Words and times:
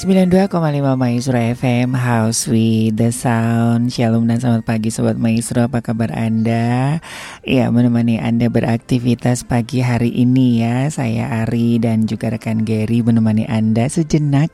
92,5 0.00 0.48
Maestro 0.96 1.36
FM 1.36 1.92
House 1.92 2.48
with 2.48 2.96
the 2.96 3.12
Sound. 3.12 3.92
Shalom 3.92 4.24
dan 4.32 4.40
selamat 4.40 4.64
pagi 4.64 4.88
Sobat 4.88 5.20
Maestro. 5.20 5.68
Apa 5.68 5.84
kabar 5.84 6.08
Anda? 6.16 7.04
Ya 7.44 7.68
menemani 7.68 8.16
Anda 8.16 8.48
beraktivitas 8.48 9.44
pagi 9.44 9.84
hari 9.84 10.08
ini 10.08 10.64
ya. 10.64 10.88
Saya 10.88 11.44
Ari 11.44 11.84
dan 11.84 12.08
juga 12.08 12.32
rekan 12.32 12.64
Gary 12.64 13.04
menemani 13.04 13.44
Anda 13.44 13.92
sejenak 13.92 14.48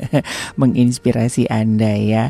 Menginspirasi 0.60 1.52
Anda 1.52 1.92
ya. 1.92 2.24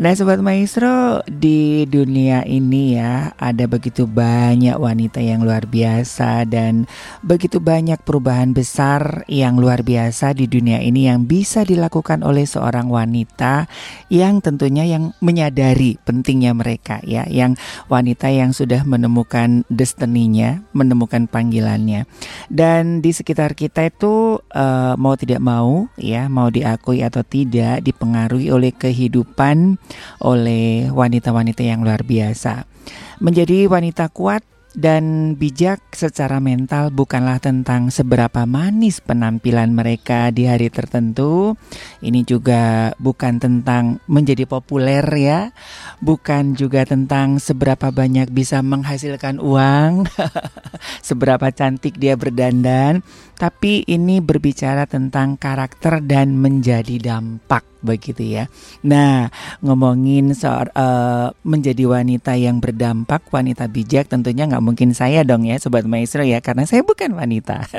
Nah 0.00 0.16
Sobat 0.16 0.40
Maestro 0.40 1.20
di 1.28 1.84
dunia 1.84 2.40
ini 2.48 2.96
ya 2.96 3.36
Ada 3.36 3.68
begitu 3.68 4.08
banyak 4.08 4.80
wanita 4.80 5.20
yang 5.20 5.44
luar 5.44 5.68
biasa 5.68 6.48
Dan 6.48 6.88
begitu 7.20 7.60
banyak 7.60 8.00
perubahan 8.00 8.56
besar 8.56 9.28
yang 9.28 9.60
luar 9.60 9.84
biasa 9.84 10.32
di 10.32 10.48
dunia 10.48 10.80
ini 10.80 11.04
Yang 11.12 11.20
bisa 11.28 11.60
dilakukan 11.68 11.97
dilakukan 11.98 12.22
oleh 12.22 12.46
seorang 12.46 12.86
wanita 12.86 13.66
yang 14.06 14.38
tentunya 14.38 14.86
yang 14.86 15.10
menyadari 15.18 15.98
pentingnya 16.06 16.54
mereka 16.54 17.02
ya, 17.02 17.26
yang 17.26 17.58
wanita 17.90 18.30
yang 18.30 18.54
sudah 18.54 18.86
menemukan 18.86 19.66
destininya, 19.66 20.62
menemukan 20.70 21.26
panggilannya. 21.26 22.06
Dan 22.46 23.02
di 23.02 23.10
sekitar 23.10 23.58
kita 23.58 23.90
itu 23.90 24.38
uh, 24.38 24.94
mau 24.94 25.18
tidak 25.18 25.42
mau 25.42 25.90
ya, 25.98 26.30
mau 26.30 26.54
diakui 26.54 27.02
atau 27.02 27.26
tidak 27.26 27.82
dipengaruhi 27.82 28.54
oleh 28.54 28.70
kehidupan 28.70 29.74
oleh 30.22 30.94
wanita-wanita 30.94 31.66
yang 31.66 31.82
luar 31.82 32.06
biasa. 32.06 32.62
Menjadi 33.18 33.66
wanita 33.66 34.06
kuat 34.14 34.46
dan 34.78 35.34
bijak 35.34 35.82
secara 35.90 36.38
mental 36.38 36.94
bukanlah 36.94 37.42
tentang 37.42 37.90
seberapa 37.90 38.46
manis 38.46 39.02
penampilan 39.02 39.74
mereka 39.74 40.30
di 40.30 40.46
hari 40.46 40.70
tertentu. 40.70 41.58
Ini 41.98 42.22
juga 42.22 42.94
bukan 43.02 43.42
tentang 43.42 43.98
menjadi 44.06 44.46
populer 44.46 45.02
ya, 45.18 45.50
bukan 45.98 46.54
juga 46.54 46.86
tentang 46.86 47.42
seberapa 47.42 47.90
banyak 47.90 48.30
bisa 48.30 48.62
menghasilkan 48.62 49.42
uang, 49.42 50.06
seberapa 51.08 51.50
cantik 51.50 51.98
dia 51.98 52.14
berdandan, 52.14 53.02
tapi 53.34 53.82
ini 53.82 54.22
berbicara 54.22 54.86
tentang 54.86 55.34
karakter 55.34 56.06
dan 56.06 56.38
menjadi 56.38 57.02
dampak 57.02 57.66
begitu 57.80 58.22
ya. 58.24 58.44
Nah, 58.82 59.30
ngomongin 59.62 60.34
soal 60.34 60.70
uh, 60.74 61.30
menjadi 61.46 61.86
wanita 61.86 62.34
yang 62.34 62.58
berdampak, 62.58 63.30
wanita 63.30 63.70
bijak 63.70 64.10
tentunya 64.10 64.46
nggak 64.46 64.64
mungkin 64.64 64.94
saya 64.94 65.22
dong 65.22 65.46
ya, 65.46 65.58
sobat 65.58 65.86
maestro 65.86 66.26
ya, 66.26 66.42
karena 66.42 66.66
saya 66.66 66.82
bukan 66.82 67.14
wanita. 67.14 67.62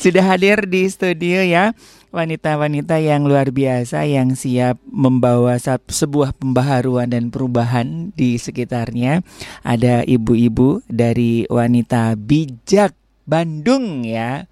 Sudah 0.00 0.32
hadir 0.32 0.64
di 0.64 0.88
studio 0.88 1.44
ya 1.44 1.76
wanita-wanita 2.10 2.98
yang 2.98 3.26
luar 3.26 3.54
biasa 3.54 4.02
yang 4.06 4.34
siap 4.34 4.82
membawa 4.90 5.56
sebuah 5.86 6.34
pembaharuan 6.34 7.10
dan 7.10 7.30
perubahan 7.30 8.10
di 8.18 8.36
sekitarnya. 8.36 9.22
Ada 9.62 10.02
ibu-ibu 10.04 10.82
dari 10.90 11.46
wanita 11.46 12.18
bijak 12.18 12.94
Bandung 13.30 14.02
ya. 14.02 14.49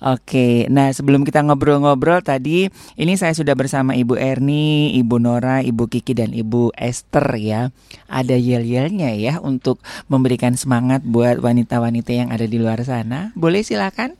Oke, 0.00 0.64
nah 0.72 0.88
sebelum 0.88 1.28
kita 1.28 1.44
ngobrol-ngobrol 1.44 2.24
tadi, 2.24 2.72
ini 2.96 3.14
saya 3.20 3.36
sudah 3.36 3.52
bersama 3.52 3.92
Ibu 3.92 4.16
Erni, 4.16 4.96
Ibu 4.96 5.20
Nora, 5.20 5.60
Ibu 5.60 5.92
Kiki 5.92 6.16
dan 6.16 6.32
Ibu 6.32 6.72
Esther 6.72 7.28
ya. 7.36 7.68
Ada 8.08 8.32
yel-yelnya 8.32 9.12
ya 9.12 9.44
untuk 9.44 9.84
memberikan 10.08 10.56
semangat 10.56 11.04
buat 11.04 11.44
wanita-wanita 11.44 12.16
yang 12.16 12.28
ada 12.32 12.48
di 12.48 12.56
luar 12.56 12.80
sana. 12.80 13.36
Boleh 13.36 13.60
silakan? 13.60 14.16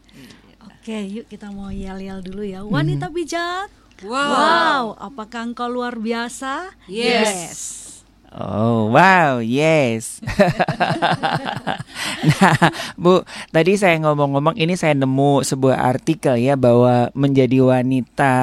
Oke, 0.69 1.01
yuk 1.09 1.33
kita 1.33 1.49
mau 1.49 1.73
yel-yel 1.73 2.21
dulu 2.21 2.45
ya. 2.45 2.61
Wanita 2.61 3.09
hmm. 3.09 3.17
bijak. 3.17 3.69
Wow. 4.05 4.17
wow, 4.17 4.85
apakah 4.97 5.49
engkau 5.49 5.69
luar 5.69 5.97
biasa? 5.97 6.73
Yes. 6.89 7.25
yes. 7.25 7.90
Oh 8.31 8.95
wow, 8.95 9.43
yes. 9.43 10.23
nah, 12.31 12.55
Bu, 12.95 13.27
tadi 13.51 13.75
saya 13.75 13.99
ngomong-ngomong 14.07 14.55
ini 14.55 14.79
saya 14.79 14.95
nemu 14.95 15.43
sebuah 15.43 15.83
artikel 15.83 16.39
ya 16.39 16.55
bahwa 16.55 17.11
menjadi 17.11 17.59
wanita 17.59 18.35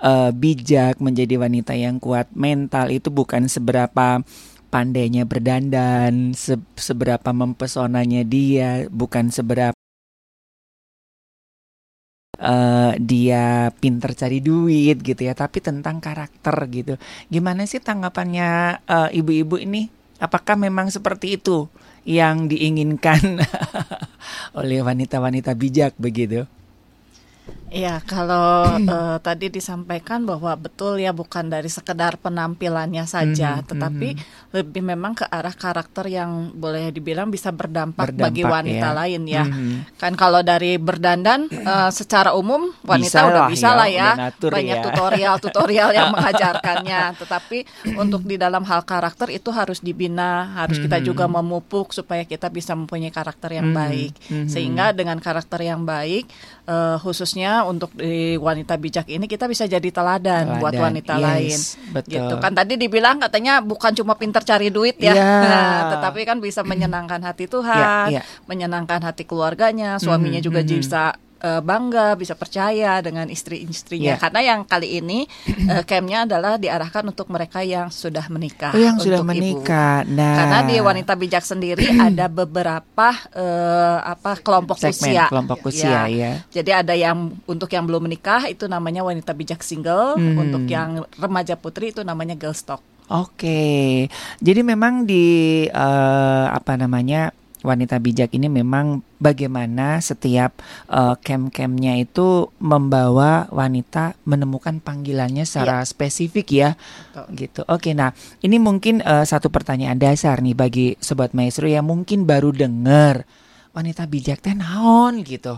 uh, 0.00 0.32
bijak, 0.32 0.96
menjadi 0.96 1.36
wanita 1.36 1.76
yang 1.76 2.00
kuat 2.00 2.32
mental 2.32 2.88
itu 2.88 3.12
bukan 3.12 3.52
seberapa 3.52 4.24
pandainya 4.72 5.28
berdandan, 5.28 6.32
se 6.32 6.56
seberapa 6.80 7.36
mempesonanya 7.36 8.24
dia, 8.24 8.88
bukan 8.88 9.28
seberapa 9.28 9.76
uh, 12.42 12.92
dia 12.98 13.70
pinter 13.78 14.12
cari 14.18 14.42
duit 14.42 14.98
gitu 15.00 15.22
ya, 15.22 15.32
tapi 15.32 15.62
tentang 15.62 16.02
karakter 16.02 16.54
gitu. 16.68 16.98
Gimana 17.30 17.64
sih 17.64 17.78
tanggapannya 17.78 18.82
uh, 18.84 19.08
ibu-ibu 19.14 19.56
ini? 19.62 19.88
Apakah 20.18 20.58
memang 20.58 20.90
seperti 20.90 21.38
itu 21.38 21.66
yang 22.02 22.50
diinginkan 22.50 23.42
oleh 24.58 24.82
wanita-wanita 24.82 25.54
bijak 25.54 25.94
begitu? 25.98 26.46
Iya, 27.72 28.04
kalau 28.04 28.68
uh, 28.68 29.16
tadi 29.26 29.48
disampaikan 29.48 30.28
bahwa 30.28 30.52
betul 30.60 31.00
ya 31.00 31.16
bukan 31.16 31.48
dari 31.48 31.72
sekedar 31.72 32.20
penampilannya 32.20 33.08
saja, 33.08 33.58
mm-hmm, 33.58 33.68
tetapi 33.72 34.08
mm-hmm. 34.12 34.52
lebih 34.52 34.82
memang 34.84 35.16
ke 35.16 35.24
arah 35.24 35.56
karakter 35.56 36.04
yang 36.12 36.52
boleh 36.52 36.92
dibilang 36.92 37.32
bisa 37.32 37.48
berdampak, 37.48 38.12
berdampak 38.12 38.28
bagi 38.28 38.42
wanita 38.44 38.88
ya. 38.92 38.96
lain 38.96 39.22
ya. 39.24 39.44
Mm-hmm. 39.48 39.96
Kan 39.96 40.12
kalau 40.20 40.44
dari 40.44 40.76
berdandan 40.76 41.48
uh, 41.64 41.88
secara 41.98 42.36
umum 42.36 42.76
wanita 42.84 43.08
bisa 43.08 43.20
udah 43.24 43.42
bisa 43.48 43.68
ya, 43.72 43.78
lah 43.80 43.88
ya, 43.88 44.10
banyak 44.36 44.78
ya. 44.78 44.84
tutorial-tutorial 44.84 45.90
yang 45.96 46.08
mengajarkannya, 46.12 47.00
tetapi 47.24 47.58
untuk 47.96 48.20
di 48.28 48.36
dalam 48.36 48.68
hal 48.68 48.84
karakter 48.84 49.32
itu 49.32 49.48
harus 49.48 49.80
dibina, 49.80 50.60
harus 50.60 50.76
mm-hmm. 50.76 50.92
kita 50.92 50.98
juga 51.00 51.24
memupuk 51.24 51.96
supaya 51.96 52.28
kita 52.28 52.52
bisa 52.52 52.76
mempunyai 52.76 53.08
karakter 53.08 53.56
yang 53.56 53.72
mm-hmm. 53.72 53.80
baik, 53.88 54.12
mm-hmm. 54.28 54.48
sehingga 54.52 54.92
dengan 54.92 55.16
karakter 55.16 55.64
yang 55.64 55.88
baik, 55.88 56.28
uh, 56.66 56.96
khususnya 57.00 57.66
untuk 57.66 57.90
di 57.96 58.38
wanita 58.38 58.78
bijak 58.78 59.06
ini 59.10 59.26
kita 59.26 59.50
bisa 59.50 59.66
jadi 59.66 59.84
teladan, 59.88 60.46
teladan. 60.46 60.60
buat 60.60 60.74
wanita 60.74 61.14
yes, 61.18 61.24
lain. 61.24 61.58
Betul. 61.94 62.12
Gitu 62.18 62.34
kan 62.38 62.52
tadi 62.54 62.74
dibilang 62.78 63.16
katanya 63.18 63.62
bukan 63.62 63.92
cuma 63.96 64.14
pintar 64.14 64.42
cari 64.46 64.70
duit 64.70 64.98
ya, 64.98 65.14
yeah. 65.14 65.42
nah, 65.46 65.78
tetapi 65.96 66.22
kan 66.26 66.38
bisa 66.38 66.62
menyenangkan 66.62 67.22
hati 67.22 67.50
Tuhan, 67.50 68.10
yeah, 68.12 68.22
yeah. 68.22 68.24
menyenangkan 68.46 69.02
hati 69.02 69.26
keluarganya, 69.26 69.98
suaminya 69.98 70.38
mm 70.38 70.42
-hmm, 70.42 70.46
juga 70.46 70.60
mm 70.62 70.68
-hmm. 70.68 70.80
bisa 70.82 71.02
uh, 71.42 71.60
bangga, 71.60 72.14
bisa 72.14 72.38
percaya 72.38 73.02
dengan 73.02 73.26
istri-istrinya. 73.26 74.16
Yeah. 74.16 74.22
Karena 74.22 74.40
yang 74.40 74.60
kali 74.64 75.02
ini 75.02 75.26
uh, 75.68 75.82
campnya 75.82 76.24
adalah 76.24 76.56
diarahkan 76.56 77.04
untuk 77.10 77.28
mereka 77.28 77.60
yang 77.66 77.90
sudah 77.90 78.30
menikah. 78.30 78.72
Oh, 78.72 78.80
yang 78.80 78.96
sudah 79.02 79.20
menikah. 79.26 80.06
Ibu. 80.06 80.16
Nah, 80.16 80.34
karena 80.38 80.58
di 80.70 80.76
wanita 80.78 81.12
bijak 81.18 81.44
sendiri 81.44 81.86
ada 82.08 82.30
beberapa 82.30 83.08
uh, 83.34 83.98
apa 84.06 84.38
kelompok 84.40 84.78
Segmen, 84.78 84.94
usia. 84.94 85.24
Kelompok 85.28 85.58
usia, 85.68 86.06
ya. 86.06 86.08
ya. 86.08 86.32
Jadi 86.54 86.70
ada 86.70 86.94
yang 86.94 87.34
untuk 87.44 87.68
yang 87.74 87.84
belum 87.84 88.06
menikah 88.06 88.46
itu 88.46 88.70
namanya 88.70 89.02
wanita 89.02 89.34
bijak 89.34 89.60
single, 89.66 90.16
hmm. 90.16 90.38
untuk 90.38 90.64
yang 90.70 91.02
remaja 91.18 91.58
putri 91.58 91.90
itu 91.90 92.06
namanya 92.06 92.38
girl 92.38 92.54
stock. 92.54 92.80
Oke, 93.12 94.08
jadi 94.40 94.60
memang 94.64 95.04
di 95.04 95.66
uh, 95.68 96.46
apa 96.48 96.80
namanya 96.80 97.34
wanita 97.62 97.98
bijak 98.02 98.34
ini 98.34 98.50
memang 98.50 99.00
bagaimana 99.22 100.02
setiap 100.02 100.58
uh, 100.90 101.14
camp-campnya 101.18 101.98
itu 102.02 102.50
membawa 102.58 103.46
wanita 103.48 104.18
menemukan 104.26 104.82
panggilannya 104.82 105.46
secara 105.46 105.82
ya. 105.82 105.88
spesifik 105.88 106.46
ya, 106.50 106.70
Betul. 106.74 107.26
gitu. 107.38 107.60
Oke, 107.70 107.94
nah 107.94 108.10
ini 108.42 108.58
mungkin 108.58 109.00
uh, 109.02 109.22
satu 109.22 109.48
pertanyaan 109.48 109.96
dasar 109.96 110.42
nih 110.42 110.58
bagi 110.58 110.86
sobat 110.98 111.32
maestro 111.32 111.70
yang 111.70 111.86
mungkin 111.86 112.26
baru 112.26 112.50
dengar 112.50 113.24
wanita 113.72 114.04
bijak 114.04 114.44
teh 114.44 114.52
naon 114.52 115.24
gitu. 115.24 115.56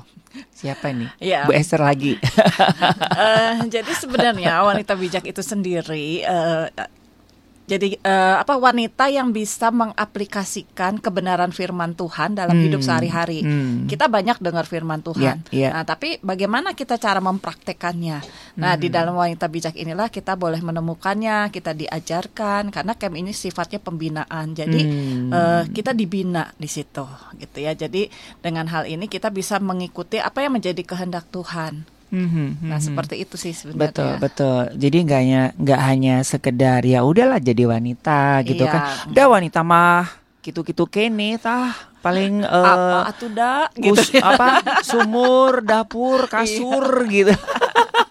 Siapa 0.54 0.90
ini? 0.90 1.06
Ya. 1.22 1.46
Bu 1.46 1.54
Esther 1.54 1.82
lagi. 1.82 2.18
uh, 2.18 3.64
jadi 3.74 3.92
sebenarnya 3.94 4.62
wanita 4.62 4.94
bijak 4.98 5.24
itu 5.26 5.42
sendiri 5.42 6.22
uh, 6.26 6.68
jadi 7.64 7.96
uh, 8.04 8.44
apa 8.44 8.60
wanita 8.60 9.08
yang 9.08 9.32
bisa 9.32 9.72
mengaplikasikan 9.72 11.00
kebenaran 11.00 11.48
firman 11.48 11.96
Tuhan 11.96 12.36
dalam 12.36 12.60
hmm. 12.60 12.64
hidup 12.68 12.80
sehari-hari. 12.84 13.40
Hmm. 13.40 13.88
Kita 13.88 14.04
banyak 14.04 14.36
dengar 14.44 14.68
firman 14.68 15.00
Tuhan. 15.00 15.48
Yeah, 15.48 15.72
yeah. 15.72 15.72
Nah, 15.72 15.88
tapi 15.88 16.20
bagaimana 16.20 16.76
kita 16.76 17.00
cara 17.00 17.24
mempraktekannya? 17.24 18.20
Nah, 18.60 18.76
hmm. 18.76 18.80
di 18.84 18.88
dalam 18.92 19.16
wanita 19.16 19.48
bijak 19.48 19.80
inilah 19.80 20.12
kita 20.12 20.36
boleh 20.36 20.60
menemukannya, 20.60 21.48
kita 21.48 21.72
diajarkan 21.72 22.68
karena 22.68 22.92
camp 23.00 23.16
ini 23.16 23.32
sifatnya 23.32 23.80
pembinaan. 23.80 24.52
Jadi 24.52 24.80
hmm. 24.84 25.28
uh, 25.32 25.62
kita 25.72 25.96
dibina 25.96 26.52
di 26.60 26.68
situ 26.68 27.08
gitu 27.40 27.58
ya. 27.64 27.72
Jadi 27.72 28.12
dengan 28.44 28.68
hal 28.68 28.84
ini 28.84 29.08
kita 29.08 29.32
bisa 29.32 29.56
mengikuti 29.56 30.20
apa 30.20 30.44
yang 30.44 30.60
menjadi 30.60 30.84
kehendak 30.84 31.32
Tuhan. 31.32 31.88
Mm-hmm, 32.12 32.68
nah 32.68 32.78
seperti 32.78 33.24
itu 33.24 33.34
sih 33.40 33.52
sebenarnya. 33.56 33.90
Betul 33.90 34.12
betul. 34.20 34.60
Jadi 34.76 34.96
nggak 35.04 35.20
hanya 35.20 35.42
nggak 35.56 35.80
hanya 35.80 36.14
sekedar 36.22 36.80
ya 36.84 37.00
udahlah 37.02 37.40
jadi 37.40 37.64
wanita 37.68 38.44
gitu 38.44 38.64
iya. 38.66 38.72
kan. 38.72 38.82
Udah 39.10 39.26
wanita 39.28 39.60
mah 39.64 40.24
gitu-gitu 40.44 40.84
kene 40.84 41.40
tah 41.40 41.72
paling 42.04 42.44
uh, 42.44 43.08
apa 43.08 43.16
atuh 43.16 43.32
gitu. 43.80 44.20
apa 44.20 44.60
sumur 44.84 45.64
dapur 45.64 46.28
kasur 46.28 47.08
iya. 47.08 47.32
gitu 47.32 47.34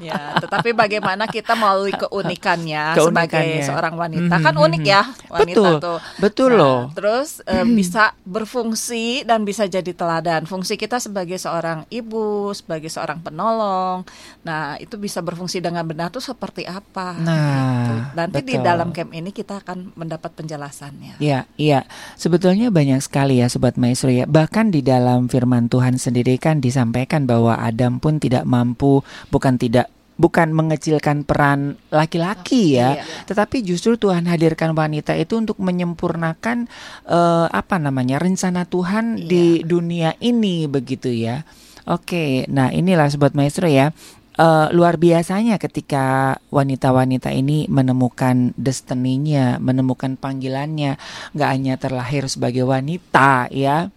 ya, 0.00 0.36
tetapi 0.38 0.72
bagaimana 0.72 1.26
kita 1.26 1.54
melalui 1.54 1.92
keunikannya, 1.92 2.94
Keunikannya. 2.94 3.02
sebagai 3.02 3.48
seorang 3.64 3.94
wanita 3.94 4.34
Mhm, 4.36 4.44
kan 4.44 4.54
unik 4.56 4.82
ya 4.82 5.02
wanita 5.26 5.54
Betul, 5.56 5.72
tuh. 5.78 5.98
betul 6.16 6.50
Nah, 6.52 6.58
loh. 6.58 6.80
Terus 6.92 7.40
eh, 7.44 7.66
bisa 7.66 8.14
berfungsi 8.22 9.24
dan 9.24 9.42
bisa 9.42 9.64
jadi 9.64 9.90
teladan. 9.90 10.44
Fungsi 10.44 10.76
kita 10.76 10.98
sebagai 10.98 11.36
seorang 11.36 11.82
ibu, 11.88 12.52
sebagai 12.52 12.88
seorang 12.88 13.18
penolong. 13.20 14.06
Nah, 14.42 14.78
itu 14.78 14.94
bisa 14.96 15.18
berfungsi 15.20 15.58
dengan 15.58 15.82
benar 15.82 16.08
tuh 16.08 16.22
seperti 16.22 16.62
apa? 16.64 17.16
Nah, 17.16 17.34
gitu. 17.34 17.94
Nanti 18.14 18.38
di 18.44 18.54
betul. 18.54 18.64
dalam 18.64 18.88
camp 18.92 19.10
ini 19.10 19.30
kita 19.30 19.60
akan 19.60 19.92
mendapat 19.94 20.30
penjelasannya. 20.32 21.18
Iya, 21.18 21.48
iya. 21.56 21.82
Sebetulnya 22.14 22.70
banyak 22.70 23.00
sekali 23.00 23.42
ya 23.42 23.50
Sobat 23.50 23.74
Maestro 23.76 24.08
ya. 24.08 24.24
Bahkan 24.24 24.70
di 24.70 24.80
dalam 24.80 25.26
firman 25.26 25.66
Tuhan 25.66 25.96
sendiri 25.96 26.38
kan 26.38 26.60
disampaikan 26.60 27.26
bahwa 27.26 27.58
Adam 27.58 27.98
pun 27.98 28.22
tidak 28.22 28.46
mampu, 28.46 29.00
bukan 29.28 29.55
tidak 29.58 29.90
bukan 30.16 30.48
mengecilkan 30.48 31.28
peran 31.28 31.76
laki-laki 31.92 32.80
ya, 32.80 32.96
Iya. 32.96 33.04
tetapi 33.28 33.60
justru 33.60 34.00
Tuhan 34.00 34.24
hadirkan 34.24 34.72
wanita 34.72 35.12
itu 35.12 35.36
untuk 35.36 35.60
menyempurnakan 35.60 36.72
eh, 37.04 37.46
apa 37.52 37.76
namanya 37.76 38.16
rencana 38.16 38.64
Tuhan 38.64 39.20
Iya. 39.20 39.28
di 39.28 39.44
dunia 39.60 40.16
ini 40.24 40.64
begitu 40.64 41.12
ya. 41.12 41.44
Oke, 41.84 42.48
nah 42.48 42.72
inilah 42.72 43.12
Sobat 43.12 43.36
Maestro 43.36 43.68
ya. 43.68 43.92
Eh, 44.36 44.68
luar 44.72 45.00
biasanya 45.00 45.56
ketika 45.56 46.36
wanita-wanita 46.52 47.32
ini 47.32 47.68
menemukan 47.72 48.56
destininya, 48.56 49.56
menemukan 49.60 50.16
panggilannya, 50.16 50.96
nggak 51.36 51.50
hanya 51.52 51.76
terlahir 51.80 52.24
sebagai 52.28 52.64
wanita 52.64 53.48
ya, 53.52 53.92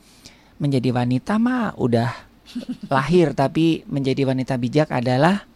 menjadi 0.59 0.91
wanita 0.95 1.39
mah 1.39 1.75
udah 1.79 2.11
lahir, 2.87 3.35
tapi 3.35 3.83
menjadi 3.87 4.27
wanita 4.27 4.55
bijak 4.55 4.91
adalah 4.95 5.47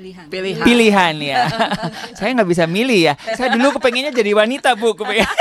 pilihan. 0.00 0.26
Pilihan. 0.32 0.64
pilihan 0.64 1.14
ya. 1.20 1.44
Saya 2.18 2.32
nggak 2.32 2.48
bisa 2.48 2.64
milih 2.64 3.12
ya. 3.12 3.14
Saya 3.36 3.52
dulu 3.52 3.76
kepengennya 3.76 4.16
jadi 4.16 4.32
wanita 4.32 4.72
bu, 4.80 4.96
kepengen. 4.96 5.28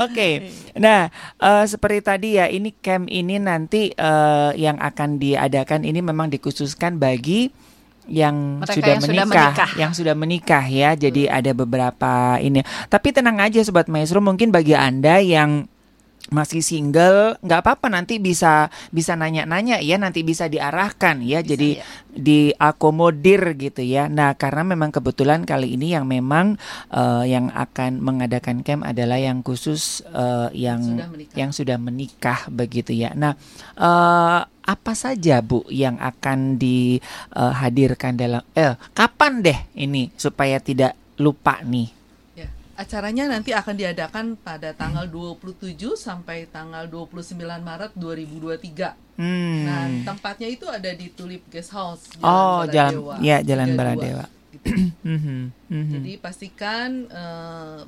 Oke, 0.00 0.48
nah 0.80 1.12
eh, 1.36 1.64
seperti 1.68 1.98
tadi 2.00 2.28
ya, 2.40 2.48
ini 2.48 2.72
camp 2.72 3.10
ini 3.10 3.36
nanti 3.36 3.92
eh, 3.92 4.50
yang 4.56 4.80
akan 4.80 5.20
diadakan 5.20 5.84
ini 5.84 6.00
memang 6.00 6.32
dikhususkan 6.32 6.96
bagi 6.96 7.52
yang 8.08 8.64
Mereka 8.64 8.74
sudah 8.80 8.88
yang 8.88 9.02
sudah 9.04 9.26
menikah, 9.28 9.52
menikah. 9.52 9.70
yang 9.76 9.92
sudah 9.92 10.14
menikah 10.16 10.64
ya. 10.64 10.90
Jadi 10.96 11.28
ada 11.28 11.52
beberapa 11.52 12.40
ini. 12.40 12.64
Tapi 12.88 13.12
tenang 13.12 13.38
aja 13.44 13.60
sobat 13.60 13.92
maestro, 13.92 14.24
mungkin 14.24 14.48
bagi 14.48 14.72
anda 14.72 15.20
yang 15.20 15.68
masih 16.30 16.62
single 16.62 17.34
nggak 17.42 17.60
apa-apa 17.60 17.90
nanti 17.90 18.22
bisa 18.22 18.70
bisa 18.90 19.18
nanya-nanya 19.18 19.82
ya 19.82 19.98
nanti 19.98 20.22
bisa 20.22 20.46
diarahkan 20.46 21.20
ya 21.22 21.42
Bisa, 21.42 21.50
jadi 21.54 21.68
ya. 21.76 21.84
diakomodir 22.14 23.58
gitu 23.58 23.82
ya 23.82 24.06
nah 24.06 24.34
karena 24.34 24.62
memang 24.62 24.90
kebetulan 24.90 25.42
kali 25.42 25.74
ini 25.74 25.94
yang 25.94 26.06
memang 26.06 26.54
eh, 26.88 27.24
yang 27.28 27.50
akan 27.50 27.98
mengadakan 27.98 28.62
camp 28.62 28.86
adalah 28.86 29.18
yang 29.18 29.42
khusus 29.42 30.06
eh, 30.06 30.48
yang 30.54 30.80
Sudah 30.80 31.08
menikah. 31.10 31.34
yang 31.36 31.50
sudah 31.50 31.76
menikah 31.76 32.40
begitu 32.48 32.94
ya 32.94 33.10
nah 33.12 33.34
eh, 33.74 34.40
apa 34.46 34.92
saja 34.94 35.42
bu 35.42 35.66
yang 35.66 35.98
akan 35.98 36.54
dihadirkan 36.54 38.14
dalam 38.14 38.42
eh 38.54 38.78
kapan 38.94 39.42
deh 39.42 39.58
ini 39.74 40.14
supaya 40.14 40.62
tidak 40.62 40.94
lupa 41.18 41.58
nih 41.66 41.99
acaranya 42.80 43.28
nanti 43.28 43.52
akan 43.52 43.76
diadakan 43.76 44.26
pada 44.34 44.72
tanggal 44.72 45.04
27 45.04 45.76
sampai 45.92 46.48
tanggal 46.48 46.88
29 46.88 47.36
Maret 47.60 47.92
2023. 47.92 49.20
hmm. 49.20 49.58
Nah, 49.62 49.84
tempatnya 50.06 50.48
itu 50.48 50.64
ada 50.64 50.88
di 50.90 51.12
Tulip 51.12 51.44
Guest 51.46 51.70
House. 51.70 52.08
Oh, 52.18 52.64
jalan- 52.64 52.96
Baladewa, 52.96 53.14
ya, 53.20 53.36
Jalan 53.40 53.68
32, 53.68 53.76
Baladewa. 53.76 54.24
gitu. 54.24 54.38
Mhm, 55.06 55.38
mhm. 55.68 55.92
Jadi 55.94 56.12
pastikan 56.18 56.88
eh, 57.06 57.80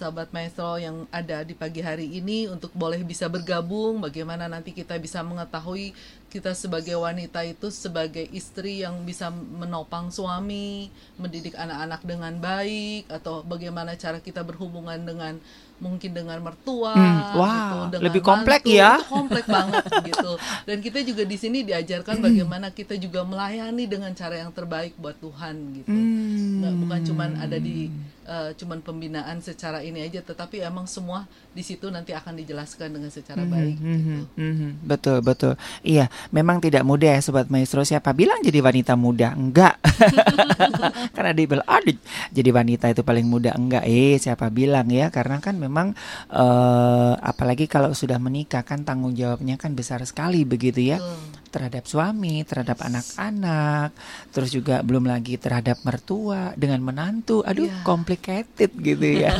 sahabat 0.00 0.32
maestro 0.32 0.80
yang 0.80 1.04
ada 1.12 1.44
di 1.44 1.52
pagi 1.52 1.84
hari 1.84 2.08
ini 2.08 2.48
untuk 2.48 2.72
boleh 2.72 3.04
bisa 3.04 3.28
bergabung 3.28 4.00
bagaimana 4.00 4.48
nanti 4.48 4.72
kita 4.72 4.96
bisa 4.96 5.20
mengetahui 5.20 5.92
kita 6.32 6.56
sebagai 6.56 6.94
wanita 6.96 7.42
itu 7.44 7.68
sebagai 7.68 8.22
istri 8.30 8.80
yang 8.86 9.02
bisa 9.02 9.28
menopang 9.34 10.14
suami, 10.14 10.88
mendidik 11.18 11.58
anak-anak 11.58 12.00
dengan 12.06 12.32
baik 12.38 13.10
atau 13.10 13.42
bagaimana 13.42 13.98
cara 13.98 14.22
kita 14.22 14.40
berhubungan 14.46 14.96
dengan 15.02 15.36
mungkin 15.82 16.12
dengan 16.12 16.38
mertua 16.38 16.92
Hmm, 16.92 17.34
wah, 17.40 17.50
gitu, 17.50 17.76
dengan 17.98 18.04
lebih 18.06 18.22
komplek 18.22 18.62
mantu. 18.62 18.78
ya. 18.78 18.92
Itu 19.00 19.10
komplek 19.10 19.44
banget 19.48 19.84
gitu. 20.12 20.32
Dan 20.68 20.76
kita 20.84 20.98
juga 21.02 21.22
di 21.26 21.36
sini 21.40 21.58
diajarkan 21.66 22.20
bagaimana 22.22 22.70
kita 22.70 22.94
juga 23.00 23.26
melayani 23.26 23.84
dengan 23.90 24.12
cara 24.14 24.38
yang 24.38 24.52
terbaik 24.54 24.94
buat 25.00 25.18
Tuhan 25.18 25.82
gitu. 25.82 25.90
Hmm. 25.90 26.62
Nggak, 26.62 26.74
bukan 26.84 27.00
cuman 27.10 27.30
ada 27.42 27.58
di 27.58 27.90
eh, 28.22 28.50
cuman 28.54 28.80
pembinaan 28.80 29.38
secara 29.38 29.80
ini 29.80 30.00
aja 30.00 30.20
tetapi 30.20 30.60
emang 30.60 30.84
semua 30.84 31.24
di 31.50 31.60
situ 31.60 31.88
nanti 31.88 32.10
akan 32.10 32.36
dijelaskan 32.36 32.92
dengan 32.92 33.08
secara 33.08 33.42
baik 33.42 33.76
Mhm, 33.76 33.90
gitu. 33.90 34.14
mhm. 34.36 34.70
Betul 34.82 35.18
betul. 35.20 35.54
Iya, 35.80 36.06
memang 36.30 36.58
tidak 36.58 36.82
mudah 36.82 37.14
ya 37.14 37.20
sobat 37.20 37.48
maestro. 37.48 37.80
Siapa 37.80 38.12
bilang 38.12 38.38
jadi 38.40 38.60
wanita 38.60 38.94
muda? 38.94 39.32
Enggak. 39.32 39.80
Karena 41.14 41.30
dia 41.30 41.46
bilang, 41.46 41.66
aduh, 41.66 41.96
jadi 42.30 42.50
wanita 42.50 42.86
itu 42.88 43.02
paling 43.02 43.26
muda. 43.26 43.52
Enggak, 43.52 43.84
eh 43.84 44.16
siapa 44.16 44.48
bilang 44.48 44.86
ya? 44.88 45.08
Karena 45.08 45.38
kan 45.38 45.56
memang 45.56 45.92
eh 46.30 47.12
apalagi 47.20 47.66
kalau 47.66 47.92
sudah 47.92 48.16
menikah 48.16 48.62
kan 48.62 48.82
tanggung 48.82 49.12
jawabnya 49.12 49.56
kan 49.56 49.74
besar 49.74 50.00
sekali 50.02 50.42
begitu 50.44 50.80
ya. 50.86 50.98
Betul. 50.98 51.38
terhadap 51.50 51.82
suami, 51.82 52.46
terhadap 52.46 52.78
anak-anak, 52.78 53.90
terus 54.30 54.54
juga 54.54 54.86
belum 54.86 55.02
lagi 55.02 55.34
terhadap 55.34 55.82
mertua 55.82 56.54
dengan 56.54 56.78
menantu. 56.78 57.42
Aduh, 57.42 57.66
Iya. 57.66 57.82
Complicated 58.20 58.70
gitu 58.76 59.06
ya. 59.24 59.32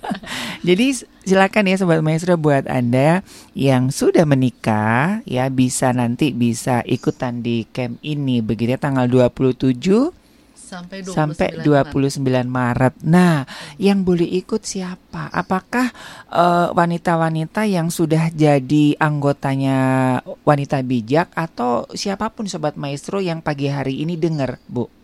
Jadi 0.68 1.06
silakan 1.24 1.70
ya 1.70 1.76
sobat 1.78 2.02
maestro 2.02 2.34
buat 2.34 2.66
Anda 2.66 3.22
yang 3.54 3.94
sudah 3.94 4.26
menikah 4.26 5.22
ya 5.24 5.48
bisa 5.48 5.94
nanti 5.94 6.34
bisa 6.34 6.82
ikutan 6.84 7.40
di 7.40 7.64
camp 7.70 8.02
ini 8.02 8.42
begitu 8.42 8.74
ya 8.74 8.80
tanggal 8.82 9.06
27 9.06 10.18
sampai 10.68 11.00
29 11.00 11.16
sampai 11.16 11.48
Maret. 11.64 11.96
29 11.96 12.44
Maret. 12.44 12.94
Nah, 13.08 13.48
yang 13.80 14.04
boleh 14.04 14.28
ikut 14.28 14.68
siapa? 14.68 15.32
Apakah 15.32 15.88
eh, 16.28 16.68
wanita-wanita 16.76 17.64
yang 17.64 17.88
sudah 17.88 18.28
jadi 18.28 18.92
anggotanya 19.00 19.78
wanita 20.44 20.84
bijak 20.84 21.32
atau 21.32 21.88
siapa 21.96 22.28
pun 22.28 22.44
sobat 22.44 22.76
maestro 22.76 23.24
yang 23.24 23.40
pagi 23.40 23.72
hari 23.72 24.04
ini 24.04 24.20
dengar, 24.20 24.60
Bu? 24.68 24.97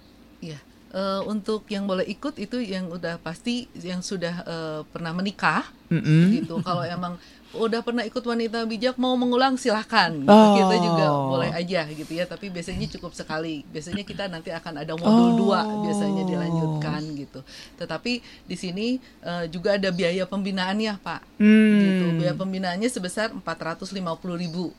Eh, 0.94 1.20
untuk 1.26 1.66
yang 1.66 1.84
boleh 1.84 2.06
ikut 2.06 2.38
itu 2.38 2.62
yang 2.62 2.86
udah 2.86 3.18
pasti 3.18 3.66
yang 3.76 3.98
sudah 3.98 4.34
eh, 4.46 4.80
pernah 4.86 5.10
menikah 5.10 5.66
Mm-mm. 5.90 6.30
gitu. 6.32 6.62
Kalau 6.62 6.86
emang 6.86 7.18
udah 7.50 7.82
pernah 7.82 8.02
ikut 8.02 8.18
wanita 8.18 8.62
bijak 8.62 8.94
mau 8.94 9.14
mengulang 9.14 9.54
silahkan 9.54 10.10
gitu. 10.10 10.26
Oh. 10.26 10.54
kita 10.54 10.74
juga 10.76 11.06
boleh 11.06 11.50
aja 11.50 11.86
gitu 11.86 12.10
ya 12.10 12.26
tapi 12.26 12.50
biasanya 12.50 12.90
cukup 12.90 13.14
sekali 13.14 13.62
biasanya 13.64 14.02
kita 14.02 14.26
nanti 14.26 14.50
akan 14.50 14.74
ada 14.76 14.90
modul 14.92 15.30
Oh. 15.30 15.34
dua 15.38 15.62
biasanya 15.80 16.26
dilanjutkan 16.26 17.14
gitu 17.14 17.46
tetapi 17.76 18.18
di 18.44 18.56
sini 18.58 18.86
eh, 19.20 19.46
juga 19.46 19.78
ada 19.78 19.90
biaya 19.90 20.26
pembinaannya 20.26 20.98
pak 20.98 21.22
Hmm. 21.38 21.78
gitu 21.78 22.04
biaya 22.18 22.34
pembinaannya 22.34 22.86
sebesar 22.88 23.30
450.000 23.30 23.94
ribu 24.36 24.74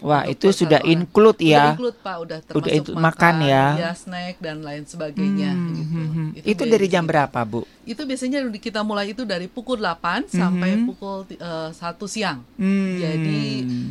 Wah, 0.00 0.22
Untuk 0.22 0.32
itu 0.32 0.46
per 0.46 0.54
sudah 0.56 0.80
orang. 0.80 0.92
include 0.94 1.40
ya. 1.40 1.64
include 1.68 1.98
pak 1.98 2.16
udah 2.18 2.38
termasuk 2.40 2.58
Udah 2.60 2.72
itu 2.72 2.90
makan 2.94 3.34
ya. 3.42 3.64
snack 3.92 4.34
dan 4.38 4.56
lain 4.60 4.84
sebagainya 4.84 5.50
Hmm, 5.50 5.66
gitu 5.68 5.82
hmm, 5.84 6.08
hmm. 6.08 6.28
Itu 6.36 6.46
Itu 6.48 6.62
dari 6.64 6.86
jam 6.86 7.02
berapa, 7.02 7.40
Bu? 7.42 7.66
itu 7.84 8.04
biasanya 8.04 8.44
kita 8.52 8.84
mulai 8.84 9.08
itu 9.08 9.24
dari 9.24 9.48
pukul 9.48 9.80
8 9.80 10.28
sampai 10.28 10.76
Mhm. 10.76 10.84
pukul 10.86 11.24
eh, 11.30 11.70
satu 11.72 12.04
siang 12.04 12.44
Hmm. 12.54 12.94
jadi 12.94 13.40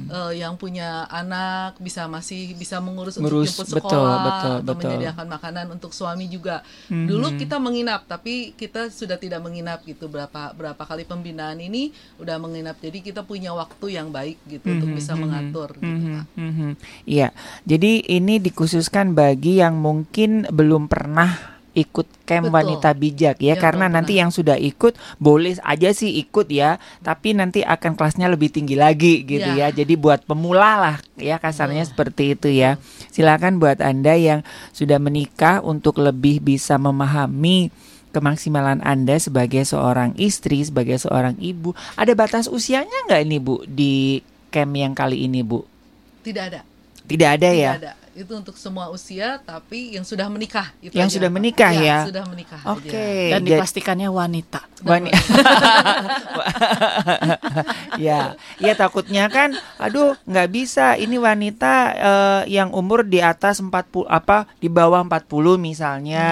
eh, 0.07 0.31
yang 0.37 0.53
punya 0.53 0.87
anak 1.07 1.75
bisa 1.77 2.05
masih 2.05 2.53
bisa 2.53 2.77
mengurus 2.77 3.17
Ngurus, 3.17 3.49
untuk 3.49 3.65
jemput 3.65 3.67
betul, 3.73 3.89
sekolah 3.89 4.17
betul, 4.21 4.53
atau 4.53 4.61
betul. 4.69 4.77
menyediakan 4.85 5.27
makanan 5.27 5.65
untuk 5.71 5.91
suami 5.91 6.25
juga. 6.27 6.61
Mhm. 6.87 7.05
Dulu 7.05 7.27
kita 7.35 7.57
menginap 7.57 8.05
tapi 8.05 8.53
kita 8.53 8.87
sudah 8.87 9.17
tidak 9.17 9.41
menginap 9.41 9.81
gitu 9.81 10.05
berapa 10.05 10.53
berapa 10.53 10.77
kali 10.79 11.01
pembinaan 11.03 11.57
ini 11.57 11.89
udah 12.17 12.37
menginap. 12.37 12.77
Jadi 12.77 13.01
kita 13.03 13.21
punya 13.23 13.49
waktu 13.51 13.91
yang 13.91 14.07
baik 14.09 14.37
gitu 14.45 14.67
untuk 14.69 14.87
Mhm, 14.87 14.95
bisa 14.95 15.13
mengatur 15.15 15.73
gitu, 15.73 15.96
mhm, 15.97 16.13
Pak. 16.13 16.25
mhm. 16.37 16.71
Iya, 17.09 17.27
jadi 17.65 17.91
ini 18.05 18.37
dikhususkan 18.37 19.17
bagi 19.17 19.59
yang 19.59 19.81
mungkin 19.81 20.45
belum 20.49 20.85
pernah 20.85 21.57
ikut 21.77 22.09
camp 22.25 22.49
Betul. 22.49 22.57
wanita 22.57 22.89
bijak 22.97 23.37
ya, 23.37 23.53
Yang 23.53 23.61
karena 23.61 23.85
nanti 23.85 24.17
yang 24.17 24.33
sudah 24.33 24.57
ikut 24.57 24.97
boleh 25.21 25.61
aja 25.61 25.93
sih 25.93 26.17
ikut 26.25 26.49
ya, 26.49 26.81
tapi 27.05 27.37
nanti 27.37 27.61
akan 27.61 27.93
kelasnya 27.93 28.25
lebih 28.25 28.49
tinggi 28.49 28.73
lagi 28.73 29.21
gitu 29.21 29.45
ya. 29.53 29.69
Ya. 29.69 29.77
Jadi 29.85 29.93
buat 29.93 30.25
pemula 30.25 30.81
lah 30.81 30.95
ya 31.21 31.37
kasarnya 31.37 31.85
Betul. 31.85 31.91
seperti 31.93 32.23
itu 32.33 32.49
ya. 32.49 32.81
Silakan 33.13 33.61
buat 33.61 33.77
Anda 33.77 34.17
yang 34.17 34.41
sudah 34.73 34.97
menikah 34.97 35.61
untuk 35.61 36.01
lebih 36.01 36.41
bisa 36.41 36.81
memahami 36.81 37.69
kemaksimalan 38.09 38.81
Anda 38.81 39.21
sebagai 39.21 39.61
seorang 39.61 40.17
istri, 40.17 40.65
sebagai 40.65 40.97
seorang 40.97 41.37
ibu. 41.37 41.77
Ada 41.93 42.17
batas 42.17 42.49
usianya 42.49 43.05
nggak 43.05 43.21
ini 43.21 43.37
Bu 43.37 43.61
di 43.69 44.25
camp 44.49 44.73
yang 44.73 44.97
kali 44.97 45.29
ini 45.29 45.45
Bu? 45.45 45.76
Tidak 46.27 46.43
ada. 46.43 46.61
Tidak 47.07 47.29
ada 47.39 47.49
Tidak 47.55 47.63
ya? 47.63 47.71
ada. 47.79 47.91
Itu 48.17 48.33
untuk 48.33 48.57
semua 48.57 48.89
usia 48.89 49.37
tapi 49.39 49.93
yang 49.93 50.01
sudah 50.01 50.25
menikah 50.25 50.73
itu 50.81 50.91
Yang 50.91 51.07
aja, 51.07 51.15
sudah 51.21 51.29
menikah 51.29 51.71
ya? 51.71 51.97
sudah 52.09 52.23
menikah 52.25 52.61
Oke. 52.65 52.89
aja. 52.89 53.37
Dan 53.37 53.41
dipastikannya 53.45 54.09
wanita. 54.09 54.65
Wani- 54.81 55.13
ya, 57.97 58.33
ya 58.57 58.73
takutnya 58.73 59.27
kan, 59.27 59.53
aduh 59.77 60.17
nggak 60.23 60.49
bisa. 60.49 60.95
Ini 60.95 61.17
wanita 61.17 61.73
eh, 61.93 62.41
yang 62.51 62.71
umur 62.71 63.03
di 63.03 63.19
atas 63.19 63.59
40 63.59 63.71
apa 64.07 64.49
di 64.57 64.67
bawah 64.67 65.01
40 65.01 65.57
misalnya, 65.57 66.27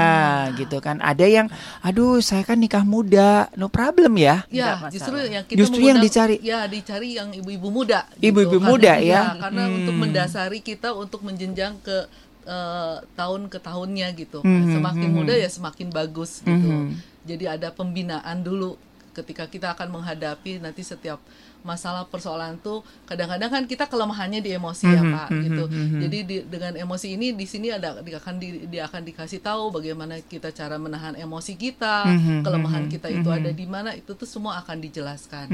gitu 0.56 0.78
kan. 0.80 0.98
Ada 1.02 1.26
yang, 1.26 1.48
aduh 1.82 2.18
saya 2.20 2.42
kan 2.42 2.58
nikah 2.58 2.82
muda, 2.82 3.50
no 3.54 3.68
problem 3.68 4.18
ya. 4.18 4.46
Ya, 4.50 4.82
justru 4.90 5.18
yang 5.20 5.46
kita 5.46 5.58
Justru 5.58 5.82
yang 5.84 6.00
dicari. 6.00 6.38
Ya, 6.42 6.66
dicari 6.66 7.18
yang 7.18 7.30
ibu-ibu 7.32 7.70
muda. 7.70 8.06
Ibu-ibu 8.18 8.58
Karena- 8.58 8.70
muda, 8.70 8.94
ya. 8.98 9.22
Karena 9.38 9.64
Hmm. 9.66 9.78
untuk 9.82 9.96
mendasari 9.96 10.60
kita 10.62 10.94
untuk 10.94 11.22
menjenjang 11.22 11.75
ke 11.82 11.98
eh, 12.46 12.98
tahun 13.16 13.48
ke 13.52 13.58
tahunnya 13.60 14.08
gitu. 14.16 14.40
Hmm, 14.44 14.76
Semakin 14.76 15.10
hmm, 15.12 15.18
muda 15.18 15.34
hmm. 15.36 15.44
ya 15.44 15.50
semakin 15.50 15.88
bagus 15.92 16.44
gitu. 16.46 16.70
Hmm. 16.72 16.96
Jadi 17.26 17.46
ada 17.50 17.74
pembinaan 17.74 18.46
dulu 18.46 18.78
ketika 19.16 19.48
kita 19.48 19.72
akan 19.72 19.96
menghadapi 19.96 20.60
nanti 20.60 20.84
setiap 20.84 21.24
masalah 21.66 22.06
persoalan 22.06 22.62
tuh 22.62 22.86
kadang-kadang 23.10 23.50
kan 23.50 23.64
kita 23.66 23.90
kelemahannya 23.90 24.40
di 24.40 24.54
emosi 24.54 24.86
ya 24.86 25.02
Pak 25.02 25.28
mhm, 25.34 25.42
gitu. 25.42 25.64
mhm. 25.66 26.00
Jadi 26.06 26.18
di, 26.24 26.38
dengan 26.46 26.74
emosi 26.78 27.08
ini 27.18 27.34
di 27.34 27.46
sini 27.50 27.74
ada 27.74 28.00
di, 28.06 28.14
akan 28.14 28.34
di, 28.38 28.70
dia 28.70 28.86
akan 28.86 29.02
dikasih 29.02 29.42
tahu 29.42 29.74
bagaimana 29.74 30.22
kita 30.22 30.54
cara 30.54 30.78
menahan 30.78 31.18
emosi 31.18 31.58
kita, 31.58 32.06
Mhm, 32.06 32.46
kelemahan 32.46 32.86
mhm, 32.86 32.92
kita 32.94 33.08
itu 33.10 33.30
ada 33.34 33.50
di 33.50 33.66
mana 33.66 33.98
itu 33.98 34.14
tuh 34.14 34.30
semua 34.30 34.62
akan 34.62 34.78
dijelaskan. 34.78 35.50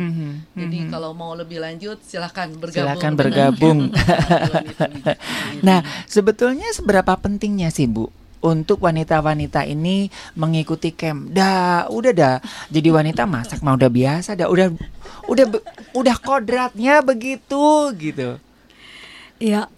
Jadi 0.52 0.78
kalau 0.92 1.16
mau 1.16 1.32
lebih 1.32 1.64
lanjut 1.64 2.04
silahkan 2.04 2.52
bergabung. 2.52 3.00
Dengan 3.00 3.14
bergabung. 3.16 3.80
Nah, 5.68 5.86
sebetulnya 6.10 6.66
seberapa 6.74 7.14
pentingnya 7.20 7.70
sih 7.70 7.86
Bu 7.86 8.10
untuk 8.42 8.82
wanita-wanita 8.82 9.64
ini 9.66 10.10
mengikuti 10.34 10.92
camp? 10.92 11.30
Dah, 11.30 11.88
udah 11.88 12.14
dah. 12.14 12.38
Jadi 12.70 12.90
wanita 12.90 13.30
masak 13.30 13.62
mah 13.62 13.78
udah 13.78 13.90
biasa 13.90 14.34
dah. 14.34 14.50
Udah 14.50 14.74
udah 15.30 15.46
udah 15.94 16.16
kodratnya 16.20 17.06
begitu 17.06 17.94
gitu. 17.98 18.42
Ya, 19.42 19.70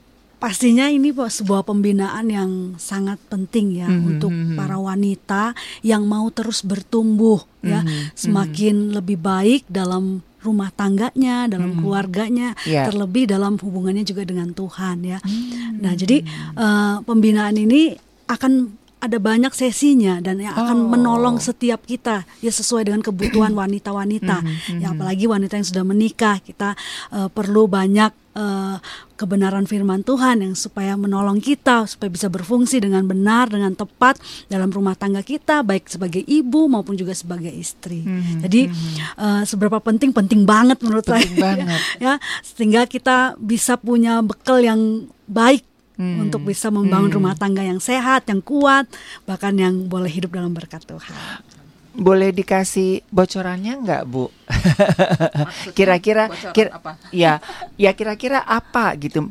pastinya 0.44 0.92
ini 0.92 1.16
sebuah 1.16 1.64
pembinaan 1.64 2.28
yang 2.28 2.52
sangat 2.76 3.16
penting 3.32 3.80
ya 3.80 3.88
Mhm, 3.88 4.04
untuk 4.04 4.32
mhm. 4.32 4.60
para 4.60 4.76
wanita 4.76 5.56
yang 5.80 6.04
mau 6.04 6.28
terus 6.36 6.68
bertumbuh 6.68 7.40
ya, 7.64 7.80
Mhm, 7.80 8.12
semakin 8.12 8.76
lebih 8.92 9.24
baik 9.24 9.64
dalam 9.72 10.20
rumah 10.44 10.68
tangganya, 10.76 11.48
dalam 11.48 11.72
Mhm. 11.72 11.80
keluarganya, 11.80 12.50
Ya. 12.68 12.84
terlebih 12.84 13.32
dalam 13.32 13.56
hubungannya 13.56 14.04
juga 14.04 14.28
dengan 14.28 14.52
Tuhan 14.52 15.00
ya. 15.08 15.24
Hmm. 15.24 15.80
Nah, 15.80 15.96
jadi 15.96 16.20
eh, 16.54 16.96
pembinaan 17.08 17.56
ini 17.56 17.96
akan 18.34 18.54
ada 18.98 19.20
banyak 19.20 19.52
sesinya 19.52 20.18
dan 20.18 20.40
yang 20.40 20.56
akan 20.56 20.78
Oh. 20.80 20.90
menolong 20.90 21.36
setiap 21.36 21.84
kita 21.84 22.24
ya 22.40 22.48
sesuai 22.50 22.88
dengan 22.88 23.04
kebutuhan 23.04 23.52
wanita-wanita. 23.60 24.40
Mhm, 24.40 24.80
Ya 24.80 24.96
apalagi 24.96 25.28
wanita 25.28 25.54
yang 25.54 25.68
sudah 25.68 25.84
menikah, 25.84 26.40
kita 26.40 26.72
eh, 27.12 27.28
perlu 27.28 27.68
banyak 27.68 28.16
eh, 28.34 28.78
kebenaran 29.14 29.64
firman 29.64 30.02
Tuhan 30.02 30.42
yang 30.42 30.56
supaya 30.56 30.96
menolong 30.96 31.38
kita 31.38 31.84
supaya 31.84 32.08
bisa 32.08 32.28
berfungsi 32.28 32.80
dengan 32.80 33.04
benar 33.04 33.46
dengan 33.46 33.72
tepat 33.74 34.18
dalam 34.48 34.68
rumah 34.68 34.96
tangga 34.96 35.20
kita 35.22 35.62
baik 35.62 35.86
sebagai 35.86 36.24
ibu 36.24 36.66
maupun 36.66 36.96
juga 36.96 37.12
sebagai 37.14 37.52
istri. 37.52 38.02
Mhm, 38.02 38.40
Jadi 38.40 38.62
eh, 39.18 39.44
seberapa 39.44 39.78
penting 39.78 40.10
penting 40.10 40.48
banget 40.48 40.80
menurut 40.80 41.04
Penting 41.04 41.36
saya. 41.36 41.44
banget. 41.60 41.80
ya 42.08 42.14
sehingga 42.42 42.88
kita 42.88 43.36
bisa 43.36 43.76
punya 43.76 44.24
bekal 44.24 44.58
yang 44.58 44.80
baik 45.26 45.68
Hmm. 45.94 46.26
untuk 46.26 46.42
bisa 46.50 46.74
membangun 46.74 47.14
Hmm. 47.14 47.18
rumah 47.22 47.38
tangga 47.38 47.62
yang 47.62 47.78
sehat, 47.78 48.26
yang 48.26 48.42
kuat, 48.42 48.90
bahkan 49.30 49.54
yang 49.54 49.86
boleh 49.86 50.10
hidup 50.10 50.34
dalam 50.34 50.50
berkat 50.50 50.82
Tuhan. 50.90 51.14
Boleh 51.94 52.34
dikasih 52.34 53.06
bocorannya 53.14 53.78
nggak 53.86 54.04
Bu? 54.10 54.26
Kira-kira 55.78 56.34
kira, 56.50 56.82
apa? 56.82 56.98
ya 57.14 57.38
ya 57.78 57.94
kira-kira 57.94 58.42
apa 58.42 58.98
gitu? 58.98 59.30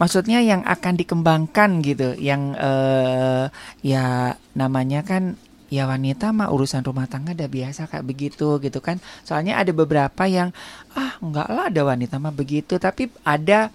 Maksudnya 0.00 0.40
yang 0.40 0.64
akan 0.64 0.94
dikembangkan 0.96 1.84
gitu, 1.84 2.16
yang 2.16 2.56
eh, 2.56 3.52
ya 3.84 4.32
namanya 4.56 5.04
kan 5.04 5.36
ya 5.68 5.84
wanita 5.84 6.32
mah 6.32 6.48
urusan 6.48 6.80
rumah 6.80 7.04
tangga 7.04 7.36
udah 7.36 7.50
biasa 7.52 7.84
kayak 7.92 8.06
begitu 8.08 8.56
gitu 8.64 8.80
kan. 8.80 8.96
Soalnya 9.28 9.60
ada 9.60 9.76
beberapa 9.76 10.24
yang 10.24 10.56
ah 10.96 11.20
enggak 11.20 11.48
lah 11.52 11.68
ada 11.68 11.82
wanita 11.84 12.16
mah 12.16 12.32
begitu, 12.32 12.80
tapi 12.80 13.12
ada 13.26 13.68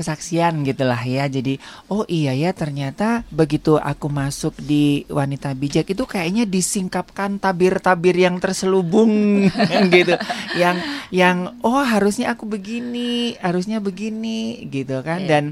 kesaksian 0.00 0.64
gitulah 0.64 0.98
ya. 1.04 1.28
Jadi 1.28 1.60
oh 1.92 2.08
iya 2.08 2.32
ya 2.32 2.56
ternyata 2.56 3.28
begitu 3.28 3.76
aku 3.76 4.08
masuk 4.08 4.56
di 4.56 5.04
wanita 5.12 5.52
bijak 5.52 5.92
itu 5.92 6.08
kayaknya 6.08 6.48
disingkapkan 6.48 7.36
tabir-tabir 7.36 8.16
yang 8.16 8.40
terselubung 8.40 9.44
gitu. 9.94 10.16
Yang 10.56 10.76
yang 11.12 11.36
oh 11.60 11.84
harusnya 11.84 12.32
aku 12.32 12.48
begini, 12.48 13.36
harusnya 13.44 13.84
begini 13.84 14.64
gitu 14.72 15.04
kan. 15.04 15.20
Iya. 15.22 15.28
Dan 15.28 15.44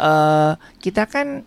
eh, 0.00 0.52
kita 0.80 1.04
kan 1.04 1.44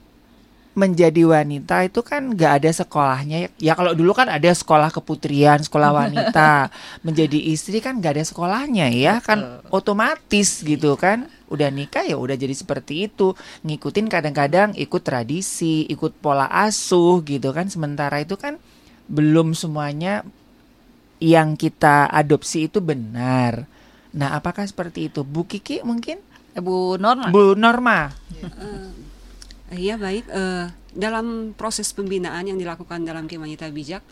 menjadi 0.73 1.21
wanita 1.21 1.85
itu 1.85 2.01
kan 2.01 2.33
nggak 2.33 2.53
ada 2.61 2.71
sekolahnya 2.73 3.53
ya 3.61 3.77
kalau 3.77 3.93
dulu 3.93 4.09
kan 4.17 4.25
ada 4.25 4.49
sekolah 4.49 4.89
keputrian 4.89 5.61
sekolah 5.61 5.93
wanita 5.93 6.73
menjadi 7.05 7.37
istri 7.53 7.77
kan 7.77 8.01
nggak 8.01 8.17
ada 8.17 8.25
sekolahnya 8.25 8.89
ya 8.89 9.21
kan 9.21 9.61
otomatis 9.69 10.65
gitu 10.65 10.97
kan 10.97 11.29
udah 11.53 11.69
nikah 11.69 12.01
ya 12.01 12.17
udah 12.17 12.33
jadi 12.33 12.51
seperti 12.57 13.05
itu. 13.05 13.37
Ngikutin 13.61 14.09
kadang-kadang 14.09 14.73
ikut 14.73 15.05
tradisi 15.05 15.85
ikut 15.85 16.17
pola 16.17 16.49
asuh 16.49 17.21
gitu 17.21 17.53
kan. 17.53 17.69
Sementara 17.69 18.17
itu 18.19 18.33
kan 18.33 18.57
belum 19.05 19.53
semuanya 19.53 20.25
yang 21.21 21.53
kita 21.53 22.09
adopsi 22.09 22.65
itu 22.65 22.81
benar. 22.81 23.69
Nah 24.17 24.33
apakah 24.33 24.65
seperti 24.65 25.13
itu? 25.13 25.21
Bu 25.21 25.45
Kiki 25.45 25.85
mungkin? 25.85 26.17
Ibu 26.53 26.97
Norma. 26.97 27.29
Bu 27.29 27.53
Norma. 27.53 28.09
Iya 29.73 29.97
baik. 29.97 30.25
Eh, 30.29 30.65
dalam 30.93 31.57
proses 31.57 31.89
pembinaan 31.93 32.45
yang 32.45 32.57
dilakukan 32.61 33.01
dalam 33.01 33.25
Kem 33.25 33.41
Wanita 33.41 33.65
Bijak, 33.73 34.05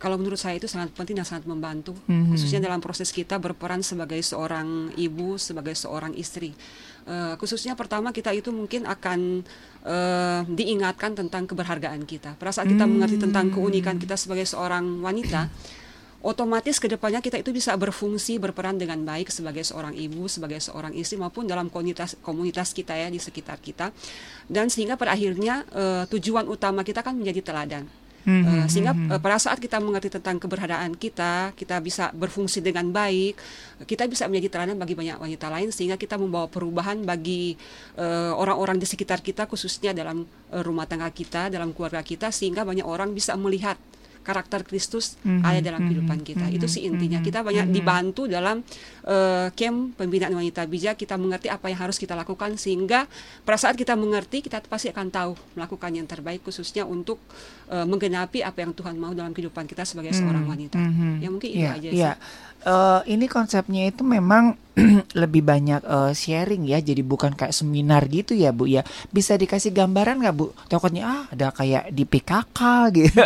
kalau 0.00 0.16
menurut 0.16 0.40
saya 0.40 0.56
itu 0.56 0.64
sangat 0.64 0.96
penting 0.96 1.20
dan 1.20 1.28
sangat 1.28 1.44
membantu, 1.44 1.92
Mhm. 2.08 2.32
khususnya 2.32 2.64
dalam 2.64 2.80
proses 2.80 3.12
kita 3.12 3.36
berperan 3.36 3.84
sebagai 3.84 4.16
seorang 4.24 4.96
ibu, 4.96 5.36
sebagai 5.36 5.76
seorang 5.76 6.16
istri. 6.16 6.56
Eh, 7.04 7.34
khususnya 7.36 7.76
pertama 7.76 8.08
kita 8.08 8.32
itu 8.32 8.48
mungkin 8.48 8.88
akan 8.88 9.44
eh, 9.80 10.40
diingatkan 10.44 11.16
tentang 11.16 11.48
keberhargaan 11.48 12.04
kita. 12.04 12.36
Pada 12.36 12.52
saat 12.52 12.68
kita 12.68 12.84
mengerti 12.84 13.16
tentang 13.16 13.48
keunikan 13.48 13.96
kita 13.96 14.12
sebagai 14.12 14.44
seorang 14.44 15.00
wanita, 15.00 15.48
otomatis 16.20 16.76
ke 16.76 16.84
depannya 16.84 17.24
kita 17.24 17.40
itu 17.40 17.48
bisa 17.48 17.72
berfungsi 17.80 18.36
berperan 18.36 18.76
dengan 18.76 19.00
baik 19.08 19.32
sebagai 19.32 19.64
seorang 19.64 19.96
ibu, 19.96 20.28
sebagai 20.28 20.60
seorang 20.60 20.92
istri 20.92 21.16
maupun 21.16 21.48
dalam 21.48 21.72
komunitas 21.72 22.20
komunitas 22.20 22.76
kita 22.76 22.92
ya 22.92 23.08
di 23.08 23.16
sekitar 23.16 23.56
kita 23.56 23.88
dan 24.52 24.68
sehingga 24.68 25.00
pada 25.00 25.16
akhirnya 25.16 25.64
eh, 25.72 26.04
tujuan 26.12 26.44
utama 26.44 26.84
kita 26.84 27.00
kan 27.00 27.16
menjadi 27.16 27.40
teladan. 27.40 27.88
Eh, 28.28 28.68
sehingga 28.68 28.92
eh, 28.92 29.20
pada 29.20 29.40
saat 29.40 29.56
kita 29.56 29.80
mengerti 29.80 30.12
tentang 30.12 30.36
keberadaan 30.36 30.92
kita, 30.92 31.56
kita 31.56 31.80
bisa 31.80 32.12
berfungsi 32.12 32.60
dengan 32.60 32.92
baik, 32.92 33.40
kita 33.88 34.04
bisa 34.04 34.28
menjadi 34.28 34.48
teladan 34.52 34.76
bagi 34.76 34.92
banyak 34.92 35.16
wanita 35.16 35.48
lain 35.48 35.72
sehingga 35.72 35.96
kita 35.96 36.20
membawa 36.20 36.44
perubahan 36.52 37.00
bagi 37.00 37.56
eh, 37.96 38.32
orang-orang 38.36 38.76
di 38.76 38.84
sekitar 38.84 39.24
kita 39.24 39.48
khususnya 39.48 39.96
dalam 39.96 40.28
eh, 40.52 40.60
rumah 40.60 40.84
tangga 40.84 41.08
kita, 41.08 41.48
dalam 41.48 41.72
keluarga 41.72 42.04
kita 42.04 42.28
sehingga 42.28 42.60
banyak 42.60 42.84
orang 42.84 43.16
bisa 43.16 43.32
melihat 43.40 43.80
karakter 44.20 44.62
Kristus 44.62 45.16
Mhm, 45.20 45.40
ada 45.40 45.58
dalam 45.60 45.80
mhm, 45.80 45.88
kehidupan 45.88 46.18
kita. 46.20 46.46
Itu 46.48 46.64
mhm, 46.64 46.72
sih 46.72 46.82
intinya. 46.84 47.18
mhm, 47.18 47.24
Kita 47.24 47.38
banyak 47.40 47.66
mhm. 47.66 47.74
dibantu 47.74 48.22
dalam 48.24 48.60
eh, 49.02 49.48
camp 49.50 49.96
pembinaan 49.96 50.32
wanita 50.32 50.64
bijak. 50.64 50.94
Kita 50.94 51.14
mengerti 51.14 51.46
apa 51.46 51.66
yang 51.66 51.80
harus 51.80 51.96
kita 51.96 52.12
lakukan 52.12 52.54
sehingga 52.54 53.08
pada 53.42 53.58
saat 53.58 53.74
kita 53.74 53.94
mengerti 53.94 54.40
kita 54.40 54.60
pasti 54.62 54.88
akan 54.88 55.08
tahu 55.08 55.32
melakukan 55.54 55.90
yang 55.90 56.04
terbaik 56.04 56.40
khususnya 56.40 56.84
untuk 56.84 57.16
eh, 57.66 57.82
menggenapi 57.82 58.40
apa 58.40 58.60
yang 58.60 58.72
Tuhan 58.72 58.94
mau 58.94 59.10
dalam 59.10 59.30
kehidupan 59.30 59.64
kita 59.64 59.82
sebagai 59.82 60.12
seorang 60.12 60.42
Hmm, 60.42 60.52
wanita. 60.52 60.76
mhm. 60.76 61.12
Ya 61.18 61.28
mungkin 61.28 61.48
itu 61.48 61.60
Iya, 61.60 61.70
aja 61.72 61.88
iya. 61.88 62.12
sih. 62.14 62.48
Eh, 62.60 63.00
ini 63.08 63.24
konsepnya 63.24 63.88
itu 63.88 64.04
memang 64.04 64.52
lebih 65.22 65.40
banyak 65.40 65.80
eh, 65.80 66.12
sharing 66.12 66.68
ya, 66.68 66.76
jadi 66.84 67.00
bukan 67.00 67.32
kayak 67.32 67.56
seminar 67.56 68.04
gitu 68.12 68.36
ya 68.36 68.52
bu 68.52 68.68
ya. 68.68 68.84
Bisa 69.08 69.40
dikasih 69.40 69.72
gambaran 69.72 70.20
nggak 70.20 70.36
bu? 70.36 70.52
Takutnya 70.68 71.02
ah 71.08 71.22
ada 71.32 71.56
kayak 71.56 71.88
di 71.88 72.04
PKK 72.04 72.60
gitu. 73.00 73.24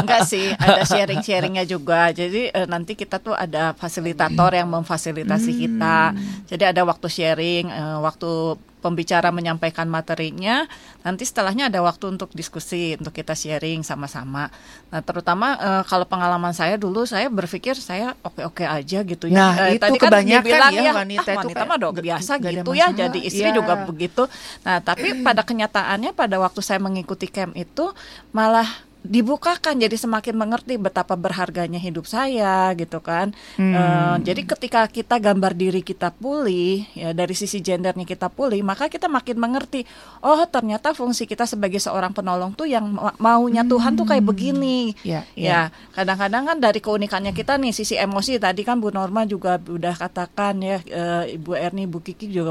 Enggak 0.00 0.24
sih, 0.24 0.48
ada 0.56 0.80
sharing-sharingnya 0.88 1.68
juga. 1.68 2.08
Jadi 2.16 2.48
eh, 2.48 2.64
nanti 2.64 2.96
kita 2.96 3.20
tuh 3.20 3.36
ada 3.36 3.76
fasilitator 3.76 4.56
yang 4.56 4.72
memfasilitasi 4.72 5.50
kita. 5.52 6.16
Jadi 6.48 6.64
ada 6.64 6.88
waktu 6.88 7.04
sharing, 7.12 7.68
eh, 7.68 7.98
waktu 8.00 8.56
pembicara 8.78 9.28
menyampaikan 9.34 9.90
materinya, 9.90 10.64
nanti 11.02 11.26
setelahnya 11.26 11.68
ada 11.68 11.82
waktu 11.82 12.14
untuk 12.14 12.30
diskusi, 12.32 12.94
untuk 12.94 13.10
kita 13.12 13.34
sharing 13.34 13.82
sama-sama. 13.82 14.48
Nah, 14.88 15.02
terutama 15.02 15.58
uh, 15.58 15.82
kalau 15.84 16.06
pengalaman 16.06 16.54
saya 16.54 16.78
dulu 16.78 17.04
saya 17.04 17.26
berpikir 17.28 17.74
saya 17.76 18.14
oke-oke 18.22 18.62
aja 18.64 19.02
gitu 19.02 19.26
ya. 19.28 19.36
Nah, 19.36 19.52
Eh, 19.58 19.76
itu 19.76 19.84
tadi 19.84 19.98
kan 19.98 20.10
kebanyakan 20.14 20.42
dibilang 20.46 20.72
ya, 20.72 20.82
ya 20.82 20.92
wanita 20.94 21.28
ah, 21.28 21.34
itu 21.34 21.40
wanita 21.44 21.62
mah 21.66 21.76
dong 21.76 21.94
biasa 21.98 22.32
gitu 22.38 22.70
ya, 22.72 22.86
jadi 22.94 23.18
istri 23.18 23.48
Iya. 23.50 23.56
juga 23.58 23.74
begitu. 23.84 24.22
Nah, 24.62 24.78
tapi 24.80 25.20
pada 25.20 25.42
kenyataannya 25.42 26.10
pada 26.14 26.38
waktu 26.38 26.60
saya 26.62 26.78
mengikuti 26.78 27.26
camp 27.26 27.52
itu 27.58 27.90
malah 28.30 28.87
dibukakan 29.06 29.78
jadi 29.78 29.94
semakin 29.94 30.34
mengerti 30.34 30.74
betapa 30.76 31.14
berharganya 31.14 31.78
hidup 31.78 32.04
saya 32.04 32.74
gitu 32.74 32.98
kan. 32.98 33.30
Hmm. 33.54 33.72
Eh, 33.72 34.16
jadi 34.26 34.42
ketika 34.44 34.80
kita 34.90 35.16
gambar 35.22 35.54
diri 35.54 35.80
kita 35.86 36.10
pulih 36.10 36.82
ya 36.92 37.14
dari 37.14 37.32
sisi 37.32 37.62
gendernya 37.62 38.04
kita 38.04 38.26
pulih, 38.28 38.60
maka 38.66 38.90
kita 38.90 39.06
makin 39.06 39.38
mengerti. 39.38 39.86
Oh, 40.20 40.42
ternyata 40.44 40.92
fungsi 40.92 41.24
kita 41.24 41.46
sebagai 41.46 41.78
seorang 41.78 42.10
penolong 42.10 42.52
tuh 42.58 42.66
yang 42.66 42.90
ma- 42.90 43.14
maunya 43.16 43.62
Tuhan 43.62 43.94
tuh 43.94 44.06
kayak 44.06 44.24
begini. 44.26 44.92
Ya, 45.06 45.22
Ya, 45.38 45.60
kadang-kadang 45.94 46.44
kan 46.44 46.56
dari 46.58 46.80
keunikannya 46.82 47.32
kita 47.32 47.56
nih 47.56 47.72
sisi 47.72 47.94
emosi 47.94 48.36
tadi 48.42 48.66
kan 48.66 48.82
Bu 48.82 48.90
Norma 48.90 49.24
juga 49.24 49.56
udah 49.58 49.94
katakan 49.94 50.58
ya 50.60 50.82
eh, 50.84 51.38
Ibu 51.38 51.54
Erni, 51.54 51.86
Bu 51.86 52.02
Kiki 52.02 52.28
juga 52.28 52.50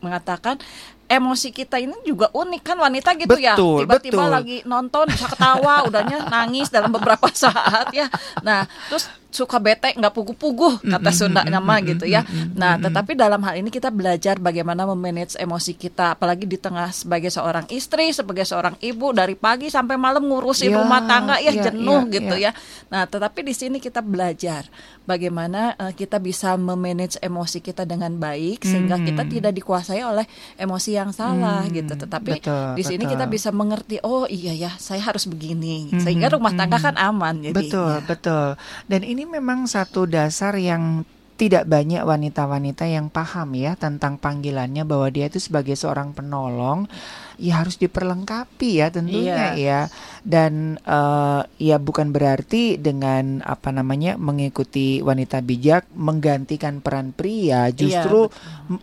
mengatakan 0.00 0.62
emosi 1.08 1.48
kita 1.50 1.80
ini 1.80 1.96
juga 2.04 2.28
unik 2.30 2.62
kan 2.62 2.76
wanita 2.76 3.16
gitu 3.16 3.34
ya. 3.40 3.56
Betul, 3.56 3.88
Tiba-tiba 3.88 4.22
betul. 4.22 4.30
lagi 4.30 4.56
nonton 4.68 5.04
bisa 5.08 5.26
ketawa, 5.32 5.82
udahnya 5.88 6.28
nangis 6.28 6.68
dalam 6.68 6.92
beberapa 6.92 7.26
saat 7.32 7.90
ya. 7.96 8.06
Nah, 8.44 8.68
terus 8.92 9.08
suka 9.28 9.60
bete 9.60 9.92
nggak 9.92 10.12
pugu-pugu 10.16 10.80
kata 10.80 11.12
Sunda 11.12 11.44
nama 11.44 11.80
gitu 11.84 12.08
ya. 12.08 12.24
Nah, 12.56 12.80
tetapi 12.80 13.12
dalam 13.12 13.44
hal 13.44 13.60
ini 13.60 13.68
kita 13.68 13.92
belajar 13.92 14.40
bagaimana 14.40 14.88
memanage 14.88 15.36
emosi 15.36 15.76
kita 15.76 16.16
apalagi 16.16 16.48
di 16.48 16.56
tengah 16.56 16.88
sebagai 16.92 17.28
seorang 17.28 17.68
istri, 17.68 18.08
sebagai 18.10 18.48
seorang 18.48 18.80
ibu 18.80 19.12
dari 19.12 19.36
pagi 19.36 19.68
sampai 19.68 20.00
malam 20.00 20.24
ngurusin 20.28 20.68
Ya, 20.68 20.80
rumah 20.80 21.00
tangga 21.08 21.40
ya 21.40 21.52
ya, 21.54 21.70
jenuh 21.70 22.08
ya, 22.08 22.12
gitu 22.20 22.34
ya. 22.40 22.50
ya. 22.50 22.60
Nah, 22.92 23.04
tetapi 23.08 23.40
di 23.44 23.54
sini 23.56 23.76
kita 23.80 24.00
belajar 24.04 24.68
bagaimana 25.04 25.76
eh, 25.76 25.92
kita 25.96 26.20
bisa 26.20 26.56
memanage 26.60 27.16
emosi 27.20 27.64
kita 27.64 27.88
dengan 27.88 28.16
baik 28.16 28.64
sehingga 28.64 29.00
kita 29.00 29.22
tidak 29.28 29.52
dikuasai 29.56 30.04
oleh 30.04 30.28
emosi 30.60 30.97
yang 30.98 31.10
salah 31.10 31.62
gitu. 31.68 31.94
Tetapi 31.94 32.42
betul, 32.42 32.66
di 32.74 32.82
sini 32.82 33.04
betul. 33.06 33.12
kita 33.14 33.24
bisa 33.26 33.48
mengerti, 33.50 33.96
oh 34.02 34.26
iya 34.26 34.52
ya, 34.52 34.70
saya 34.76 35.00
harus 35.00 35.24
begini. 35.24 35.94
Sehingga 35.96 36.28
rumah 36.28 36.50
tangga 36.52 36.76
kan 36.76 36.98
aman 36.98 37.38
jadi. 37.40 37.54
Betul, 37.54 38.02
betul. 38.02 38.58
Dan 38.84 39.00
ini 39.02 39.22
memang 39.22 39.64
satu 39.64 40.04
dasar 40.04 40.58
yang 40.58 41.06
tidak 41.38 41.70
banyak 41.70 42.02
wanita-wanita 42.02 42.90
yang 42.90 43.06
paham 43.06 43.54
ya 43.54 43.78
tentang 43.78 44.18
panggilannya 44.18 44.82
bahwa 44.82 45.06
dia 45.06 45.30
itu 45.30 45.38
sebagai 45.38 45.78
seorang 45.78 46.10
penolong 46.10 46.90
ya 47.38 47.62
harus 47.62 47.78
diperlengkapi 47.78 48.82
ya 48.82 48.90
tentunya 48.90 49.54
Iya. 49.54 49.54
ya 49.54 49.80
dan 50.26 50.82
eh, 50.82 51.42
ya 51.62 51.78
bukan 51.78 52.10
berarti 52.10 52.74
dengan 52.74 53.38
apa 53.46 53.70
namanya 53.70 54.18
mengikuti 54.18 54.98
wanita 54.98 55.38
bijak 55.38 55.86
menggantikan 55.94 56.82
peran 56.82 57.14
pria 57.14 57.70
justru 57.70 58.26
m- 58.66 58.82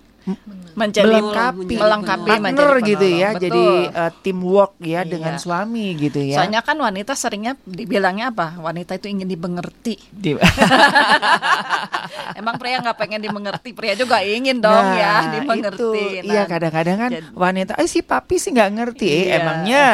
Menjadi 0.73 1.05
melengkapi 1.07 1.73
melengkapi 1.73 2.27
partner 2.27 2.41
menjadi 2.43 2.81
gitu 2.87 3.05
ya 3.07 3.29
penolong. 3.29 3.39
jadi 3.39 3.63
Betul. 3.63 3.95
eh, 3.95 4.11
teamwork 4.19 4.73
ya 4.79 4.91
Iya. 4.97 5.01
dengan 5.07 5.33
suami 5.35 5.85
gitu 5.95 6.19
ya 6.19 6.35
Soalnya 6.35 6.61
kan 6.61 6.77
wanita 6.77 7.13
seringnya 7.13 7.53
dibilangnya 7.61 8.25
apa? 8.29 8.57
Wanita 8.57 8.91
itu 8.93 9.07
ingin 9.07 9.25
dimengerti. 9.25 9.95
Di- 10.09 10.35
Emang 12.35 12.57
pria 12.57 12.81
nggak 12.81 12.97
pengen 12.97 13.21
dimengerti, 13.21 13.69
pria 13.71 13.93
juga 13.93 14.19
ingin 14.19 14.59
dong 14.59 14.87
ya 14.93 15.31
dimengerti. 15.31 15.77
Itu, 15.77 16.25
iya 16.25 16.43
Nah, 16.43 16.47
kadang-kadang 16.47 16.97
kan 16.97 17.11
jadi- 17.13 17.31
wanita, 17.31 17.71
eh 17.75 17.85
si 17.85 18.01
papi 18.01 18.35
sih 18.35 18.51
nggak 18.51 18.71
ngerti, 18.73 19.07
eh 19.07 19.19
Iya. 19.25 19.35
emangnya 19.37 19.85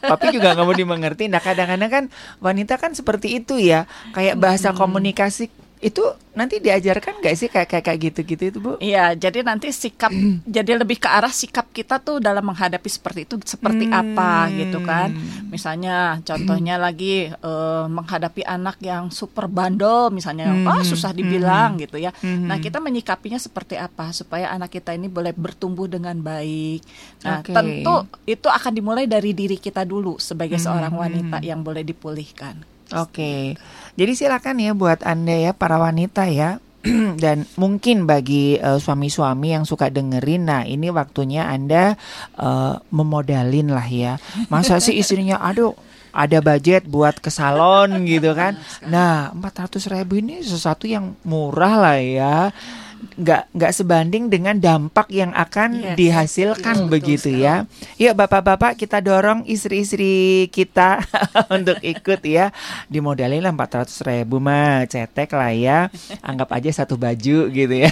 papi 0.00 0.26
juga 0.30 0.52
nggak 0.52 0.64
mau 0.64 0.74
dimengerti. 0.74 1.24
Nah 1.26 1.38
kadang-kadang 1.38 1.90
kan 1.90 2.04
wanita 2.38 2.74
kan 2.76 2.92
seperti 2.92 3.38
itu 3.38 3.56
ya, 3.56 3.84
kayak 4.10 4.36
bahasa 4.36 4.72
komunikasi 4.72 5.48
itu 5.84 6.00
nanti 6.32 6.58
diajarkan 6.58 7.20
nggak 7.20 7.36
sih 7.36 7.48
kayak 7.52 7.68
kayak 7.68 7.84
kayak 7.84 7.98
gitu-gitu 8.08 8.42
itu 8.48 8.58
bu? 8.58 8.80
Iya, 8.80 9.12
jadi 9.12 9.44
nanti 9.44 9.68
sikap 9.68 10.08
jadi 10.56 10.80
lebih 10.80 10.96
ke 10.96 11.06
arah 11.12 11.28
sikap 11.28 11.68
kita 11.70 12.00
tuh 12.00 12.24
dalam 12.24 12.40
menghadapi 12.40 12.88
seperti 12.88 13.28
itu 13.28 13.36
seperti 13.44 13.92
apa 13.92 14.48
gitu 14.56 14.80
kan. 14.80 15.12
Misalnya 15.52 16.24
contohnya 16.24 16.80
lagi 16.88 17.28
eh, 17.28 17.84
menghadapi 17.86 18.42
anak 18.48 18.80
yang 18.80 19.12
super 19.12 19.44
bandel 19.44 20.08
misalnya, 20.08 20.56
ah 20.64 20.80
susah 20.80 21.12
dibilang 21.12 21.76
gitu 21.76 22.00
ya. 22.00 22.10
Nah, 22.24 22.56
kita 22.56 22.80
menyikapinya 22.80 23.36
seperti 23.36 23.76
apa 23.76 24.10
supaya 24.16 24.48
anak 24.56 24.72
kita 24.72 24.96
ini 24.96 25.12
boleh 25.12 25.36
bertumbuh 25.36 25.86
dengan 25.86 26.16
baik. 26.16 26.80
Nah, 27.28 27.44
Oke. 27.44 27.52
tentu 27.52 28.08
itu 28.24 28.48
akan 28.48 28.72
dimulai 28.72 29.04
dari 29.04 29.36
diri 29.36 29.60
kita 29.60 29.84
dulu 29.84 30.16
sebagai 30.16 30.56
seorang 30.56 30.96
wanita 30.96 31.44
yang 31.44 31.60
boleh 31.60 31.84
dipulihkan. 31.84 32.73
Oke, 32.92 33.56
jadi 33.96 34.12
silakan 34.12 34.60
ya 34.60 34.72
buat 34.76 35.00
anda 35.06 35.32
ya 35.32 35.56
para 35.56 35.80
wanita 35.80 36.28
ya. 36.28 36.60
Dan 37.24 37.48
mungkin 37.56 38.04
bagi 38.04 38.60
eh, 38.60 38.76
suami-suami 38.76 39.56
yang 39.56 39.64
suka 39.64 39.88
dengerin, 39.88 40.44
nah 40.44 40.62
ini 40.68 40.92
waktunya 40.92 41.48
anda 41.48 41.96
eh, 42.36 42.74
memodalin 42.92 43.72
lah 43.72 43.88
ya. 43.88 44.20
Masa 44.52 44.76
sih 44.84 45.00
istrinya, 45.00 45.40
aduh 45.40 45.72
ada 46.14 46.38
budget 46.38 46.86
buat 46.86 47.18
ke 47.18 47.26
salon 47.26 48.06
gitu 48.06 48.36
kan? 48.38 48.54
Nah 48.86 49.34
400 49.34 49.82
ribu 49.90 50.22
ini 50.22 50.46
sesuatu 50.46 50.86
yang 50.86 51.18
murah 51.26 51.74
lah 51.74 51.98
ya. 51.98 52.36
Nggak 53.14 53.42
nggak 53.52 53.72
sebanding 53.74 54.24
dengan 54.32 54.56
dampak 54.58 55.08
yang 55.12 55.30
akan 55.32 55.70
Yes. 55.74 55.96
dihasilkan 55.98 56.86
Betul, 56.86 56.92
begitu 56.92 57.28
betul 57.34 57.44
ya. 57.44 57.54
Yuk 57.98 58.14
bapak-bapak 58.16 58.78
kita 58.78 59.00
dorong 59.00 59.42
istri-istri 59.44 60.46
kita 60.48 61.02
untuk 61.56 61.78
ikut 61.80 62.20
ya. 62.24 62.50
Dimodalin 62.88 63.42
lah 63.42 63.52
400 63.52 63.90
ribu 64.06 64.38
mah 64.38 64.86
cetek 64.86 65.30
lah 65.34 65.52
ya. 65.52 65.78
Anggap 66.24 66.52
aja 66.54 66.70
satu 66.84 66.94
baju 66.96 67.50
gitu 67.50 67.74
ya. 67.74 67.90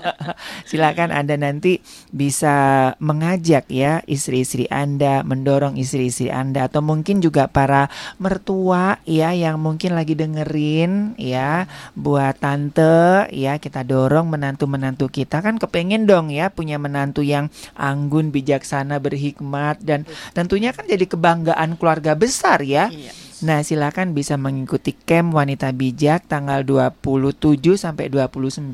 Silakan 0.68 1.12
Anda 1.14 1.36
nanti 1.38 1.80
bisa 2.10 2.92
mengajak 2.98 3.68
ya 3.70 4.02
istri-istri 4.04 4.66
Anda, 4.68 5.22
mendorong 5.22 5.78
istri-istri 5.78 6.28
Anda 6.28 6.66
atau 6.68 6.82
mungkin 6.82 7.22
juga 7.22 7.46
para 7.48 7.88
mertua 8.18 9.00
ya 9.04 9.32
yang 9.32 9.60
mungkin 9.60 9.94
lagi 9.94 10.16
dengerin 10.16 11.16
ya 11.16 11.64
buat 11.94 12.38
tante 12.38 13.28
ya 13.32 13.56
kita 13.56 13.86
dorong 13.86 14.28
menantu-menantu 14.36 15.08
kita 15.08 15.40
kan 15.40 15.56
kepengen 15.56 16.04
dong 16.04 16.28
ya 16.28 16.52
punya 16.52 16.76
menantu 16.76 17.24
yang 17.24 17.48
anggun, 17.72 18.28
bijaksana, 18.28 19.00
berhikmat 19.00 19.80
dan 19.80 20.04
tentunya 20.30 20.70
kan 20.70 20.84
jadi 20.84 21.02
kebanggaan 21.02 21.74
keluarga 21.74 22.12
besar 22.12 22.60
ya. 22.60 22.92
Iya. 22.92 23.10
Nah, 23.36 23.60
silakan 23.60 24.12
bisa 24.12 24.36
mengikuti 24.36 24.92
camp 24.92 25.32
wanita 25.32 25.68
bijak 25.72 26.24
tanggal 26.24 26.64
27 26.64 27.76
sampai 27.76 28.08
29. 28.08 28.72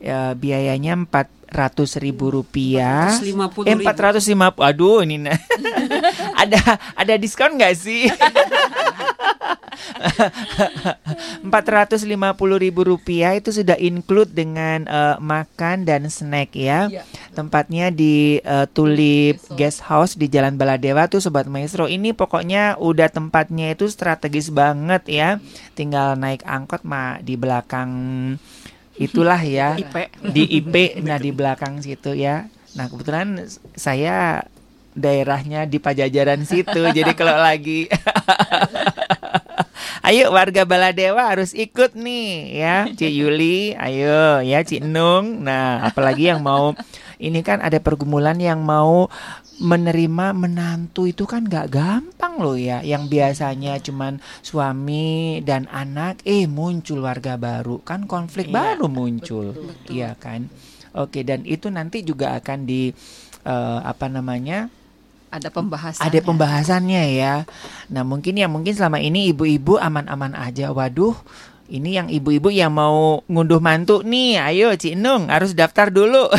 Ya, 0.00 0.32
biayanya 0.32 0.96
400 1.00 1.96
ribu 1.96 2.28
rupiah. 2.28 3.12
450 3.20 3.68
Eh, 3.68 3.76
ribu. 3.76 3.84
450. 3.84 4.64
Aduh, 4.64 5.00
ini 5.00 5.16
nah. 5.20 5.36
ada 6.44 6.60
ada 6.92 7.14
diskon 7.16 7.56
nggak 7.56 7.74
sih? 7.74 8.08
450 11.44 12.64
ribu 12.64 12.80
rupiah 12.84 13.36
itu 13.36 13.52
sudah 13.52 13.76
include 13.78 14.32
dengan 14.32 14.84
eh, 14.88 15.16
makan 15.20 15.84
dan 15.86 16.08
snack 16.08 16.56
ya. 16.56 16.88
Iya. 16.90 17.02
Tempatnya 17.34 17.90
di 17.92 18.40
eh, 18.40 18.66
Tulip 18.72 19.40
Guest 19.54 19.84
House 19.86 20.16
di 20.16 20.26
Jalan 20.30 20.56
Baladewa 20.56 21.06
tuh 21.06 21.20
Sobat 21.20 21.46
Maestro. 21.46 21.86
Ini 21.86 22.16
pokoknya 22.16 22.80
udah 22.80 23.08
tempatnya 23.12 23.72
itu 23.72 23.86
strategis 23.90 24.50
banget 24.50 25.02
ya. 25.08 25.28
Tinggal 25.76 26.16
naik 26.16 26.42
angkot 26.46 26.82
mah 26.82 27.20
di 27.20 27.34
belakang 27.36 27.90
itulah 28.98 29.40
ya. 29.42 29.76
IP. 29.82 29.96
Di 30.32 30.42
IP 30.62 30.74
nah 31.04 31.18
di 31.20 31.30
belakang 31.30 31.82
situ 31.84 32.14
ya. 32.16 32.48
Nah, 32.74 32.90
kebetulan 32.90 33.46
saya 33.78 34.42
daerahnya 34.94 35.66
di 35.66 35.82
Pajajaran 35.82 36.46
situ. 36.46 36.82
jadi 36.94 37.12
kalau 37.18 37.34
lagi 37.34 37.90
Ayo 40.04 40.28
warga 40.36 40.68
Baladewa 40.68 41.32
harus 41.32 41.56
ikut 41.56 41.96
nih 41.96 42.60
ya 42.60 42.84
Ci 42.92 43.08
Yuli, 43.24 43.72
ayo 43.72 44.44
ya 44.44 44.60
Ci 44.60 44.84
Nung. 44.84 45.40
Nah, 45.40 45.80
apalagi 45.80 46.28
yang 46.28 46.44
mau 46.44 46.76
ini 47.16 47.40
kan 47.40 47.64
ada 47.64 47.80
pergumulan 47.80 48.36
yang 48.36 48.60
mau 48.60 49.08
menerima 49.64 50.36
menantu 50.36 51.08
itu 51.08 51.24
kan 51.24 51.48
gak 51.48 51.72
gampang 51.72 52.36
loh 52.36 52.52
ya. 52.52 52.84
Yang 52.84 53.16
biasanya 53.16 53.80
cuman 53.80 54.20
suami 54.44 55.40
dan 55.40 55.72
anak 55.72 56.20
eh 56.28 56.44
muncul 56.44 57.00
warga 57.00 57.40
baru 57.40 57.80
kan 57.80 58.04
konflik 58.04 58.52
Iya, 58.52 58.76
baru 58.76 58.92
muncul. 58.92 59.56
Iya 59.88 60.20
kan? 60.20 60.52
Oke, 60.92 61.24
dan 61.24 61.48
itu 61.48 61.72
nanti 61.72 62.04
juga 62.04 62.36
akan 62.36 62.68
di 62.68 62.92
eh, 63.48 63.80
apa 63.80 64.12
namanya? 64.12 64.68
Ada 65.34 65.50
pembahasan. 65.50 66.02
ada 66.06 66.18
pembahasannya 66.22 67.02
ya. 67.18 67.34
Nah 67.90 68.06
mungkin 68.06 68.38
ya 68.38 68.46
mungkin 68.46 68.70
selama 68.70 69.02
ini 69.02 69.34
ibu-ibu 69.34 69.82
aman-aman 69.82 70.38
aja. 70.38 70.70
Waduh, 70.70 71.18
ini 71.66 71.98
yang 71.98 72.06
ibu-ibu 72.06 72.54
yang 72.54 72.70
mau 72.70 73.26
ngunduh 73.26 73.58
mantu 73.58 74.06
nih, 74.06 74.38
ayo 74.38 74.70
Cik 74.78 74.94
Nung 74.94 75.26
harus 75.26 75.58
daftar 75.58 75.90
dulu. 75.90 76.30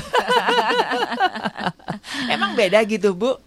beda 2.56 2.80
gitu 2.88 3.12
Bu? 3.14 3.38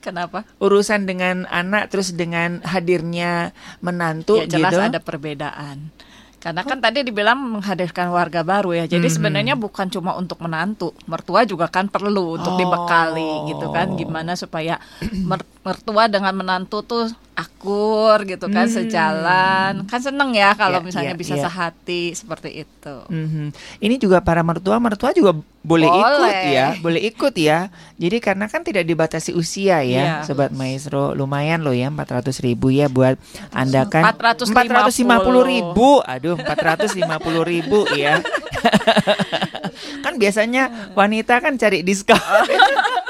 Kenapa? 0.00 0.48
Urusan 0.56 1.04
dengan 1.04 1.44
anak 1.52 1.92
terus 1.92 2.16
dengan 2.16 2.64
hadirnya 2.64 3.52
menantu 3.84 4.40
ya 4.40 4.48
jelas 4.48 4.72
gitu. 4.72 4.80
ada 4.80 4.98
perbedaan. 5.04 5.92
Karena 6.40 6.64
kan 6.64 6.80
tadi 6.80 7.04
dibilang 7.04 7.36
menghadirkan 7.36 8.08
warga 8.08 8.40
baru 8.40 8.72
ya. 8.72 8.84
Jadi 8.88 9.12
Mhm. 9.12 9.14
sebenarnya 9.14 9.54
bukan 9.54 9.92
cuma 9.92 10.16
untuk 10.16 10.40
menantu, 10.40 10.96
mertua 11.04 11.44
juga 11.44 11.68
kan 11.68 11.84
perlu 11.84 12.40
untuk 12.40 12.56
Oh. 12.56 12.58
dibekali 12.58 13.52
gitu 13.52 13.68
kan. 13.68 13.92
Gimana 13.92 14.32
supaya 14.34 14.80
mer- 15.12 15.44
mertua 15.60 16.08
dengan 16.08 16.32
menantu 16.32 16.80
tuh 16.80 17.04
akur 17.40 18.22
gitu 18.24 18.46
kan, 18.46 18.68
Hmm. 18.68 18.76
sejalan. 18.76 19.72
Kan 19.88 20.00
seneng 20.00 20.30
ya 20.32 20.52
kalau 20.52 20.78
Ya, 20.78 20.84
misalnya 20.84 21.14
ya, 21.14 21.18
bisa 21.18 21.34
ya. 21.34 21.48
sehati 21.48 22.12
seperti 22.12 22.62
itu. 22.62 22.96
Mhm. 23.08 23.50
Ini 23.78 23.94
juga 23.96 24.20
para 24.20 24.40
mertua, 24.40 24.76
mertua 24.76 25.10
juga 25.10 25.32
boleh, 25.60 25.84
ikut 25.84 26.20
Boleh. 26.24 26.44
ya, 26.48 26.66
boleh 26.78 27.00
ikut 27.04 27.34
ya. 27.36 27.68
Jadi 27.96 28.16
karena 28.18 28.48
kan 28.48 28.60
tidak 28.60 28.80
dibatasi 28.82 29.32
usia 29.32 29.80
ya, 29.80 29.84
Iya. 29.84 30.24
sobat 30.24 30.52
maestro, 30.52 31.12
lumayan 31.12 31.60
loh 31.60 31.72
ya 31.72 31.88
400 31.88 32.40
ribu 32.40 32.68
ya 32.68 32.88
buat 32.88 33.20
anda 33.50 33.84
kan 33.84 34.04
450. 34.16 35.44
ribu, 35.44 36.00
aduh 36.00 36.36
450 36.36 37.44
ribu 37.44 37.84
ya. 37.92 38.20
kan 40.04 40.16
biasanya 40.16 40.92
wanita 40.92 41.40
kan 41.40 41.56
cari 41.56 41.80
diskon. 41.80 42.16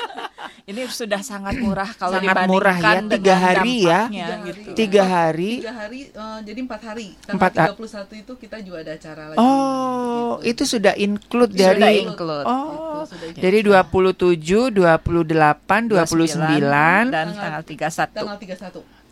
Ini 0.71 0.87
sudah 0.87 1.19
sangat 1.21 1.59
murah 1.59 1.91
kalau 1.93 2.15
Sangat 2.15 2.47
murah 2.47 2.77
ya, 2.77 3.03
tiga 3.03 3.35
hari 3.35 3.77
ya. 3.83 4.01
Tiga 4.07 4.23
gitu. 4.39 4.63
hari. 4.63 4.63
Tiga 4.71 5.03
hari. 5.03 5.51
tiga 5.59 5.73
hari 5.75 6.01
eh, 6.07 6.39
jadi 6.47 6.59
empat 6.63 6.81
hari 6.85 7.07
tanggal 7.21 7.35
Empat 7.35 7.53
ha- 7.59 7.69
31 7.75 8.23
itu 8.23 8.33
kita 8.39 8.57
juga 8.63 8.77
ada 8.81 8.93
acara 8.95 9.23
lagi 9.29 9.39
Oh, 9.39 10.39
Gitu. 10.39 10.47
itu 10.47 10.63
sudah 10.71 10.95
include 10.95 11.51
Sudah 11.51 11.75
dari 11.75 12.07
include. 12.07 12.47
Oh, 12.47 13.03
Itu 13.03 13.11
sudah 13.11 13.27
include. 13.27 13.43
jadi 13.43 13.59
27, 13.67 14.71
28, 14.71 15.91
29, 15.91 17.11
dan 17.11 17.27
tanggal 17.35 17.63
31. 17.67 18.15
tanggal 18.15 18.39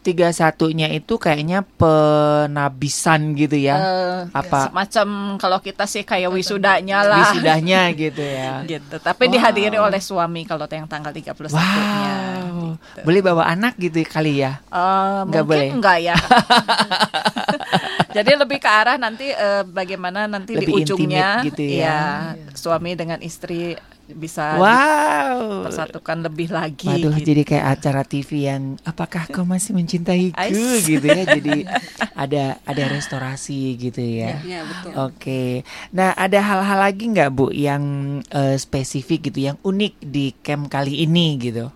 31 0.09 0.57
31-nya 0.59 0.89
itu 0.91 1.15
kayaknya 1.15 1.61
penabisan 1.77 3.37
gitu 3.37 3.57
ya. 3.57 3.77
Eh, 3.77 4.21
Apa 4.33 4.73
semacam 4.73 5.09
kalau 5.37 5.59
kita 5.61 5.85
sih 5.85 6.03
kayak 6.03 6.33
wisudanya 6.33 7.05
lah 7.05 7.29
wisudanya 7.29 7.93
gitu 8.09 8.25
ya. 8.25 8.65
gitu. 8.65 8.97
Tapi 8.97 9.29
dihadiri 9.29 9.77
oleh 9.77 10.01
suami 10.01 10.49
kalau 10.49 10.65
yang 10.69 10.89
tanggal 10.89 11.13
31-nya. 11.13 11.53
Wow. 11.53 12.81
Boleh 13.05 13.21
bawa 13.21 13.45
anak 13.49 13.77
gitu 13.77 14.01
kali 14.05 14.41
ya. 14.43 14.61
Eh, 14.69 15.19
Nggak 15.29 15.45
mungkin 15.45 15.47
boleh. 15.47 15.69
enggak 15.77 15.99
ya. 16.01 16.17
Jadi 18.17 18.31
lebih 18.35 18.59
ke 18.59 18.69
arah 18.69 18.97
nanti 18.97 19.29
eh, 19.31 19.63
bagaimana 19.63 20.25
nanti 20.27 20.57
Lebih 20.57 20.67
di 20.67 20.73
ujungnya 20.83 21.45
gitu 21.45 21.63
ya. 21.63 22.33
suami 22.57 22.97
dengan 22.97 23.21
istri 23.21 23.77
bisa 24.17 24.57
Wow. 24.57 25.69
persatukan 25.69 26.25
lebih 26.25 26.49
lagi 26.49 26.89
Waduh, 26.89 27.13
gitu. 27.21 27.29
jadi 27.33 27.43
kayak 27.45 27.67
acara 27.77 28.03
TV 28.03 28.31
yang 28.49 28.63
apakah 28.83 29.29
kau 29.29 29.45
masih 29.45 29.77
mencintaiku 29.77 30.37
Ais. 30.39 30.85
gitu 30.91 31.05
ya. 31.05 31.29
Jadi 31.29 31.69
ada 32.25 32.57
ada 32.65 32.85
restorasi 32.89 33.77
gitu 33.77 34.01
ya. 34.01 34.41
Ya, 34.43 34.65
betul. 34.65 34.93
Oke, 34.97 35.63
nah 35.93 36.17
ada 36.17 36.41
hal-hal 36.41 36.79
lagi 36.81 37.05
nggak 37.09 37.31
Bu 37.31 37.53
yang 37.53 37.83
eh, 38.33 38.57
spesifik 38.57 39.29
gitu, 39.29 39.53
yang 39.53 39.57
unik 39.61 39.95
di 40.01 40.33
camp 40.41 40.73
kali 40.73 41.05
ini 41.05 41.37
gitu? 41.37 41.69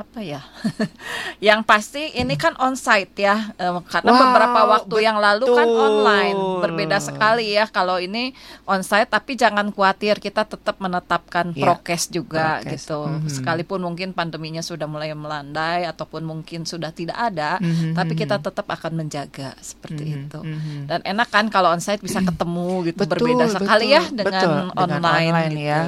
Apa 0.00 0.18
ya? 0.18 0.40
yang 1.46 1.60
pasti 1.60 2.12
ini 2.12 2.34
kan 2.34 2.56
onsite 2.56 3.12
ya, 3.16 3.52
karena 3.86 4.10
Wow, 4.10 4.20
beberapa 4.22 4.60
waktu 4.70 4.96
yang 5.00 5.16
lalu 5.16 5.44
kan 5.46 5.64
betul. 5.64 5.76
online, 5.78 6.38
berbeda 6.60 6.96
sekali 6.98 7.52
ya. 7.52 7.64
Kalau 7.66 7.96
ini 7.96 8.32
onsite, 8.64 9.06
tapi 9.06 9.34
jangan 9.34 9.68
khawatir, 9.68 10.16
kita 10.16 10.44
tetap 10.44 10.76
menetapkan 10.78 11.52
Ya, 11.52 11.60
prokes 11.62 12.08
juga 12.08 12.60
prokes. 12.60 12.70
gitu. 12.80 12.98
Mhm. 13.00 13.28
Sekalipun 13.28 13.80
mungkin 13.80 14.08
pandeminya 14.10 14.60
sudah 14.60 14.86
mulai 14.86 15.12
melandai 15.12 15.84
ataupun 15.84 16.22
mungkin 16.22 16.64
sudah 16.64 16.88
tidak 16.90 17.16
ada, 17.16 17.58
Mhm, 17.58 17.92
tapi 17.92 18.12
kita 18.14 18.36
mhm. 18.36 18.44
tetap 18.46 18.66
akan 18.66 18.92
menjaga 18.96 19.52
seperti 19.58 20.04
Mhm, 20.06 20.16
itu. 20.16 20.40
mhm. 20.40 20.78
Dan 20.86 21.00
enak 21.04 21.28
kan 21.28 21.46
kalau 21.48 21.70
onsite 21.70 22.00
bisa 22.00 22.22
ketemu 22.30 22.86
gitu, 22.86 23.02
Betul, 23.02 23.12
berbeda 23.34 23.44
sekali 23.50 23.90
ya 23.90 24.02
betul, 24.02 24.16
dengan, 24.16 24.32
betul. 24.32 24.48
Dengan 24.70 24.96
online, 24.96 25.28
online 25.28 25.52
gitu. 25.52 25.66
ya. 25.66 25.80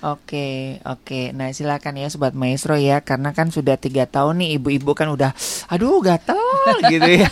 Oke, 0.00 0.48
oke. 0.82 1.20
Nah 1.30 1.52
silakan 1.52 1.94
ya 1.94 2.08
sobat 2.08 2.32
maestro 2.32 2.72
ya, 2.72 2.98
karena 3.00 3.30
kan 3.30 3.48
sudah 3.48 3.59
tiga 3.62 4.04
tahun 4.04 4.40
nih 4.40 4.56
ibu-ibu 4.56 4.92
kan 4.92 5.08
udah, 5.08 5.30
aduh 5.66 6.00
gatel 6.00 6.38
gitu 6.92 7.10
ya, 7.20 7.30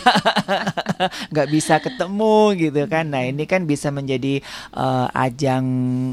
nggak 1.31 1.47
bisa 1.47 1.79
ketemu 1.79 2.35
gitu 2.55 2.81
kan. 2.85 3.05
Nah 3.07 3.23
ini 3.23 3.43
kan 3.43 3.63
bisa 3.63 3.89
menjadi 3.89 4.41
eh, 4.73 5.07
ajang 5.15 5.65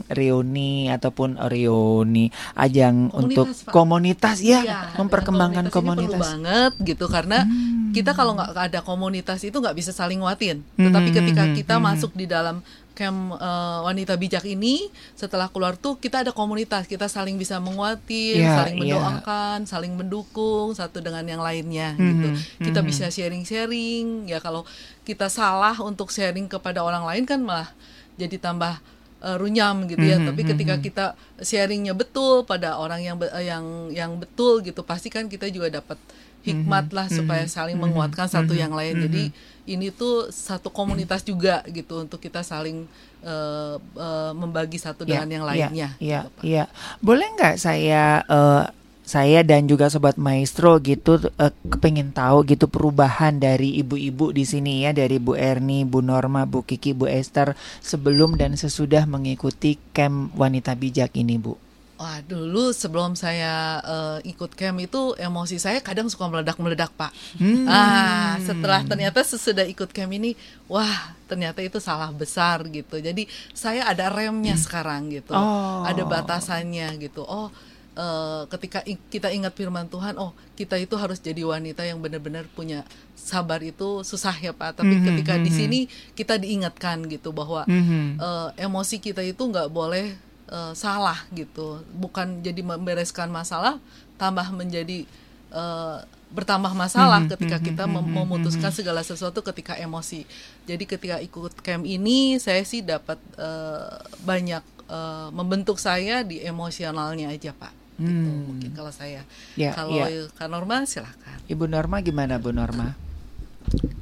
reuni 0.09 0.89
ataupun 0.89 1.37
reuni, 1.43 2.29
ajang 2.55 3.09
Komunitas, 3.09 3.19
untuk 3.19 3.47
Pak. 3.63 3.73
komunitas 3.73 4.39
ya, 4.41 4.61
Iya, 4.63 4.79
memperkembangkan 4.95 5.67
komunitas 5.67 5.77
ini 5.77 5.93
perlu 5.93 6.15
komunitas. 6.15 6.19
banget 6.19 6.73
gitu 6.83 7.07
karena 7.07 7.45
Hmm. 7.47 7.93
kita 7.93 8.13
kalau 8.13 8.35
nggak 8.35 8.53
ada 8.53 8.81
komunitas 8.81 9.41
itu 9.41 9.57
nggak 9.57 9.77
bisa 9.77 9.91
saling 9.91 10.21
nguatin. 10.21 10.61
Tetapi 10.77 11.09
Hmm, 11.09 11.17
ketika 11.17 11.43
hmm, 11.45 11.55
kita 11.55 11.75
hmm, 11.77 11.85
masuk 11.85 12.13
di 12.13 12.27
dalam 12.27 12.61
camp 12.97 13.37
eh, 13.37 13.79
wanita 13.85 14.17
bijak 14.17 14.49
ini, 14.49 14.89
setelah 15.13 15.53
keluar 15.53 15.77
tuh 15.77 16.01
kita 16.01 16.25
ada 16.25 16.33
komunitas, 16.33 16.89
kita 16.89 17.07
saling 17.07 17.37
bisa 17.37 17.61
menguatin, 17.61 18.41
Iya, 18.41 18.57
saling 18.65 18.77
iya. 18.81 18.97
mendoakan, 18.97 19.59
saling 19.69 19.93
mendukung 19.93 20.73
satu 20.73 21.05
dengan 21.05 21.23
yang 21.29 21.45
lainnya 21.45 21.93
Hmm, 21.95 22.09
gitu. 22.09 22.29
Kita 22.73 22.81
hmm. 22.81 22.89
bisa 22.89 23.05
sharing-sharing. 23.13 24.33
Ya 24.33 24.41
kalau 24.41 24.65
kita 25.05 25.29
salah 25.29 25.77
untuk 25.85 26.09
sharing 26.09 26.49
kepada 26.49 26.81
orang 26.81 27.05
lain 27.05 27.29
kan 27.29 27.45
malah 27.45 27.69
jadi 28.17 28.41
tambah 28.41 28.81
eh, 29.21 29.37
runyam 29.37 29.85
gitu 29.85 30.01
ya. 30.01 30.17
Mhm, 30.17 30.27
Tapi 30.33 30.41
mhm. 30.43 30.49
ketika 30.57 30.75
kita 30.81 31.05
sharingnya 31.45 31.93
betul 31.93 32.49
pada 32.49 32.81
orang 32.81 33.05
yang 33.05 33.21
be- 33.21 33.31
eh, 33.31 33.53
yang 33.53 33.93
yang 33.93 34.17
betul 34.17 34.65
gitu, 34.65 34.81
pasti 34.81 35.13
kan 35.13 35.29
kita 35.29 35.53
juga 35.53 35.69
dapat 35.69 36.01
hikmat 36.47 36.95
lah 36.95 37.11
supaya 37.11 37.43
saling 37.51 37.75
menguatkan 37.75 38.31
satu 38.31 38.55
yang 38.55 38.71
lain. 38.71 39.03
Jadi 39.03 39.25
ini 39.67 39.91
tuh 39.91 40.31
satu 40.31 40.71
komunitas 40.71 41.27
juga 41.27 41.61
gitu 41.67 42.07
untuk 42.07 42.23
kita 42.23 42.47
saling 42.47 42.87
eh, 43.27 43.77
eh, 43.79 44.33
membagi 44.33 44.79
satu 44.79 45.03
dengan 45.03 45.27
yang 45.27 45.45
lainnya. 45.45 45.91
Iya, 45.99 46.31
gitu, 46.31 46.47
iya. 46.47 46.65
Boleh 47.03 47.27
nggak 47.35 47.57
saya 47.59 48.23
eh, 48.23 48.65
saya 49.07 49.47
dan 49.47 49.71
juga 49.71 49.87
sobat 49.87 50.19
maestro 50.19 50.83
gitu 50.83 51.23
eh, 51.39 51.55
kepengen 51.71 52.11
tahu 52.11 52.43
gitu 52.47 52.67
perubahan 52.67 53.39
dari 53.39 53.79
ibu-ibu 53.79 54.35
di 54.35 54.43
sini 54.43 54.83
ya 54.83 54.91
dari 54.91 55.23
Bu 55.23 55.39
Erni, 55.39 55.87
Bu 55.87 56.03
Norma, 56.03 56.47
Bu 56.47 56.67
Kiki, 56.67 56.95
Bu 56.95 57.07
Esther 57.07 57.55
sebelum 57.79 58.35
dan 58.35 58.59
sesudah 58.59 59.07
mengikuti 59.07 59.79
camp 59.95 60.35
wanita 60.35 60.75
bijak 60.75 61.15
ini, 61.15 61.39
Bu. 61.39 61.66
Wah 61.97 62.21
dulu 62.21 62.77
sebelum 62.77 63.17
saya 63.17 63.81
eh, 63.81 64.29
ikut 64.29 64.53
camp 64.53 64.77
itu 64.79 65.17
emosi 65.17 65.57
saya 65.57 65.81
kadang 65.81 66.13
suka 66.13 66.29
meledak-meledak 66.29 66.93
pak. 66.93 67.09
Hmm. 67.41 67.65
Ah 67.65 68.37
setelah 68.39 68.85
ternyata 68.85 69.25
sesudah 69.25 69.65
ikut 69.65 69.89
camp 69.91 70.13
ini, 70.13 70.37
wah 70.67 70.93
ternyata 71.25 71.65
itu 71.65 71.81
salah 71.81 72.13
besar 72.13 72.69
gitu. 72.69 73.01
Jadi 73.01 73.25
saya 73.53 73.89
ada 73.89 74.13
remnya 74.13 74.61
sekarang 74.61 75.09
gitu, 75.09 75.33
Oh. 75.33 75.83
ada 75.83 76.05
batasannya 76.05 77.01
gitu. 77.01 77.25
Oh 77.25 77.49
eh, 77.97 78.43
ketika 78.53 78.85
kita 79.09 79.33
ingat 79.33 79.57
firman 79.57 79.89
Tuhan, 79.89 80.21
oh 80.21 80.37
kita 80.53 80.77
itu 80.77 81.01
harus 81.01 81.17
jadi 81.17 81.41
wanita 81.43 81.81
yang 81.81 81.97
benar-benar 81.97 82.45
punya 82.53 82.85
sabar 83.17 83.65
itu 83.65 84.05
susah 84.05 84.37
ya 84.37 84.53
pak. 84.53 84.77
Tapi 84.77 84.95
Mhm, 84.95 85.05
ketika 85.09 85.41
di 85.41 85.49
mhm. 85.49 85.57
sini 85.57 85.81
kita 86.13 86.37
diingatkan 86.37 87.09
gitu 87.09 87.33
bahwa 87.33 87.65
Mhm. 87.65 88.21
eh, 88.21 88.49
emosi 88.61 89.01
kita 89.01 89.25
itu 89.25 89.41
nggak 89.41 89.73
boleh 89.73 90.13
eh, 90.49 90.73
salah 90.75 91.19
gitu. 91.31 91.83
Bukan 91.95 92.41
jadi 92.41 92.61
membereskan 92.61 93.29
masalah 93.29 93.79
tambah 94.17 94.49
menjadi 94.51 95.05
eh, 95.53 95.99
bertambah 96.27 96.75
masalah 96.75 97.23
Mhm, 97.23 97.31
ketika 97.33 97.57
mhm, 97.57 97.65
kita 97.65 97.85
mem- 97.87 98.03
mhm, 98.03 98.15
memutuskan 98.27 98.75
segala 98.75 98.99
sesuatu 99.01 99.47
ketika 99.47 99.79
emosi. 99.79 100.27
Jadi 100.67 100.85
ketika 100.85 101.17
ikut 101.23 101.55
camp 101.63 101.87
ini 101.87 102.35
saya 102.43 102.67
sih 102.67 102.83
dapat 102.83 103.15
eh, 103.39 103.95
banyak 104.23 104.65
eh, 104.91 105.29
membentuk 105.31 105.79
saya 105.79 106.27
di 106.27 106.43
emosionalnya 106.43 107.31
aja 107.31 107.55
pak. 107.55 107.71
Gitu 107.97 108.29
Hmm. 108.29 108.45
mungkin 108.53 108.71
kalau 108.77 108.93
saya. 108.93 109.25
Ya, 109.57 109.73
kalau 109.73 110.05
ya. 110.05 110.29
Kak 110.37 110.53
Norma 110.53 110.85
silahkan 110.85 111.41
Ibu 111.49 111.65
Norma 111.65 112.05
gimana 112.05 112.37
Bu 112.37 112.53
Norma? 112.53 112.93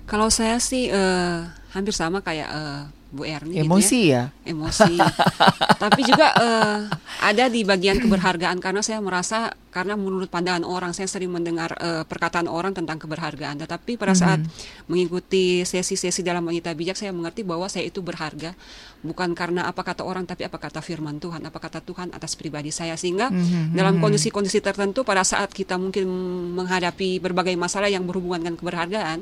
Kalau 0.04 0.28
saya 0.28 0.58
sih 0.60 0.90
eh, 0.90 1.38
hampir 1.72 1.94
sama 1.94 2.20
kayak 2.20 2.48
eh, 2.50 2.82
Bu 3.14 3.22
Erni 3.22 3.54
gitu 3.54 3.62
ya. 3.62 3.70
Emosi 3.70 4.00
ya? 4.10 4.22
emosi. 4.42 4.94
Tapi 5.82 6.00
juga 6.02 6.34
eh, 6.34 6.78
ada 7.22 7.44
di 7.46 7.62
bagian 7.62 8.02
keberhargaan 8.02 8.58
karena 8.58 8.82
saya 8.82 8.98
merasa 8.98 9.54
karena 9.70 9.94
menurut 9.94 10.30
pandangan 10.30 10.66
orang 10.66 10.90
saya 10.90 11.06
sering 11.06 11.30
mendengar 11.30 11.78
eh, 11.78 12.02
perkataan 12.02 12.50
orang 12.50 12.74
tentang 12.74 12.98
keberhargaan. 12.98 13.62
Tetapi 13.62 13.94
pada 13.94 14.18
saat 14.18 14.42
mengikuti 14.90 15.62
sesi-sesi 15.62 16.26
dalam 16.26 16.42
wanita 16.42 16.74
bijak 16.74 16.98
saya 16.98 17.14
mengerti 17.14 17.46
bahwa 17.46 17.70
saya 17.70 17.86
itu 17.86 18.02
berharga 18.02 18.58
bukan 19.04 19.36
karena 19.36 19.68
apa 19.68 19.84
kata 19.84 20.00
orang 20.00 20.24
tapi 20.24 20.48
apa 20.48 20.56
kata 20.56 20.80
firman 20.80 21.20
Tuhan, 21.20 21.44
apa 21.44 21.60
kata 21.60 21.84
Tuhan 21.84 22.10
atas 22.16 22.34
pribadi 22.34 22.72
saya 22.72 22.96
sehingga 22.96 23.28
Mhm, 23.30 23.76
dalam 23.76 23.98
mhm. 23.98 24.02
kondisi-kondisi 24.02 24.62
tertentu 24.64 25.04
pada 25.04 25.26
saat 25.26 25.52
kita 25.52 25.76
mungkin 25.76 26.08
menghadapi 26.56 27.20
berbagai 27.20 27.54
masalah 27.58 27.90
yang 27.92 28.06
berhubungan 28.08 28.40
dengan 28.40 28.56
keberhargaan 28.56 29.20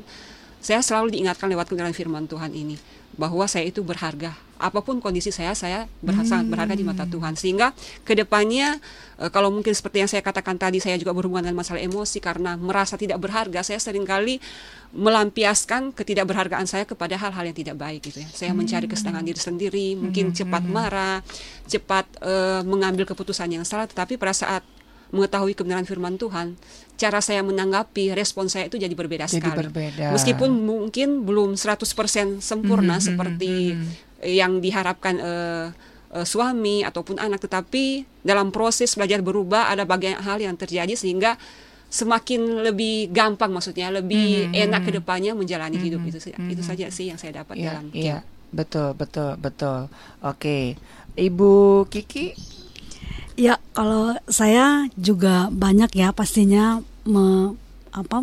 saya 0.63 0.79
selalu 0.79 1.19
diingatkan 1.19 1.51
lewat 1.51 1.67
kebenaran 1.67 1.91
firman 1.91 2.23
Tuhan 2.23 2.55
ini 2.55 2.79
bahwa 3.13 3.45
saya 3.45 3.69
itu 3.69 3.85
berharga. 3.85 4.33
Apa 4.57 4.79
pun 4.79 5.03
kondisi 5.03 5.27
saya 5.27 5.51
saya 5.59 5.91
berha 5.99 6.23
sangat 6.23 6.47
berharga 6.47 6.73
di 6.73 6.87
mata 6.87 7.03
Tuhan. 7.03 7.35
Sehingga 7.35 7.75
ke 8.07 8.15
depannya 8.15 8.79
eh, 9.19 9.27
kalau 9.27 9.51
mungkin 9.51 9.75
seperti 9.75 10.01
yang 10.01 10.09
saya 10.09 10.23
katakan 10.23 10.55
tadi 10.55 10.79
saya 10.79 10.95
juga 10.95 11.11
berhubungan 11.11 11.45
dengan 11.45 11.59
masalah 11.61 11.83
emosi 11.83 12.17
karena 12.23 12.55
merasa 12.55 12.95
tidak 12.95 13.19
berharga 13.19 13.59
saya 13.61 13.77
sering 13.83 14.07
kali 14.07 14.39
melampiaskan 14.95 15.91
ketidakberhargaan 15.91 16.69
saya 16.69 16.87
kepada 16.87 17.17
hal-hal 17.19 17.43
yang 17.43 17.57
tidak 17.57 17.75
baik 17.75 18.07
gitu 18.07 18.23
ya. 18.23 18.29
Saya 18.31 18.51
mencari 18.55 18.87
kesenangan 18.87 19.25
diri 19.25 19.41
sendiri 19.41 19.87
mungkin 19.99 20.31
cepat 20.31 20.63
marah 20.63 21.19
cepat 21.67 22.05
eh, 22.23 22.61
mengambil 22.63 23.03
keputusan 23.03 23.51
yang 23.51 23.65
salah 23.67 23.85
tetapi 23.85 24.15
pada 24.15 24.31
saat 24.31 24.63
mengetahui 25.13 25.53
kebenaran 25.53 25.85
firman 25.85 26.17
Tuhan, 26.17 26.57
cara 26.95 27.21
saya 27.21 27.39
menanggapi 27.39 28.11
respon 28.11 28.49
saya 28.49 28.65
itu 28.65 28.75
jadi 28.75 28.91
berbeda 28.91 29.23
Jadi 29.23 29.37
sekali. 29.39 29.57
berbeda. 29.63 30.09
Meskipun 30.09 30.49
mungkin 30.51 31.21
belum 31.21 31.53
100% 31.53 31.85
sempurna 32.39 32.97
Mhm, 32.97 33.03
seperti 33.03 33.53
mhm. 33.71 33.87
yang 34.25 34.57
diharapkan 34.57 35.15
eh, 35.15 35.67
eh, 36.11 36.25
suami 36.25 36.81
ataupun 36.81 37.17
anak, 37.17 37.39
tetapi 37.39 37.85
dalam 38.21 38.49
proses 38.49 38.91
belajar 38.91 39.21
berubah 39.21 39.69
ada 39.69 39.83
bagian 39.83 40.17
hal 40.17 40.37
yang 40.37 40.53
terjadi 40.53 40.93
sehingga 40.93 41.37
semakin 41.87 42.41
lebih 42.63 43.09
gampang 43.09 43.53
maksudnya 43.53 43.93
lebih 43.93 44.49
Mhm. 44.49 44.65
enak 44.65 44.81
ke 44.83 44.91
depannya 44.91 45.31
menjalani 45.31 45.77
hidup 45.77 46.01
Mhm. 46.01 46.09
itu 46.09 46.19
sih- 46.19 46.33
Mhm. 46.33 46.49
itu 46.49 46.61
saja 46.61 46.89
sih 46.89 47.05
yang 47.07 47.21
saya 47.21 47.37
dapat 47.39 47.53
Iya, 47.53 47.65
dalam 47.69 47.85
iya. 47.93 48.17
Betul, 48.49 48.93
betul, 48.93 49.33
betul. 49.35 49.89
Oke. 50.21 50.77
Ibu 51.13 51.53
Kiki 51.87 52.33
Ya, 53.33 53.57
kalau 53.73 54.13
saya 54.29 54.85
juga 54.93 55.49
banyak 55.49 55.89
ya 55.97 56.13
pastinya 56.13 56.85
me, 57.01 57.57
apa 57.89 58.21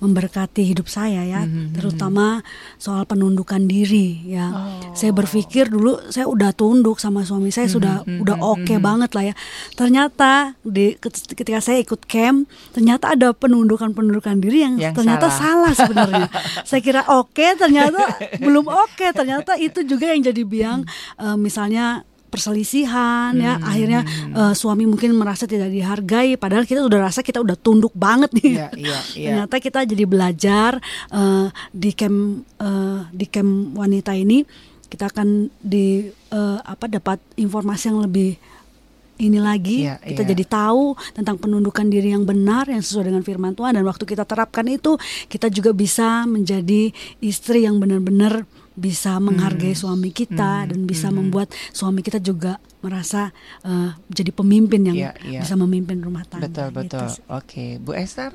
memberkati 0.00 0.64
hidup 0.64 0.88
saya 0.88 1.28
ya, 1.28 1.44
Mhm, 1.44 1.76
terutama 1.76 2.40
soal 2.80 3.04
penundukan 3.04 3.60
diri 3.68 4.24
ya. 4.24 4.48
Oh. 4.48 4.96
Saya 4.96 5.12
berpikir 5.12 5.68
dulu 5.68 6.00
saya 6.08 6.24
udah 6.24 6.56
tunduk 6.56 6.96
sama 6.96 7.20
suami 7.20 7.52
saya 7.52 7.68
sudah 7.68 8.00
mhm, 8.08 8.24
udah 8.24 8.36
mhm, 8.40 8.52
oke 8.56 8.74
mhm. 8.80 8.82
banget 8.82 9.10
lah 9.12 9.24
ya. 9.28 9.34
Ternyata 9.76 10.56
di 10.64 10.96
ket- 10.96 11.36
ketika 11.36 11.60
saya 11.60 11.84
ikut 11.84 12.08
camp, 12.08 12.48
ternyata 12.72 13.12
ada 13.12 13.36
penundukan-penundukan 13.36 14.40
diri 14.40 14.64
yang, 14.64 14.74
Yang 14.80 15.04
ternyata 15.04 15.28
salah, 15.28 15.72
sebenarnya. 15.76 16.32
saya 16.68 16.80
kira 16.80 17.04
oke, 17.04 17.46
ternyata 17.60 18.00
belum 18.40 18.72
oke. 18.72 19.04
Ternyata 19.12 19.60
itu 19.60 19.84
juga 19.84 20.08
yang 20.16 20.24
jadi 20.24 20.42
biang 20.48 20.80
eh, 21.20 21.36
misalnya 21.36 22.08
perselisihan 22.30 23.34
ya 23.34 23.58
Hmm. 23.58 23.66
akhirnya 23.66 24.00
eh, 24.30 24.54
suami 24.54 24.86
mungkin 24.86 25.12
merasa 25.12 25.44
tidak 25.44 25.68
dihargai 25.68 26.38
padahal 26.38 26.64
kita 26.64 26.80
udah 26.80 27.10
rasa 27.10 27.20
kita 27.20 27.42
udah 27.42 27.58
tunduk 27.58 27.90
banget 27.92 28.30
nih 28.38 28.54
Iya, 28.56 28.68
iya, 28.78 28.98
iya. 29.18 29.28
ternyata 29.44 29.56
kita 29.58 29.80
jadi 29.84 30.04
belajar 30.06 30.78
eh, 31.10 31.46
di 31.70 31.90
camp 31.92 32.18
eh, 32.56 33.00
di 33.10 33.26
camp 33.26 33.52
wanita 33.74 34.14
ini 34.14 34.46
kita 34.86 35.10
akan 35.10 35.50
di 35.58 36.06
eh, 36.08 36.58
apa 36.62 36.86
dapat 36.86 37.18
informasi 37.36 37.90
yang 37.90 38.00
lebih 38.00 38.38
ini 39.20 39.36
lagi 39.36 39.84
Iya, 39.84 40.00
kita 40.00 40.22
iya. 40.24 40.30
jadi 40.32 40.44
tahu 40.48 40.96
tentang 41.12 41.36
penundukan 41.36 41.84
diri 41.84 42.10
yang 42.10 42.24
benar 42.24 42.64
yang 42.66 42.80
sesuai 42.80 43.04
dengan 43.04 43.20
firman 43.20 43.52
Tuhan 43.52 43.76
dan 43.76 43.84
waktu 43.84 44.08
kita 44.08 44.24
terapkan 44.24 44.64
itu 44.64 44.96
kita 45.28 45.52
juga 45.52 45.76
bisa 45.76 46.24
menjadi 46.24 46.88
istri 47.20 47.68
yang 47.68 47.76
benar-benar 47.76 48.48
bisa 48.80 49.20
menghargai 49.20 49.72
suami 49.72 50.08
kita 50.10 50.64
Hmm, 50.64 50.68
dan 50.68 50.80
bisa 50.82 51.06
hmm. 51.06 51.16
membuat 51.20 51.48
suami 51.70 52.00
kita 52.00 52.16
juga 52.18 52.56
merasa 52.80 53.28
eh, 53.60 53.92
jadi 54.08 54.32
pemimpin 54.32 54.80
yang 54.82 54.96
Iya, 54.96 55.12
iya. 55.22 55.40
bisa 55.40 55.52
memimpin 55.54 56.00
rumah 56.00 56.24
tangga 56.24 56.48
Betul, 56.48 56.68
gitu 56.80 56.96
betul. 56.96 57.06
Oke, 57.28 57.64
Bu 57.76 57.92
Esther. 57.92 58.32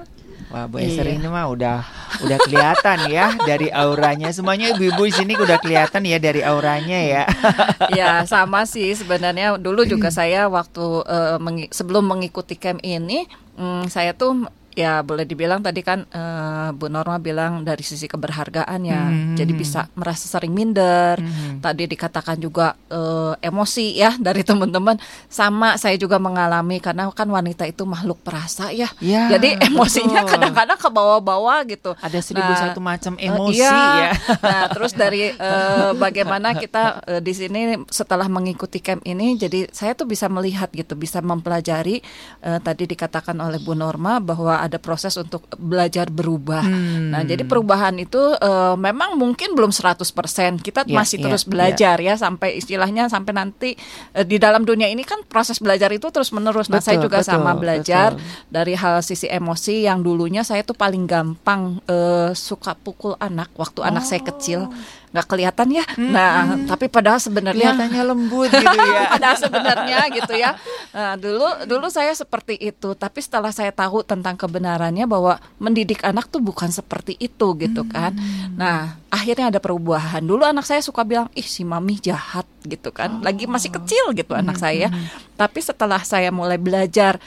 Wah, 0.47 0.69
Bu 0.69 0.77
Esther 0.77 1.07
Iya. 1.07 1.17
ini 1.17 1.25
mah 1.25 1.47
udah 1.47 1.81
udah 2.21 2.37
kelihatan 2.37 3.09
ya 3.09 3.33
dari 3.41 3.73
auranya. 3.73 4.29
Semuanya 4.29 4.69
ibu-ibu 4.69 5.01
di 5.03 5.13
sini 5.15 5.33
udah 5.33 5.57
kelihatan 5.57 6.05
ya 6.05 6.17
dari 6.17 6.45
auranya 6.45 6.99
ya. 7.01 7.23
ya 7.97 8.09
sama 8.23 8.63
sih 8.63 8.93
sebenarnya 8.93 9.57
dulu 9.57 9.81
juga 9.83 10.13
saya 10.13 10.45
waktu 10.45 10.85
eh, 11.03 11.37
mengi- 11.39 11.71
sebelum 11.71 12.05
mengikuti 12.05 12.53
camp 12.53 12.79
ini 12.79 13.25
mm, 13.55 13.89
saya 13.89 14.13
tuh 14.13 14.45
ya 14.75 14.99
boleh 14.99 15.23
dibilang 15.23 15.59
tadi 15.59 15.79
kan 15.79 16.03
eh, 16.05 16.69
Bu 16.71 16.85
Norma 16.85 17.15
bilang 17.17 17.63
dari 17.63 17.81
sisi 17.81 18.05
keberhargaan 18.05 18.81
ya 18.83 19.01
Hmm. 19.05 19.33
jadi 19.33 19.51
bisa 19.51 19.87
merasa 19.93 20.27
sering 20.27 20.51
minder 20.51 21.15
Mhm. 21.15 21.59
tadi 21.59 21.83
dikatakan 21.85 22.35
juga 22.35 22.75
eh, 22.87 23.33
emosi 23.41 23.95
ya 23.95 24.11
dari 24.21 24.41
teman-teman 24.41 24.99
sama 25.25 25.75
saya 25.75 25.95
juga 25.95 26.17
mengalami 26.17 26.77
karena 26.77 27.07
kan 27.09 27.25
wanita 27.25 27.63
itu 27.63 27.83
makhluk 27.83 28.19
perasa 28.19 28.69
ya 28.69 28.87
Ya, 28.99 29.29
jadi 29.29 29.63
emosinya 29.63 30.23
kadang-kadang 30.23 30.75
ke 30.75 30.89
bawah-bawah 30.89 31.63
gitu 31.65 31.95
Ada 31.97 32.19
seribu 32.19 32.43
Nah, 32.45 32.59
satu 32.61 32.79
macam 32.79 33.13
Eh, 33.15 33.27
emosi 33.27 33.61
iya. 33.61 33.79
ya. 34.01 34.11
Nah, 34.43 34.63
terus 34.67 34.91
dari 34.91 35.29
eh, 35.29 35.91
bagaimana 35.95 36.51
kita 36.53 36.83
eh, 37.07 37.21
di 37.21 37.31
sini 37.31 37.61
setelah 37.87 38.27
mengikuti 38.27 38.77
camp 38.77 38.99
ini, 39.03 39.35
jadi 39.35 39.69
saya 39.69 39.93
tuh 39.93 40.03
bisa 40.03 40.27
melihat 40.27 40.67
gitu, 40.69 40.93
bisa 40.93 41.21
mempelajari 41.21 42.01
eh, 42.41 42.59
tadi 42.59 42.83
dikatakan 42.85 43.37
oleh 43.37 43.57
Bu 43.57 43.71
Norma 43.73 44.19
bahwa 44.19 44.59
ada 44.65 44.81
proses 44.81 45.13
untuk 45.15 45.45
belajar 45.55 46.09
berubah. 46.09 46.65
Hmm. 46.65 47.13
Nah, 47.13 47.21
jadi 47.21 47.45
perubahan 47.45 47.95
itu 48.01 48.19
eh, 48.19 48.75
memang 48.75 49.15
mungkin 49.15 49.53
belum 49.53 49.71
100%. 49.71 50.61
Kita 50.61 50.83
Ya, 50.85 51.01
masih 51.01 51.17
ya, 51.17 51.29
terus 51.29 51.43
belajar 51.49 51.97
ya 51.97 52.13
sampai 52.13 52.61
istilahnya 52.61 53.09
sampai 53.09 53.33
nanti 53.33 53.69
eh, 54.13 54.25
di 54.25 54.37
dalam 54.37 54.67
dunia 54.67 54.85
ini 54.85 55.01
kan 55.01 55.21
proses 55.25 55.57
belajar 55.57 55.89
itu 55.89 56.09
terus-menerus. 56.09 56.69
Nah, 56.69 56.81
saya 56.81 57.01
juga 57.01 57.21
betul, 57.21 57.31
sama 57.31 57.57
belajar 57.57 58.13
betul. 58.13 58.53
dari 58.53 58.73
hal 58.77 59.01
sisi 59.01 59.25
emosi 59.29 59.85
yang 59.85 60.05
dulunya 60.05 60.45
saya 60.45 60.61
tuh 60.61 60.77
paling 60.77 61.05
gampang 61.09 61.81
eh, 61.89 62.31
suka 62.33 62.77
pukul 62.77 63.17
anak 63.17 63.49
waktu 63.57 63.81
anak 63.81 64.03
saya 64.05 64.21
kecil 64.21 64.69
nggak 65.15 65.27
kelihatan 65.31 65.71
ya. 65.71 65.85
Nah 65.95 66.59
tapi 66.67 66.91
padahal 66.91 67.23
sebenarnya 67.23 67.71
Kelihatannya 67.71 68.03
lembut 68.03 68.51
gitu 68.51 68.77
ya. 68.83 69.01
padahal 69.15 69.37
sebenarnya 69.39 69.99
gitu 70.11 70.33
ya. 70.35 70.49
Nah, 70.91 71.15
dulu 71.15 71.47
dulu 71.63 71.87
saya 71.87 72.11
seperti 72.11 72.59
itu. 72.59 72.91
Tapi 72.99 73.19
setelah 73.23 73.55
saya 73.55 73.71
tahu 73.71 74.03
tentang 74.03 74.35
kebenarannya 74.35 75.07
bahwa 75.07 75.39
mendidik 75.55 76.03
anak 76.03 76.27
tuh 76.27 76.43
bukan 76.43 76.67
seperti 76.67 77.15
itu 77.15 77.55
gitu 77.55 77.87
kan. 77.87 78.11
Nah 78.59 78.99
akhirnya 79.07 79.55
ada 79.55 79.59
perubahan. 79.63 80.19
Dulu 80.19 80.43
anak 80.43 80.67
saya 80.67 80.83
suka 80.83 81.07
bilang 81.07 81.31
ih 81.31 81.47
si 81.47 81.63
mami 81.63 81.95
jahat 81.95 82.43
gitu 82.67 82.91
kan. 82.91 83.23
Lagi 83.23 83.47
masih 83.47 83.71
kecil 83.71 84.11
gitu 84.11 84.35
anak 84.35 84.59
saya. 84.59 84.91
tapi 85.35 85.59
setelah 85.59 85.99
saya 85.99 86.31
mulai 86.31 86.55
belajar 86.55 87.19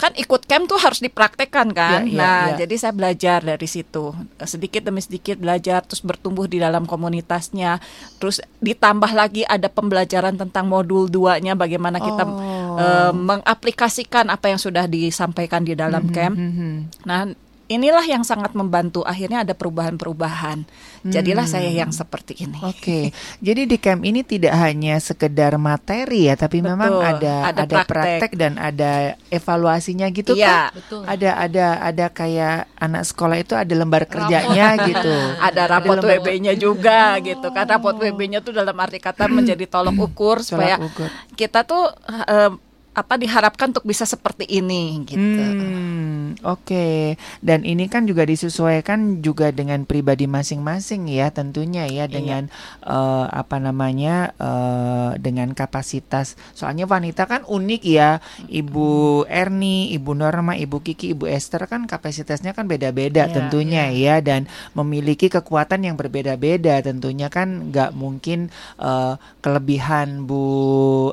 kan 0.00 0.16
ikut 0.16 0.48
camp 0.48 0.64
tuh 0.66 0.80
harus 0.80 1.04
dipraktekkan 1.04 1.76
kan. 1.76 2.08
Iya, 2.08 2.10
iya, 2.10 2.18
nah, 2.18 2.42
iya. 2.48 2.64
jadi 2.64 2.74
saya 2.80 2.92
belajar 2.96 3.44
dari 3.44 3.68
situ. 3.68 4.16
Sedikit 4.48 4.88
demi 4.88 5.04
sedikit 5.04 5.36
belajar 5.36 5.84
terus 5.84 6.00
bertumbuh 6.00 6.48
di 6.48 6.56
dalam 6.56 6.88
komunitasnya. 6.88 7.76
Terus 8.16 8.40
ditambah 8.64 9.12
lagi 9.12 9.44
ada 9.44 9.68
pembelajaran 9.68 10.40
tentang 10.40 10.66
modul 10.66 11.12
2-nya 11.12 11.52
bagaimana 11.52 12.00
kita 12.00 12.24
Oh. 12.30 12.78
eh, 12.80 13.12
mengaplikasikan 13.12 14.32
apa 14.32 14.48
yang 14.48 14.60
sudah 14.62 14.88
disampaikan 14.88 15.66
di 15.66 15.76
dalam 15.76 16.08
camp. 16.08 16.38
Mhm. 16.38 17.04
Nah, 17.04 17.28
inilah 17.70 18.02
yang 18.02 18.20
sangat 18.20 18.50
membantu. 18.52 19.06
Akhirnya 19.06 19.46
ada 19.46 19.54
perubahan-perubahan. 19.54 20.66
Jadilah 21.00 21.46
Hmm. 21.46 21.54
saya 21.54 21.70
yang 21.70 21.88
seperti 21.90 22.42
ini. 22.42 22.58
Oke, 22.60 23.08
jadi 23.38 23.64
di 23.64 23.78
camp 23.78 24.02
ini 24.02 24.20
tidak 24.20 24.52
hanya 24.52 24.98
sekedar 24.98 25.54
materi 25.56 26.26
ya, 26.26 26.34
tapi 26.34 26.60
Betul, 26.60 26.68
memang 26.68 26.92
ada 26.98 27.34
ada 27.48 27.62
ada, 27.62 27.76
praktek. 27.80 27.88
praktek. 27.88 28.32
dan 28.34 28.52
ada 28.58 28.92
evaluasinya 29.30 30.10
gitu 30.10 30.34
Iya. 30.34 30.68
kan? 30.68 30.76
Betul. 30.76 31.02
Ada 31.06 31.30
ada 31.38 31.66
ada 31.80 32.06
kayak 32.10 32.56
anak 32.76 33.02
sekolah 33.06 33.36
itu 33.38 33.54
ada 33.54 33.72
lembar 33.72 34.04
kerjanya 34.04 34.66
gitu. 34.90 35.14
ada 35.40 35.62
rapot 35.64 35.96
WB-nya 35.96 36.52
juga 36.54 37.16
gitu 37.18 37.48
kan 37.48 37.64
rapot 37.64 37.94
WB-nya 37.94 38.40
tuh 38.40 38.52
dalam 38.52 38.74
arti 38.74 38.98
kata 38.98 39.24
menjadi 39.26 39.64
tolok 39.64 39.96
ukur 40.02 40.42
supaya 40.42 40.76
ukur. 40.76 41.08
kita 41.32 41.62
tuh 41.62 41.88
eh, 42.26 42.50
apa 43.00 43.16
diharapkan 43.16 43.72
untuk 43.72 43.88
bisa 43.88 44.04
seperti 44.04 44.44
ini 44.44 45.00
gitu. 45.08 45.40
Hmm, 45.40 46.36
oke. 46.44 47.16
Dan 47.40 47.64
ini 47.64 47.88
kan 47.88 48.04
juga 48.04 48.28
disesuaikan 48.28 49.24
juga 49.24 49.48
dengan 49.50 49.88
pribadi 49.88 50.28
masing-masing 50.28 51.08
ya, 51.08 51.32
tentunya 51.32 51.88
ya 51.88 52.04
dengan 52.04 52.52
eh, 52.84 53.26
apa 53.26 53.56
namanya 53.56 54.36
eh, 54.36 55.10
dengan 55.16 55.56
kapasitas. 55.56 56.36
Soalnya 56.52 56.84
wanita 56.84 57.24
kan 57.24 57.42
unik 57.48 57.82
ya, 57.88 58.20
Ibu 58.46 59.24
Erni, 59.26 59.96
Ibu 59.96 60.12
Norma, 60.12 60.54
Ibu 60.60 60.84
Kiki, 60.84 61.16
Ibu 61.16 61.24
Esther 61.24 61.64
kan 61.64 61.88
kapasitasnya 61.88 62.52
kan 62.52 62.68
beda-beda 62.68 63.26
Iya, 63.26 63.32
tentunya 63.32 63.84
ya, 63.94 64.20
dan 64.20 64.44
memiliki 64.76 65.32
kekuatan 65.32 65.88
yang 65.88 65.96
berbeda-beda. 65.96 66.84
Tentunya 66.84 67.32
kan 67.32 67.72
nggak 67.72 67.96
mungkin 67.96 68.52
eh, 68.76 69.14
kelebihan 69.40 70.28
Bu 70.28 70.44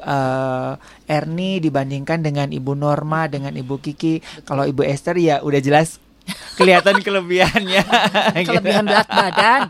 eh, 0.02 0.74
Erni 1.08 1.64
dibandingkan 1.78 2.26
dengan 2.26 2.50
Ibu 2.50 2.74
Norma 2.74 3.30
dengan 3.30 3.54
Ibu 3.54 3.78
Kiki. 3.78 4.26
Kalau 4.50 4.66
Ibu 4.66 4.82
Esther 4.82 5.22
ya 5.22 5.46
udah 5.46 5.62
jelas 5.62 6.02
kelihatan 6.58 7.06
kelebihannya. 7.06 7.86
gitu. 8.42 8.50
Kelebihan 8.50 8.90
berat 8.90 9.06
badan. 9.06 9.62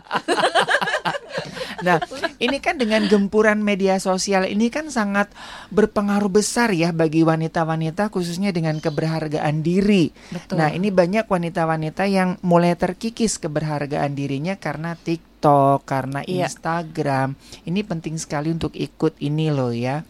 Nah, 1.78 2.02
ini 2.42 2.58
kan 2.58 2.74
dengan 2.74 3.06
gempuran 3.06 3.62
media 3.62 4.02
sosial 4.02 4.50
ini 4.50 4.66
kan 4.66 4.90
sangat 4.90 5.30
berpengaruh 5.70 6.26
besar 6.26 6.74
ya 6.74 6.90
bagi 6.90 7.22
wanita-wanita 7.22 8.10
khususnya 8.10 8.50
dengan 8.50 8.82
keberhargaan 8.82 9.62
diri. 9.62 10.10
Betul. 10.34 10.58
Nah, 10.58 10.74
ini 10.74 10.90
banyak 10.90 11.30
wanita-wanita 11.30 12.10
yang 12.10 12.34
mulai 12.42 12.74
terkikis 12.74 13.38
keberhargaan 13.38 14.10
dirinya 14.18 14.58
karena 14.58 14.98
TikTok 14.98 15.86
karena 15.86 16.26
Iya. 16.26 16.50
Instagram. 16.50 17.38
Ini 17.62 17.80
penting 17.86 18.18
sekali 18.18 18.50
untuk 18.50 18.74
ikut 18.74 19.14
ini 19.22 19.54
loh 19.54 19.70
ya. 19.70 20.02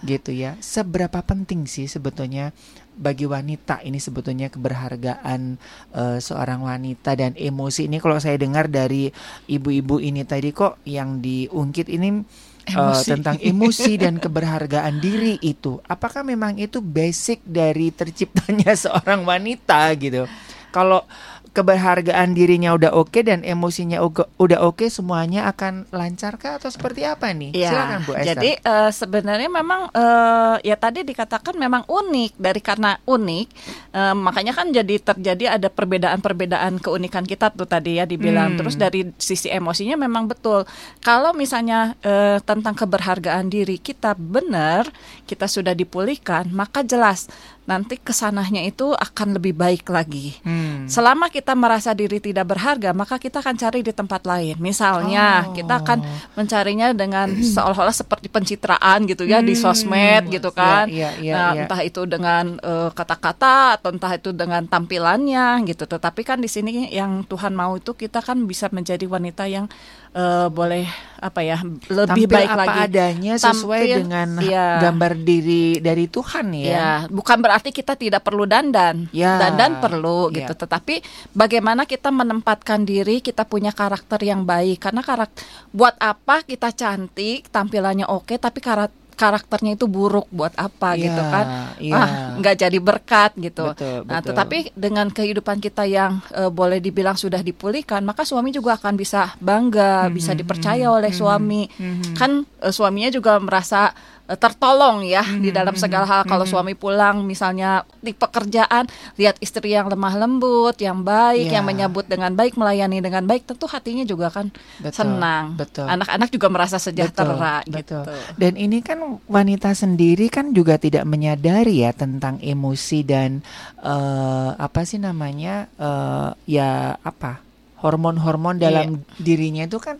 Gitu 0.00 0.32
ya. 0.32 0.56
Seberapa 0.60 1.20
penting 1.20 1.68
sih 1.68 1.84
sebetulnya 1.84 2.52
bagi 3.00 3.24
wanita 3.24 3.80
ini 3.80 3.96
sebetulnya 3.96 4.52
keberhargaan 4.52 5.56
eh, 5.96 6.18
seorang 6.20 6.60
wanita 6.60 7.16
dan 7.16 7.32
emosi 7.32 7.88
ini 7.88 7.96
kalau 7.96 8.20
saya 8.20 8.36
dengar 8.36 8.68
dari 8.68 9.08
ibu-ibu 9.48 9.96
ini 9.96 10.20
tadi 10.28 10.52
kok 10.52 10.84
yang 10.84 11.24
diungkit 11.24 11.88
ini 11.88 12.20
eh, 12.68 12.76
Emosi. 12.76 13.08
tentang 13.08 13.40
emosi 13.40 13.92
dan 13.96 14.20
keberhargaan 14.20 15.00
diri 15.00 15.40
itu. 15.40 15.80
Apakah 15.88 16.20
memang 16.20 16.60
itu 16.60 16.84
basic 16.84 17.40
dari 17.44 17.88
terciptanya 17.88 18.76
seorang 18.84 19.24
wanita 19.24 19.96
gitu? 19.96 20.28
Kalau 20.70 21.02
keberhargaan 21.50 22.32
dirinya 22.32 22.72
udah 22.72 22.94
oke 22.94 23.20
dan 23.20 23.42
emosinya 23.42 23.98
udah 24.38 24.58
oke 24.62 24.86
semuanya 24.86 25.50
akan 25.50 25.90
lancar 25.90 26.38
kah 26.38 26.56
atau 26.56 26.70
seperti 26.70 27.02
apa 27.02 27.34
nih? 27.34 27.50
Ya, 27.52 27.70
Silakan 27.74 28.00
Bu 28.06 28.12
Esther. 28.14 28.26
jadi 28.38 28.50
eh, 28.56 28.90
sebenarnya 28.90 29.50
memang 29.50 29.90
eh, 29.90 30.56
ya 30.64 30.76
tadi 30.78 31.02
dikatakan 31.02 31.54
memang 31.54 31.82
unik 31.84 32.38
dari 32.38 32.60
karena 32.62 32.96
unik 33.02 33.46
eh, 33.90 34.14
makanya 34.14 34.52
kan 34.54 34.70
jadi 34.70 34.94
terjadi 35.02 35.58
ada 35.58 35.68
perbedaan-perbedaan 35.68 36.78
keunikan 36.78 37.26
kita 37.26 37.50
tuh 37.50 37.66
tadi 37.66 37.98
ya 37.98 38.06
dibilang 38.06 38.42
Hmm. 38.50 38.56
terus 38.56 38.74
dari 38.74 39.10
sisi 39.18 39.46
emosinya 39.46 39.94
memang 39.94 40.24
betul 40.24 40.64
kalau 41.02 41.30
misalnya 41.30 41.92
eh, 42.00 42.38
tentang 42.40 42.72
keberhargaan 42.72 43.46
diri 43.46 43.76
kita 43.76 44.14
benar 44.14 44.88
kita 45.26 45.44
sudah 45.44 45.74
dipulihkan 45.74 46.48
maka 46.50 46.80
jelas 46.80 47.26
nanti 47.70 47.94
ke 47.94 48.10
sananya 48.10 48.58
itu 48.60 48.90
akan 48.90 49.38
lebih 49.38 49.54
baik 49.54 49.86
lagi. 49.86 50.34
Hmm. 50.42 50.90
Selama 50.90 51.30
kita 51.30 51.54
merasa 51.54 51.94
diri 51.94 52.18
tidak 52.18 52.50
berharga, 52.50 52.90
maka 52.90 53.22
kita 53.22 53.38
akan 53.38 53.54
cari 53.54 53.86
di 53.86 53.94
tempat 53.94 54.26
lain. 54.26 54.58
Misalnya, 54.58 55.46
Oh. 55.46 55.54
kita 55.54 55.78
akan 55.78 55.98
mencarinya 56.34 56.90
dengan 56.90 57.30
seolah-olah 57.54 57.94
seperti 57.94 58.26
pencitraan 58.26 59.06
gitu 59.06 59.22
ya 59.22 59.38
di 59.38 59.54
Hmm. 59.54 59.62
sosmed 59.62 60.26
gitu 60.28 60.50
kan. 60.50 60.90
Iya, 60.90 61.14
iya, 61.22 61.32
Nah, 61.38 61.50
iya. 61.54 61.60
entah 61.62 61.80
itu 61.80 62.02
dengan 62.04 62.58
eh, 62.58 62.90
kata-kata 62.90 63.78
atau 63.78 63.94
entah 63.94 64.10
itu 64.10 64.34
dengan 64.34 64.66
tampilannya 64.66 65.62
gitu. 65.64 65.86
Tetapi 65.86 66.26
kan 66.26 66.42
di 66.42 66.50
sini 66.50 66.90
yang 66.90 67.22
Tuhan 67.22 67.54
mau 67.54 67.78
itu 67.78 67.94
kita 67.94 68.18
kan 68.18 68.42
bisa 68.44 68.66
menjadi 68.72 69.06
wanita 69.06 69.46
yang 69.46 69.70
eh, 70.10 70.48
boleh 70.48 70.86
apa 71.20 71.44
ya 71.44 71.60
lebih 71.92 72.24
Tampil 72.24 72.32
baik 72.32 72.48
apa 72.48 72.60
lagi. 72.64 72.78
adanya 72.88 73.34
sesuai 73.36 73.80
Tampil, 73.84 73.96
dengan 74.00 74.28
iya. 74.40 74.80
gambar 74.80 75.12
diri 75.20 75.76
dari 75.76 76.08
Tuhan 76.08 76.46
ya. 76.56 76.64
Ya, 76.64 76.90
bukan 77.12 77.38
berarti 77.38 77.70
kita 77.70 77.92
tidak 77.92 78.24
perlu 78.24 78.48
dandan. 78.48 79.04
Ya. 79.12 79.36
Dandan 79.36 79.78
perlu 79.78 80.32
Ya. 80.32 80.48
gitu. 80.48 80.56
Tetapi 80.56 81.04
bagaimana 81.30 81.84
kita 81.84 82.08
menempatkan 82.08 82.82
diri, 82.82 83.20
kita 83.20 83.44
punya 83.44 83.68
karakter 83.70 84.16
yang 84.20 84.48
baik. 84.48 84.80
Karena 84.80 85.04
karakter 85.04 85.44
buat 85.70 85.92
apa 86.00 86.40
kita 86.40 86.72
cantik, 86.72 87.52
tampilannya 87.52 88.08
oke, 88.08 88.34
tapi 88.36 88.58
karak- 88.58 88.96
karakternya 89.20 89.76
itu 89.76 89.84
buruk 89.84 90.24
buat 90.32 90.56
apa 90.56 90.96
Ya, 90.96 91.04
gitu 91.04 91.22
kan? 91.22 91.44
ya. 91.76 91.92
Ah, 91.94 92.08
nggak 92.40 92.56
jadi 92.58 92.78
berkat 92.80 93.36
gitu. 93.36 93.68
Betul, 93.70 94.08
Nah, 94.08 94.18
betul. 94.18 94.32
tetapi 94.32 94.58
dengan 94.72 95.06
kehidupan 95.08 95.60
kita 95.60 95.84
yang 95.84 96.24
eh, 96.32 96.48
boleh 96.48 96.80
dibilang 96.80 97.14
sudah 97.14 97.44
dipulihkan, 97.44 98.00
maka 98.00 98.24
suami 98.24 98.48
juga 98.48 98.80
akan 98.80 98.96
bisa 98.96 99.36
bangga, 99.36 100.08
Mhm, 100.08 100.14
bisa 100.16 100.32
dipercaya 100.32 100.88
oleh 100.88 101.12
suami. 101.12 101.68
Kan 102.16 102.48
eh, 102.58 102.72
suaminya 102.72 103.12
juga 103.12 103.36
merasa 103.36 103.92
tertolong 104.36 105.02
ya 105.02 105.24
di 105.24 105.50
dalam 105.50 105.74
segala 105.74 106.06
hal. 106.06 106.22
Kalau 106.22 106.44
suami 106.44 106.74
pulang 106.74 107.22
misalnya 107.22 107.82
di 107.98 108.12
pekerjaan, 108.12 108.86
lihat 109.16 109.38
istri 109.38 109.72
yang 109.72 109.86
lemah 109.86 110.14
lembut, 110.14 110.78
yang 110.78 111.00
baik, 111.00 111.48
Ya. 111.48 111.58
yang 111.58 111.66
menyambut 111.66 112.06
dengan 112.06 112.30
baik, 112.30 112.54
melayani 112.54 113.00
dengan 113.00 113.24
baik, 113.24 113.48
tentu 113.48 113.66
hatinya 113.66 114.04
juga 114.04 114.30
kan 114.30 114.52
Betul, 114.78 114.94
senang. 114.94 115.58
betul. 115.58 115.86
Anak-anak 115.86 116.28
juga 116.30 116.46
merasa 116.46 116.76
sejahtera 116.76 117.64
Betul, 117.64 117.74
gitu. 117.82 117.98
betul. 118.06 118.18
Dan 118.36 118.52
ini 118.54 118.78
kan 118.80 118.98
wanita 119.26 119.72
sendiri 119.72 120.28
kan 120.28 120.52
juga 120.52 120.78
tidak 120.78 121.02
menyadari 121.02 121.82
ya 121.82 121.90
tentang 121.90 122.38
emosi 122.38 123.02
dan 123.02 123.42
eh, 123.78 124.50
apa 124.54 124.80
sih 124.84 124.98
namanya 124.98 125.66
eh, 125.74 126.28
ya 126.46 126.94
apa 126.96 127.42
hormon-hormon 127.80 128.60
Iya. 128.60 128.64
dalam 128.68 128.88
dirinya 129.16 129.64
itu 129.64 129.80
kan 129.80 129.96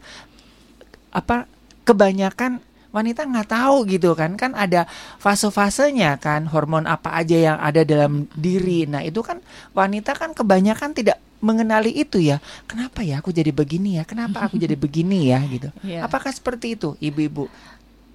apa 1.11 1.49
kebanyakan 1.83 2.63
wanita 2.91 3.27
nggak 3.27 3.49
tahu 3.51 3.87
gitu 3.91 4.15
kan. 4.15 4.35
Kan 4.37 4.55
ada 4.55 4.87
fase-fasenya 5.19 6.19
kan 6.19 6.47
hormon 6.51 6.87
apa 6.87 7.15
aja 7.17 7.55
yang 7.55 7.59
ada 7.59 7.83
dalam 7.87 8.27
diri. 8.35 8.87
Nah 8.87 9.03
itu 9.03 9.23
kan 9.23 9.43
wanita 9.75 10.15
kan 10.15 10.35
kebanyakan 10.35 10.95
tidak 10.95 11.19
mengenali 11.41 11.91
itu 11.97 12.21
ya. 12.21 12.39
Kenapa 12.69 13.01
ya 13.01 13.25
aku 13.25 13.33
jadi 13.33 13.51
begini 13.51 13.97
ya? 13.97 14.05
Kenapa 14.05 14.45
aku 14.45 14.61
jadi 14.61 14.77
begini 14.77 15.33
ya? 15.33 15.41
Gitu. 15.47 15.69
Iya. 15.81 16.07
apakah 16.07 16.31
seperti 16.31 16.77
itu 16.79 16.95
ibu-ibu 17.01 17.49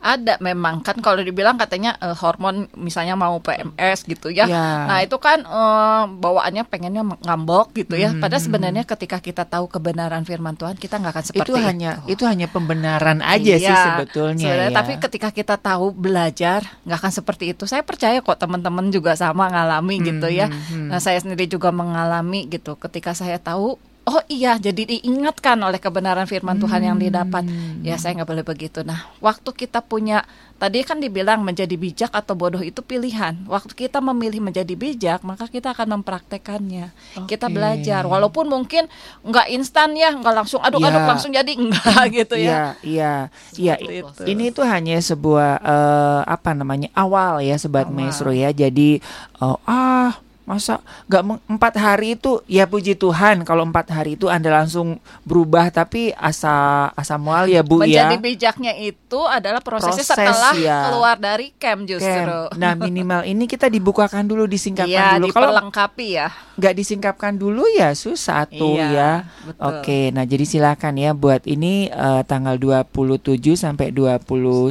Ada 0.01 0.37
memang 0.37 0.85
kan 0.85 0.97
kalau 1.01 1.21
dibilang 1.21 1.57
katanya 1.57 1.97
eh, 1.97 2.13
hormon 2.13 2.69
misalnya 2.77 3.17
mau 3.17 3.41
PMS 3.41 4.05
gitu 4.05 4.29
ya. 4.29 4.45
Ya. 4.45 4.85
Nah, 4.85 4.99
itu 5.01 5.17
kan 5.17 5.41
eh, 5.41 6.03
bawaannya 6.09 6.63
pengennya 6.69 7.03
ngambok 7.25 7.73
gitu 7.73 7.97
ya. 7.97 8.13
Hmm. 8.13 8.21
Padahal 8.21 8.43
sebenarnya 8.43 8.83
ketika 8.85 9.17
kita 9.19 9.43
tahu 9.45 9.65
kebenaran 9.67 10.23
firman 10.23 10.53
Tuhan, 10.55 10.77
kita 10.77 11.01
nggak 11.01 11.13
akan 11.13 11.25
seperti 11.25 11.51
itu 11.51 11.53
hanya 11.57 11.91
itu 12.05 12.23
hanya 12.25 12.47
pembenaran 12.47 13.19
aja 13.25 13.55
sih 13.57 13.65
Iya, 13.65 13.81
sebetulnya 13.97 14.45
sebenarnya, 14.45 14.69
ya 14.71 14.77
Tapi 14.77 14.93
ketika 15.01 15.29
kita 15.33 15.55
tahu 15.57 15.85
belajar 15.91 16.59
nggak 16.85 16.97
akan 17.01 17.13
seperti 17.13 17.43
itu. 17.57 17.63
Saya 17.65 17.81
percaya 17.81 18.21
kok 18.21 18.37
teman-teman 18.37 18.89
juga 18.93 19.17
sama 19.17 19.49
ngalami 19.49 19.95
gitu 20.05 20.27
ya. 20.29 20.47
hmm, 20.47 20.61
hmm. 20.69 20.87
Nah 20.93 20.99
saya 21.01 21.17
sendiri 21.19 21.49
juga 21.49 21.73
mengalami 21.73 22.45
gitu. 22.47 22.77
Ketika 22.77 23.17
saya 23.17 23.41
tahu, 23.41 23.77
oh 24.05 24.21
iya, 24.29 24.57
jadi 24.61 24.85
diingatkan 24.85 25.57
oleh 25.61 25.81
kebenaran 25.81 26.29
firman 26.29 26.61
Tuhan 26.61 26.81
yang 26.81 26.97
didapat. 26.97 27.45
Hmm. 27.45 27.81
Ya 27.81 27.97
saya 27.97 28.21
nggak 28.21 28.29
boleh 28.29 28.45
begitu. 28.45 28.85
Nah 28.85 29.09
waktu 29.19 29.49
kita 29.53 29.81
punya 29.81 30.25
Tadi 30.55 30.87
kan 30.87 31.03
dibilang 31.03 31.43
menjadi 31.43 31.75
bijak 31.75 32.15
atau 32.15 32.31
bodoh 32.31 32.63
itu 32.63 32.79
pilihan. 32.79 33.35
Waktu 33.43 33.75
kita 33.75 33.99
memilih 33.99 34.39
menjadi 34.39 34.71
bijak, 34.71 35.19
maka 35.27 35.51
kita 35.51 35.75
akan 35.75 35.99
mempraktekannya. 35.99 36.95
Kita 37.27 37.51
Oke. 37.51 37.59
belajar, 37.59 38.07
walaupun 38.07 38.47
mungkin 38.47 38.87
nggak 39.27 39.51
instan 39.51 39.99
ya, 39.99 40.15
nggak 40.15 40.31
langsung 40.31 40.63
aduk-aduk 40.63 41.03
Ya. 41.03 41.09
langsung 41.11 41.35
jadi 41.35 41.51
enggak 41.59 42.03
gitu 42.07 42.35
ya. 42.39 42.79
Iya, 42.79 43.27
iya, 43.59 43.75
itu. 43.83 44.23
Ini 44.23 44.55
tuh 44.55 44.63
hanya 44.63 44.95
sebuah 44.95 45.59
eh, 45.59 46.21
apa 46.23 46.55
namanya 46.55 46.87
awal 46.95 47.43
ya, 47.43 47.59
sobat 47.59 47.91
maestro 47.91 48.31
ya. 48.31 48.55
Jadi 48.55 49.03
oh, 49.43 49.59
ah 49.67 50.15
masa 50.45 50.77
nggak 51.09 51.49
empat 51.49 51.73
hari 51.75 52.13
itu 52.13 52.37
ya 52.45 52.69
puji 52.69 52.93
Tuhan 52.93 53.41
kalau 53.41 53.65
empat 53.65 53.89
hari 53.89 54.13
itu 54.13 54.29
anda 54.29 54.53
langsung 54.53 55.01
berubah 55.25 55.73
tapi 55.73 56.13
asa 56.13 56.87
asa 56.93 57.17
mual 57.17 57.49
ya 57.49 57.65
bu 57.65 57.81
ya. 57.81 58.05
Menjadi 58.05 58.15
bijaknya 58.21 58.73
itu 58.77 59.19
adalah 59.25 59.57
prosesnya 59.59 60.05
Proses, 60.05 60.13
setelah 60.13 60.53
ya. 60.53 60.77
keluar 60.85 61.17
dari 61.17 61.49
camp 61.57 61.89
justru. 61.89 62.05
Camp. 62.45 62.61
Nah 62.61 62.77
minimal 62.77 63.25
ini 63.25 63.49
kita 63.49 63.65
dibukakan 63.65 64.21
dulu 64.21 64.45
disingkapkan 64.45 64.85
Iya, 64.85 65.17
dulu. 65.17 65.33
Kalau 65.33 65.49
diperlengkapi 65.49 66.07
ya. 66.13 66.29
nggak 66.55 66.73
disingkapkan 66.77 67.33
dulu 67.35 67.65
ya 67.73 67.89
susah 67.91 68.45
tuh 68.45 68.77
Iya, 68.77 68.87
ya. 68.93 69.11
betul. 69.49 69.65
Oke, 69.65 69.99
nah 70.13 70.23
jadi 70.23 70.45
silakan 70.45 70.93
ya 70.95 71.11
buat 71.11 71.41
ini 71.49 71.89
eh, 71.89 72.21
tanggal 72.23 72.61
27 72.61 73.33
sampai 73.57 73.89
29 73.89 74.69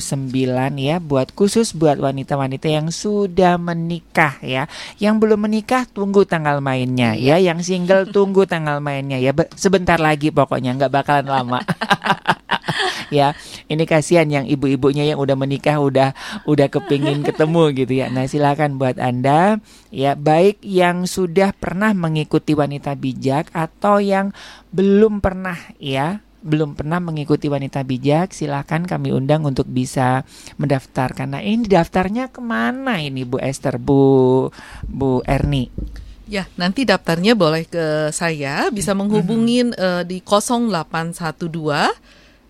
ya 0.78 0.96
buat 1.02 1.34
khusus 1.34 1.74
buat 1.74 1.98
wanita-wanita 1.98 2.70
yang 2.70 2.94
sudah 2.94 3.58
menikah 3.58 4.38
ya. 4.38 4.70
Yang 4.96 5.14
belum 5.18 5.40
menikah 5.42 5.62
tunggu 5.90 6.22
tanggal 6.29 6.61
mainnya 6.61 7.16
Iya. 7.16 7.40
ya. 7.40 7.53
Yang 7.53 7.61
single 7.68 8.09
tunggu 8.09 8.44
tanggal 8.44 8.79
mainnya 8.79 9.16
ya. 9.18 9.33
Be- 9.35 9.50
sebentar 9.57 9.98
lagi 9.98 10.31
pokoknya 10.31 10.77
nggak 10.77 10.92
bakalan 10.92 11.27
lama. 11.29 11.61
ya, 13.14 13.37
ini 13.68 13.85
kasihan 13.85 14.27
yang 14.27 14.46
ibu-ibunya 14.48 15.05
yang 15.05 15.20
udah 15.20 15.37
menikah 15.37 15.79
udah 15.79 16.16
udah 16.48 16.66
kepingin 16.68 17.22
ketemu 17.27 17.62
gitu 17.85 17.92
ya. 18.05 18.07
Nah, 18.09 18.24
silakan 18.29 18.77
buat 18.81 18.96
Anda 19.00 19.59
ya 19.94 20.18
baik 20.18 20.62
yang 20.64 21.07
sudah 21.07 21.55
pernah 21.55 21.92
mengikuti 21.94 22.53
wanita 22.57 22.96
bijak 22.98 23.50
atau 23.55 24.03
yang 24.03 24.35
belum 24.74 25.22
pernah 25.22 25.57
ya 25.79 26.18
belum 26.44 26.76
pernah 26.76 27.00
mengikuti 27.00 27.48
wanita 27.48 27.88
bijak 27.88 28.37
silakan 28.37 28.85
kami 28.85 29.16
undang 29.16 29.48
untuk 29.48 29.64
bisa 29.64 30.28
mendaftarkan 30.61 31.33
nah 31.33 31.40
ini 31.40 31.64
daftarnya 31.64 32.28
ke 32.28 32.44
mana 32.44 33.00
ini 33.00 33.24
Bu 33.24 33.40
Esther? 33.40 33.80
Bu 33.80 34.52
Bu 34.85 35.24
Erni? 35.24 35.72
Ya, 36.24 36.48
nanti 36.57 36.88
daftarnya 36.88 37.37
boleh 37.37 37.68
ke 37.68 38.09
saya, 38.09 38.72
bisa 38.72 38.96
menghubungin 38.96 39.76
eh, 39.76 40.09
di 40.09 40.24
0812 40.24 41.44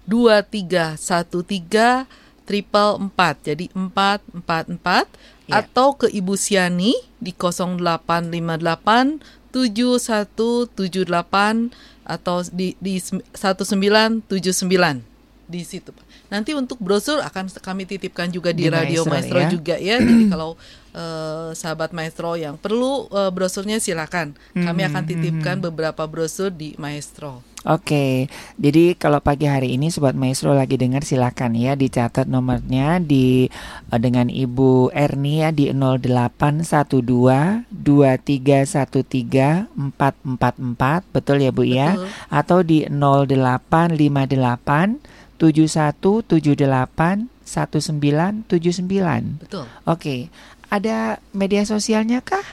2313 0.07 2.07
triple 2.45 2.93
4. 3.17 3.49
Jadi 3.51 3.65
444 3.75 5.35
Ya. 5.45 5.61
atau 5.61 5.93
ke 5.93 6.09
Ibu 6.09 6.41
Siani 6.41 6.97
di 7.21 7.37
0858 7.37 9.21
7178 9.53 11.69
atau 12.05 12.45
di 12.53 12.77
di 12.79 13.01
sem- 13.01 13.25
1979 13.33 15.03
di 15.45 15.61
situ. 15.65 15.93
Pak. 15.93 16.05
Nanti 16.33 16.57
untuk 16.57 16.81
brosur 16.81 17.21
akan 17.21 17.53
kami 17.61 17.85
titipkan 17.85 18.33
juga 18.33 18.53
di, 18.53 18.65
Di 18.65 18.73
Radio 18.73 19.05
Maestro, 19.05 19.37
Maestro 19.37 19.39
ya. 19.45 19.49
juga 19.53 19.75
ya. 19.77 19.97
Jadi 20.01 20.25
kalau 20.33 20.57
eh, 20.95 21.51
sahabat 21.53 21.91
maestro 21.91 22.39
yang 22.39 22.55
perlu 22.57 23.11
eh, 23.11 23.35
brosurnya 23.35 23.83
silakan. 23.83 24.39
Kami 24.55 24.87
Hmm, 24.87 24.91
akan 24.95 25.03
hmm, 25.03 25.11
titipkan 25.11 25.59
hmm. 25.59 25.67
beberapa 25.69 26.07
brosur 26.07 26.55
di 26.55 26.79
maestro. 26.79 27.43
Oke, 27.65 28.29
jadi 28.61 28.93
kalau 28.93 29.25
pagi 29.25 29.49
hari 29.49 29.73
ini 29.73 29.89
Sobat 29.89 30.13
Maestro 30.13 30.53
lagi 30.53 30.77
dengar 30.77 31.01
silakan 31.01 31.57
ya 31.57 31.73
dicatat 31.73 32.29
nomornya 32.29 33.01
di 33.01 33.49
eh, 33.89 33.99
dengan 33.99 34.29
Ibu 34.29 34.93
Erni 34.93 35.41
ya 35.41 35.49
di 35.49 35.73
0812 35.73 37.65
2313 37.73 39.73
444 39.97 41.09
betul 41.09 41.41
ya 41.41 41.51
Bu 41.57 41.65
ya 41.65 41.97
Betul. 41.97 42.13
atau 42.29 42.61
di 42.61 42.85
0858 42.85 45.41
7178 45.41 47.33
1979. 47.45 49.45
Betul. 49.45 49.69
Oke, 49.85 50.33
ada 50.71 51.19
media 51.33 51.65
sosialnya 51.65 52.21
kah? 52.21 52.45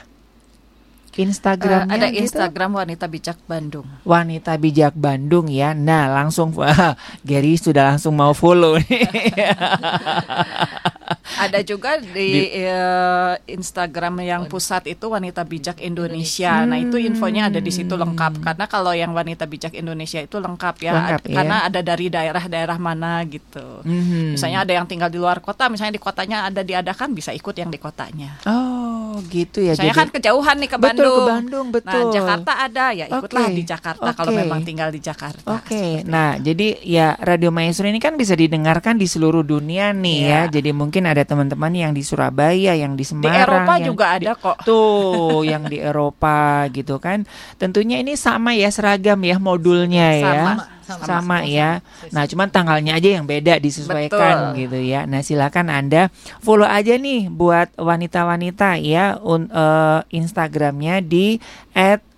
Instagramnya 1.12 1.92
ada 1.92 2.08
gitu? 2.08 2.24
Instagram 2.24 2.80
Wanita 2.80 3.04
Bijak 3.04 3.36
Bandung. 3.44 3.84
Wanita 4.08 4.56
Bijak 4.56 4.96
Bandung 4.96 5.44
ya. 5.52 5.76
Nah, 5.76 6.08
langsung 6.08 6.56
Gary 7.28 7.60
sudah 7.60 7.92
langsung 7.92 8.16
mau 8.16 8.32
follow 8.32 8.80
nih. 8.80 9.04
Ada 11.22 11.62
juga 11.62 11.96
di, 11.96 12.50
eh, 12.50 13.34
Instagram 13.46 14.18
yang 14.20 14.42
pusat 14.46 14.90
itu 14.90 15.06
Wanita 15.06 15.46
Bijak 15.46 15.78
Indonesia. 15.78 16.66
Nah, 16.66 16.76
itu 16.76 16.98
infonya 16.98 17.46
ada 17.46 17.58
di 17.58 17.70
situ 17.70 17.94
lengkap. 17.94 18.42
Karena 18.42 18.64
kalau 18.66 18.90
yang 18.90 19.14
Wanita 19.14 19.46
Bijak 19.46 19.72
Indonesia 19.72 20.18
itu 20.18 20.36
lengkap 20.36 20.74
ya. 20.82 20.92
Lengkap, 20.92 21.20
Ad- 21.22 21.30
Karena 21.30 21.56
ya. 21.62 21.66
ada 21.70 21.80
dari 21.80 22.06
daerah-daerah 22.08 22.76
mana 22.76 23.22
gitu. 23.24 23.86
Mhm. 23.86 24.34
Misalnya 24.34 24.66
ada 24.66 24.72
yang 24.74 24.86
tinggal 24.86 25.08
di 25.08 25.18
luar 25.18 25.38
kota, 25.38 25.70
misalnya 25.70 25.94
di 25.94 26.02
kotanya 26.02 26.44
ada 26.44 26.60
diadakan 26.60 27.14
bisa 27.14 27.30
ikut 27.30 27.54
yang 27.54 27.70
di 27.70 27.78
kotanya. 27.78 28.42
Oh, 28.42 29.22
gitu 29.30 29.62
ya. 29.62 29.78
Misalnya 29.78 29.94
kan 29.94 30.10
kejauhan 30.10 30.56
nih 30.58 30.70
ke 30.70 30.78
Betul, 30.78 30.90
Bandung. 30.90 31.14
ke 31.14 31.30
Bandung, 31.30 31.66
betul. 31.70 32.02
Nah, 32.02 32.12
Jakarta 32.12 32.52
ada 32.58 32.84
ya 32.90 33.06
ikutlah 33.06 33.46
Oke, 33.46 33.54
di 33.54 33.62
Jakarta 33.62 34.08
kalau 34.10 34.32
oke. 34.34 34.40
memang 34.42 34.60
tinggal 34.62 34.90
di 34.90 34.98
Jakarta. 34.98 35.46
Oke, 35.54 36.02
nah 36.02 36.34
jadi 36.36 36.82
ya 36.82 37.14
Radio 37.20 37.54
Maestro 37.54 37.86
ini 37.86 38.02
kan 38.02 38.18
bisa 38.18 38.34
didengarkan 38.34 38.98
di 38.98 39.06
seluruh 39.06 39.42
dunia 39.42 39.94
nih 39.94 40.18
Iya. 40.26 40.40
ya. 40.48 40.52
Jadi 40.52 40.70
mungkin 40.72 41.04
ada 41.12 41.22
teman-teman 41.22 41.70
yang 41.70 41.92
di 41.92 42.00
Surabaya, 42.00 42.72
yang 42.72 42.96
di 42.96 43.04
Di 43.04 43.10
Semarang, 43.12 43.44
Eropa 43.44 43.72
yang 43.76 43.86
juga 43.86 44.06
di- 44.10 44.14
ada 44.24 44.32
kok. 44.34 44.56
Tuh, 44.64 45.44
yang 45.44 45.64
di 45.64 45.78
Eropa 45.78 46.64
gitu 46.68 46.96
kan. 46.96 47.22
Tentunya 47.56 48.00
ini 48.00 48.16
sama 48.16 48.52
ya 48.52 48.68
seragam 48.68 49.20
ya 49.20 49.36
modulnya 49.36 50.08
ya. 50.12 50.24
Sama, 50.24 50.52
sama, 50.52 50.64
Sama, 50.82 51.04
sama, 51.06 51.36
ya. 51.46 51.70
sama. 51.78 52.10
Nah, 52.12 52.24
cuman 52.26 52.48
tanggalnya 52.48 52.92
aja 52.98 53.08
yang 53.14 53.24
beda 53.24 53.56
disesuaikan 53.56 54.52
Betul. 54.52 54.60
gitu 54.66 54.78
ya. 54.82 55.06
Nah, 55.06 55.20
silakan 55.20 55.68
Anda 55.68 56.10
follow 56.40 56.66
aja 56.66 56.98
nih 56.98 57.28
buat 57.28 57.70
wanita-wanita 57.76 58.76
ya 58.78 59.16
un, 59.18 59.46
eh, 59.46 60.00
Instagramnya 60.10 60.98
di 61.00 61.38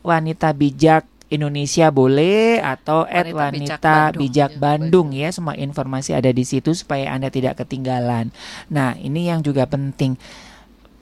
@wanitabijak 0.02 1.06
Indonesia 1.34 1.90
boleh 1.90 2.62
atau 2.62 3.04
Wanita 3.04 3.26
Bijak 3.26 3.34
@wanita 3.34 3.78
Bandung. 3.82 4.20
bijak 4.22 4.50
Ya, 4.50 4.58
Bandung 4.58 5.08
ya 5.10 5.28
semua 5.34 5.54
informasi 5.58 6.10
ada 6.14 6.30
di 6.30 6.44
situ 6.46 6.70
supaya 6.72 7.10
Anda 7.10 7.28
tidak 7.28 7.58
ketinggalan. 7.60 8.30
Nah, 8.70 8.94
ini 8.96 9.28
yang 9.28 9.42
juga 9.42 9.66
penting. 9.66 10.14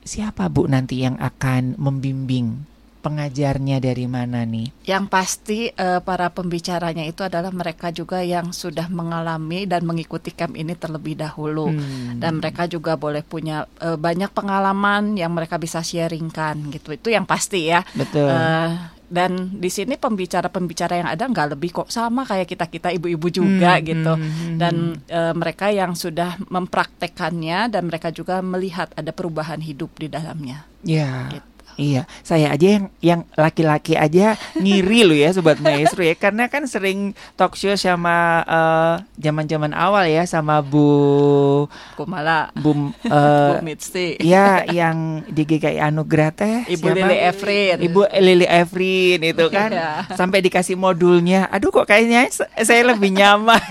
Siapa 0.02 0.50
Bu 0.50 0.66
nanti 0.66 1.04
yang 1.04 1.14
akan 1.20 1.78
membimbing? 1.78 2.74
Pengajarnya 3.02 3.82
dari 3.82 4.06
mana 4.06 4.46
nih? 4.46 4.86
Yang 4.86 5.04
pasti 5.10 5.58
eh, 5.74 5.98
para 6.06 6.30
pembicaranya 6.30 7.02
itu 7.02 7.26
adalah 7.26 7.50
mereka 7.50 7.90
juga 7.90 8.22
yang 8.22 8.54
sudah 8.54 8.86
mengalami 8.86 9.66
dan 9.66 9.82
mengikuti 9.82 10.30
camp 10.30 10.54
ini 10.54 10.78
terlebih 10.78 11.18
dahulu. 11.18 11.74
Hmm. 11.74 12.22
Dan 12.22 12.38
mereka 12.38 12.70
juga 12.70 12.94
boleh 12.94 13.26
punya 13.26 13.66
eh, 13.82 13.98
banyak 13.98 14.30
pengalaman 14.30 15.18
yang 15.18 15.34
mereka 15.34 15.58
bisa 15.58 15.82
sharingkan 15.82 16.70
gitu. 16.70 16.94
Itu 16.94 17.10
yang 17.10 17.26
pasti 17.26 17.74
ya. 17.74 17.82
Betul. 17.90 18.30
Eh, 18.30 18.70
dan 19.12 19.52
di 19.52 19.68
sini 19.68 20.00
pembicara-pembicara 20.00 21.04
yang 21.04 21.08
ada 21.12 21.28
nggak 21.28 21.52
lebih 21.52 21.70
kok 21.70 21.92
sama 21.92 22.24
kayak 22.24 22.48
kita 22.48 22.64
kita 22.66 22.88
ibu-ibu 22.96 23.28
juga 23.28 23.76
Hmm, 23.76 23.84
gitu. 23.84 24.12
hmm, 24.16 24.32
hmm, 24.32 24.56
Dan 24.56 24.74
eh, 25.04 25.34
mereka 25.36 25.68
yang 25.68 25.92
sudah 25.92 26.40
mempraktekannya 26.48 27.68
dan 27.68 27.92
mereka 27.92 28.08
juga 28.08 28.40
melihat 28.40 28.88
ada 28.96 29.12
perubahan 29.12 29.60
hidup 29.60 29.92
di 30.00 30.08
dalamnya. 30.08 30.64
Ya. 30.80 31.28
Gitu. 31.28 31.51
Iya, 31.74 32.04
saya 32.20 32.52
aja 32.52 32.66
yang 32.68 32.84
yang 33.00 33.20
laki-laki 33.32 33.96
aja 33.96 34.36
ngiri 34.54 35.02
loh 35.02 35.16
ya 35.16 35.32
sobat 35.32 35.56
maestro 35.58 36.04
ya 36.04 36.12
karena 36.12 36.46
kan 36.46 36.68
sering 36.68 37.12
talk 37.32 37.56
show 37.56 37.72
sama 37.74 38.44
eh, 38.44 38.94
zaman-zaman 39.18 39.72
awal 39.72 40.04
ya 40.04 40.22
sama 40.24 40.60
Bu 40.60 41.64
Kumala, 41.96 42.52
Bu 42.52 42.92
Bu 43.02 43.08
eh 43.08 43.64
Mitsti, 43.64 44.20
ya 44.20 44.68
yang 44.68 45.24
di 45.26 45.42
GKI 45.42 45.80
Anugerah 45.80 46.30
teh 46.30 46.56
Ibu 46.68 46.86
siapa? 46.86 46.96
Lili 46.98 47.16
Efrin. 47.18 47.76
Ibu 47.80 48.00
Lili 48.20 48.46
Efrin 48.46 49.18
itu 49.22 49.46
kan 49.48 49.70
Iya. 49.72 50.04
sampai 50.12 50.40
dikasih 50.40 50.76
modulnya. 50.76 51.48
Aduh 51.48 51.72
kok 51.72 51.86
kayaknya 51.86 52.28
saya 52.60 52.82
lebih 52.84 53.12
nyaman. 53.12 53.56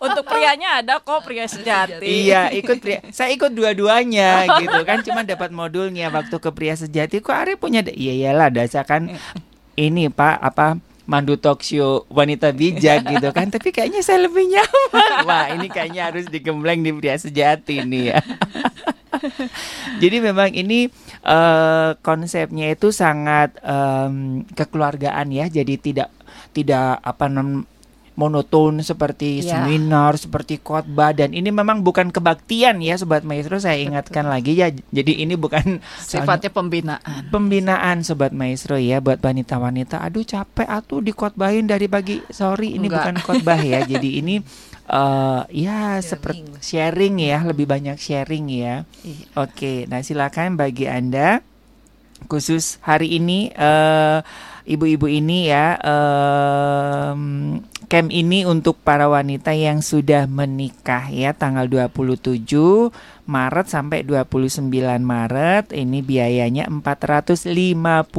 Untuk 0.00 0.24
prianya 0.24 0.80
ada 0.80 0.96
kok 0.98 1.20
pria 1.22 1.44
sejati. 1.44 2.00
iya, 2.00 2.48
ikut 2.50 2.80
pria. 2.80 3.04
Saya 3.12 3.36
ikut 3.36 3.52
dua-duanya 3.52 4.48
gitu 4.64 4.80
kan 4.82 5.04
cuma 5.04 5.20
dapat 5.22 5.52
modulnya 5.52 6.08
waktu 6.08 6.32
ke 6.34 6.49
pria 6.52 6.74
sejati 6.76 7.22
kok 7.22 7.34
Ari 7.34 7.54
punya 7.56 7.82
iya 7.90 8.12
iyalah 8.14 8.52
dasar 8.52 8.84
kan 8.84 9.08
ini 9.78 10.12
Pak 10.12 10.36
apa 10.42 10.78
mandu 11.10 11.34
talk 11.34 11.66
show 11.66 12.06
wanita 12.06 12.54
bijak 12.54 13.02
gitu 13.02 13.34
kan. 13.34 13.50
Tapi 13.50 13.74
kayaknya 13.74 13.98
saya 14.06 14.30
lebih 14.30 14.46
nyaman. 14.46 15.18
Wah 15.28 15.50
ini 15.50 15.66
kayaknya 15.66 16.14
harus 16.14 16.30
digembleng 16.30 16.86
di 16.86 16.94
pria 16.94 17.18
sejati 17.18 17.82
nih 17.82 18.14
ya. 18.14 18.22
Jadi 20.02 20.16
memang 20.22 20.54
ini 20.54 20.86
eh, 21.26 21.90
konsepnya 21.98 22.70
itu 22.70 22.94
sangat 22.94 23.58
em, 23.66 24.46
kekeluargaan 24.54 25.34
ya. 25.34 25.50
Jadi 25.50 25.74
tidak 25.82 26.14
tidak 26.54 27.02
apa 27.02 27.26
nam 27.26 27.66
monoton 28.20 28.78
seperti 28.80 29.40
Ya. 29.40 29.64
seminar 29.64 30.14
seperti 30.14 30.58
khotbah 30.58 31.10
dan 31.10 31.32
ini 31.32 31.48
memang 31.48 31.80
bukan 31.80 32.08
kebaktian 32.08 32.78
ya 32.78 32.94
sobat 32.94 33.22
maestro 33.22 33.56
saya 33.56 33.80
ingatkan 33.80 34.24
lagi 34.24 34.52
ya 34.52 34.68
jadi 34.68 35.12
ini 35.18 35.34
bukan 35.34 35.80
Sifatnya 36.04 36.50
pembinaan. 36.50 37.26
pembinaan 37.28 38.02
sobat 38.02 38.30
maestro 38.30 38.76
ya 38.76 38.98
buat 38.98 39.18
wanita-wanita 39.18 39.96
aduh 39.98 40.20
capek 40.22 40.68
atuh 40.68 41.00
dikotbahin 41.00 41.64
dari 41.64 41.86
pagi 41.86 42.20
sorry 42.28 42.76
ini 42.76 42.86
Enggak. 42.86 43.00
bukan 43.00 43.16
khotbah 43.18 43.56
ya 43.58 43.80
jadi 43.82 44.10
ini 44.20 44.44
eh 44.86 45.42
ya 45.56 45.80
seperti 46.00 46.60
sharing 46.60 47.16
ya 47.18 47.40
lebih 47.42 47.64
banyak 47.64 47.96
sharing 47.96 48.50
ya 48.50 48.82
Iya. 49.00 49.24
oke 49.38 49.74
nah 49.86 50.00
silakan 50.00 50.54
bagi 50.54 50.84
anda 50.84 51.40
khusus 52.22 52.76
hari 52.80 53.16
ini 53.16 53.48
eh 53.50 54.18
ibu-ibu 54.70 55.10
ini 55.10 55.50
ya 55.50 55.74
em, 55.82 57.58
camp 57.90 58.08
ini 58.14 58.46
untuk 58.46 58.78
para 58.78 59.10
wanita 59.10 59.50
yang 59.50 59.82
sudah 59.82 60.30
menikah 60.30 61.10
ya 61.10 61.34
tanggal 61.34 61.66
27 61.66 63.19
Maret 63.30 63.70
sampai 63.70 64.02
29 64.02 64.66
Maret 65.06 65.70
ini 65.70 66.02
biayanya 66.02 66.66
450.000 66.66 68.10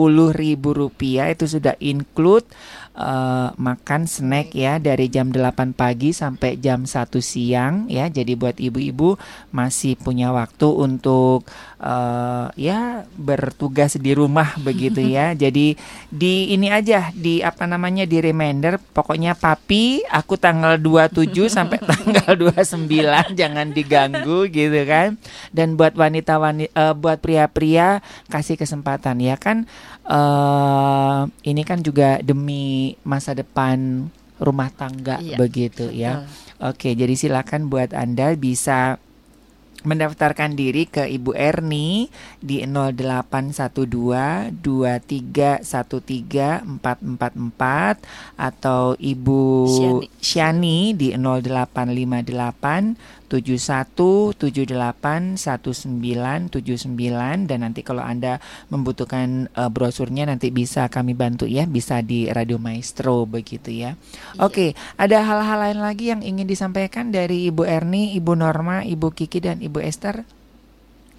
rupiah. 0.64 1.28
Itu 1.28 1.52
sudah 1.52 1.76
include 1.84 2.48
eh, 2.96 3.50
makan 3.52 4.08
snack 4.08 4.56
ya 4.56 4.80
dari 4.80 5.12
jam 5.12 5.36
8 5.36 5.76
pagi 5.76 6.16
sampai 6.16 6.56
jam 6.64 6.88
1 6.88 7.12
siang 7.20 7.92
ya. 7.92 8.08
Jadi 8.08 8.40
buat 8.40 8.56
ibu-ibu 8.56 9.20
masih 9.52 10.00
punya 10.00 10.32
waktu 10.32 10.72
untuk 10.72 11.44
eh, 11.84 12.48
ya 12.56 13.04
bertugas 13.20 14.00
di 14.00 14.16
rumah 14.16 14.56
begitu 14.68 15.04
ya. 15.04 15.36
Jadi 15.36 15.76
di 16.08 16.56
ini 16.56 16.72
aja 16.72 17.12
di 17.12 17.44
apa 17.44 17.68
namanya 17.68 18.08
di 18.08 18.24
reminder. 18.24 18.80
Pokoknya 18.80 19.36
papi 19.36 20.08
aku 20.08 20.40
tanggal 20.40 20.80
27 20.80 21.52
sampai 21.52 21.84
tanggal 21.92 22.32
29 22.56 23.36
jangan 23.36 23.68
diganggu 23.76 24.48
gitu 24.48 24.80
kan 24.88 25.01
dan 25.56 25.80
buat 25.80 25.96
wanita 25.98 26.38
wanita 26.38 26.94
buat 26.98 27.18
pria-pria 27.24 28.02
kasih 28.30 28.58
kesempatan 28.60 29.22
ya 29.24 29.38
kan 29.38 29.66
eh 30.06 31.22
ini 31.48 31.62
kan 31.66 31.82
juga 31.82 32.20
demi 32.22 32.94
masa 33.06 33.34
depan 33.34 34.10
rumah 34.42 34.74
tangga 34.74 35.22
Iya, 35.22 35.38
begitu 35.38 35.90
ya 35.94 36.26
Betul. 36.26 36.50
Oke, 36.62 36.94
jadi 36.94 37.18
silakan 37.18 37.74
buat 37.74 37.90
Anda 37.90 38.38
bisa 38.38 39.02
mendaftarkan 39.82 40.54
diri 40.54 40.86
ke 40.86 41.10
Ibu 41.10 41.34
Erni 41.34 42.06
di 42.38 42.62
0812 42.62 44.62
2313 44.62 45.66
444 46.78 47.98
atau 48.38 48.94
Ibu 48.94 49.42
Syani. 49.66 50.06
Syani 50.22 50.94
di 50.94 51.18
0858 51.18 53.21
7178 53.32 55.40
1979 55.40 57.48
dan 57.48 57.60
nanti 57.64 57.80
kalau 57.80 58.04
Anda 58.04 58.44
membutuhkan 58.68 59.48
eh, 59.48 59.72
brosurnya 59.72 60.28
nanti 60.28 60.52
bisa 60.52 60.92
kami 60.92 61.16
bantu 61.16 61.48
ya, 61.48 61.64
bisa 61.64 62.04
di 62.04 62.28
Radio 62.28 62.60
Maestro 62.60 63.24
begitu 63.24 63.72
ya. 63.72 63.96
Oke, 64.36 64.76
ada 65.00 65.24
hal-hal 65.24 65.72
lain 65.72 65.80
lagi 65.80 66.12
yang 66.12 66.20
ingin 66.20 66.44
disampaikan 66.44 67.16
dari 67.16 67.48
Ibu 67.48 67.64
Erni, 67.64 68.12
Ibu 68.20 68.36
Norma, 68.36 68.84
Ibu 68.84 69.16
Kiki 69.16 69.40
dan 69.40 69.64
Ibu 69.64 69.80
Esther? 69.80 70.28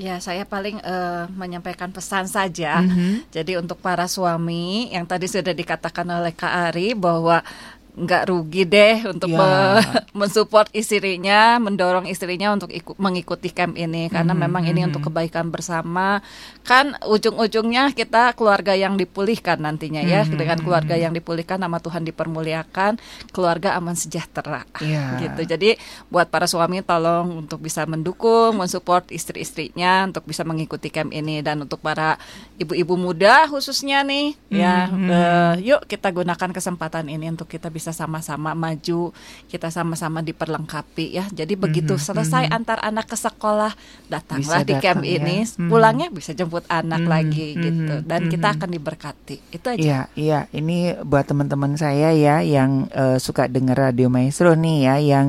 Ya, 0.00 0.18
saya 0.18 0.48
paling 0.48 0.80
uh, 0.82 1.28
menyampaikan 1.36 1.92
pesan 1.92 2.26
saja. 2.26 2.80
Mm 2.80 2.90
-hmm. 2.90 3.14
Jadi 3.28 3.52
untuk 3.60 3.78
para 3.78 4.08
suami 4.08 4.88
yang 4.90 5.04
tadi 5.04 5.28
sudah 5.28 5.52
dikatakan 5.52 6.08
oleh 6.08 6.32
Kak 6.32 6.72
Ari 6.72 6.96
bahwa 6.96 7.44
nggak 7.92 8.32
rugi 8.32 8.64
deh 8.64 9.04
untuk 9.04 9.28
ya. 9.28 9.36
me 9.36 9.50
mensupport 10.24 10.64
istrinya, 10.72 11.60
mendorong 11.60 12.08
istrinya 12.08 12.52
untuk 12.52 12.72
ikut 12.72 12.96
mengikuti 12.96 13.52
camp 13.52 13.76
ini 13.76 14.08
karena 14.08 14.32
hmm, 14.32 14.42
memang 14.48 14.64
ini 14.64 14.80
hmm. 14.80 14.88
untuk 14.92 15.12
kebaikan 15.12 15.52
bersama. 15.52 16.24
Kan 16.64 16.96
ujung-ujungnya 17.04 17.92
kita 17.92 18.32
keluarga 18.32 18.72
yang 18.72 18.96
dipulihkan 18.96 19.60
nantinya 19.60 20.00
ya, 20.00 20.24
hmm, 20.24 20.36
dengan 20.36 20.58
keluarga 20.64 20.96
yang 20.96 21.12
dipulihkan 21.12 21.60
nama 21.60 21.82
Tuhan 21.84 22.06
dipermuliakan, 22.08 22.96
keluarga 23.28 23.76
aman 23.76 23.92
sejahtera. 23.92 24.64
Ya. 24.80 25.20
Gitu. 25.20 25.44
Jadi 25.44 25.76
buat 26.08 26.32
para 26.32 26.48
suami 26.48 26.80
tolong 26.80 27.44
untuk 27.44 27.60
bisa 27.60 27.84
mendukung, 27.84 28.56
mensupport 28.56 29.04
istri-istrinya 29.12 30.08
untuk 30.08 30.24
bisa 30.24 30.44
mengikuti 30.48 30.88
camp 30.88 31.12
ini 31.12 31.44
dan 31.44 31.60
untuk 31.60 31.84
para 31.84 32.16
ibu-ibu 32.56 32.96
muda 32.96 33.44
khususnya 33.52 34.00
nih 34.06 34.32
hmm, 34.32 34.56
ya. 34.56 34.76
Uh, 34.92 35.54
yuk 35.60 35.84
kita 35.84 36.08
gunakan 36.08 36.50
kesempatan 36.54 37.10
ini 37.10 37.28
untuk 37.28 37.50
kita 37.50 37.68
bisa 37.68 37.81
bisa 37.82 37.90
sama-sama 37.90 38.54
maju, 38.54 39.10
kita 39.50 39.74
sama-sama 39.74 40.22
diperlengkapi 40.22 41.18
ya. 41.18 41.26
Jadi 41.34 41.58
begitu 41.58 41.98
mm-hmm. 41.98 42.06
selesai 42.14 42.46
mm-hmm. 42.46 42.58
antar 42.62 42.78
anak 42.78 43.10
ke 43.10 43.18
sekolah, 43.18 43.74
datanglah 44.06 44.62
bisa 44.62 44.70
di 44.70 44.74
camp 44.78 45.02
ya. 45.02 45.18
ini, 45.18 45.42
mm-hmm. 45.42 45.66
pulangnya 45.66 46.08
bisa 46.14 46.30
jemput 46.30 46.62
anak 46.70 47.02
mm-hmm. 47.02 47.10
lagi 47.10 47.46
gitu 47.58 47.94
dan 48.06 48.20
mm-hmm. 48.22 48.32
kita 48.38 48.46
akan 48.54 48.70
diberkati. 48.70 49.36
Itu 49.50 49.66
aja. 49.66 49.82
Iya, 49.82 50.00
iya. 50.14 50.40
Ini 50.54 51.02
buat 51.02 51.26
teman-teman 51.26 51.74
saya 51.74 52.14
ya 52.14 52.38
yang 52.38 52.86
uh, 52.94 53.18
suka 53.18 53.50
dengar 53.50 53.90
radio 53.90 54.06
Maestro 54.06 54.54
nih 54.54 54.78
ya 54.86 54.94
yang 55.02 55.26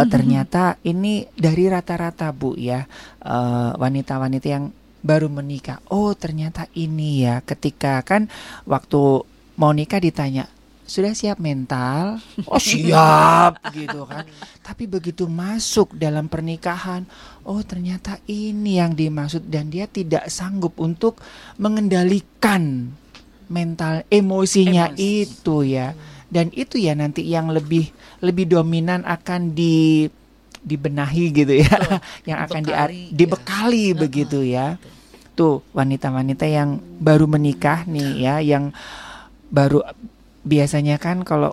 uh, 0.00 0.08
ternyata 0.16 0.80
ini 0.88 1.28
dari 1.36 1.68
rata-rata 1.68 2.32
Bu 2.32 2.56
ya 2.56 2.88
uh, 3.28 3.76
wanita-wanita 3.76 4.48
yang 4.48 4.72
baru 5.04 5.28
menikah. 5.28 5.84
Oh, 5.92 6.16
ternyata 6.16 6.64
ini 6.72 7.28
ya 7.28 7.44
ketika 7.44 8.00
kan 8.00 8.32
waktu 8.64 9.28
mau 9.60 9.72
nikah 9.76 10.00
ditanya 10.00 10.48
sudah 10.90 11.14
siap 11.14 11.38
mental? 11.38 12.18
Oh 12.50 12.58
siap 12.74 13.62
gitu 13.70 14.10
kan. 14.10 14.26
Tapi 14.58 14.90
begitu 14.90 15.30
masuk 15.30 15.94
dalam 15.94 16.26
pernikahan, 16.26 17.06
oh 17.46 17.62
ternyata 17.62 18.18
ini 18.26 18.82
yang 18.82 18.98
dimaksud 18.98 19.46
dan 19.46 19.70
dia 19.70 19.86
tidak 19.86 20.26
sanggup 20.26 20.74
untuk 20.82 21.22
mengendalikan 21.62 22.90
mental 23.46 24.02
emosinya 24.10 24.90
Emosi. 24.90 25.30
itu 25.30 25.56
ya. 25.62 25.94
Dan 26.26 26.50
itu 26.54 26.78
ya 26.78 26.98
nanti 26.98 27.22
yang 27.26 27.54
lebih 27.54 27.90
lebih 28.18 28.50
dominan 28.50 29.06
akan 29.06 29.54
di 29.54 30.10
dibenahi 30.60 31.24
gitu 31.30 31.54
ya, 31.54 31.70
Betul. 31.70 31.98
yang 32.34 32.38
akan 32.44 32.62
dibekali, 32.66 33.02
di, 33.06 33.14
dibekali 33.14 33.84
ya. 33.86 33.94
begitu 33.94 34.38
ya. 34.42 34.66
Tuh 35.38 35.62
wanita-wanita 35.70 36.44
yang 36.50 36.82
baru 36.98 37.30
menikah 37.30 37.86
nih 37.86 38.10
ya, 38.26 38.34
yang 38.42 38.74
baru 39.50 39.82
biasanya 40.44 40.96
kan 40.96 41.22
kalau 41.26 41.52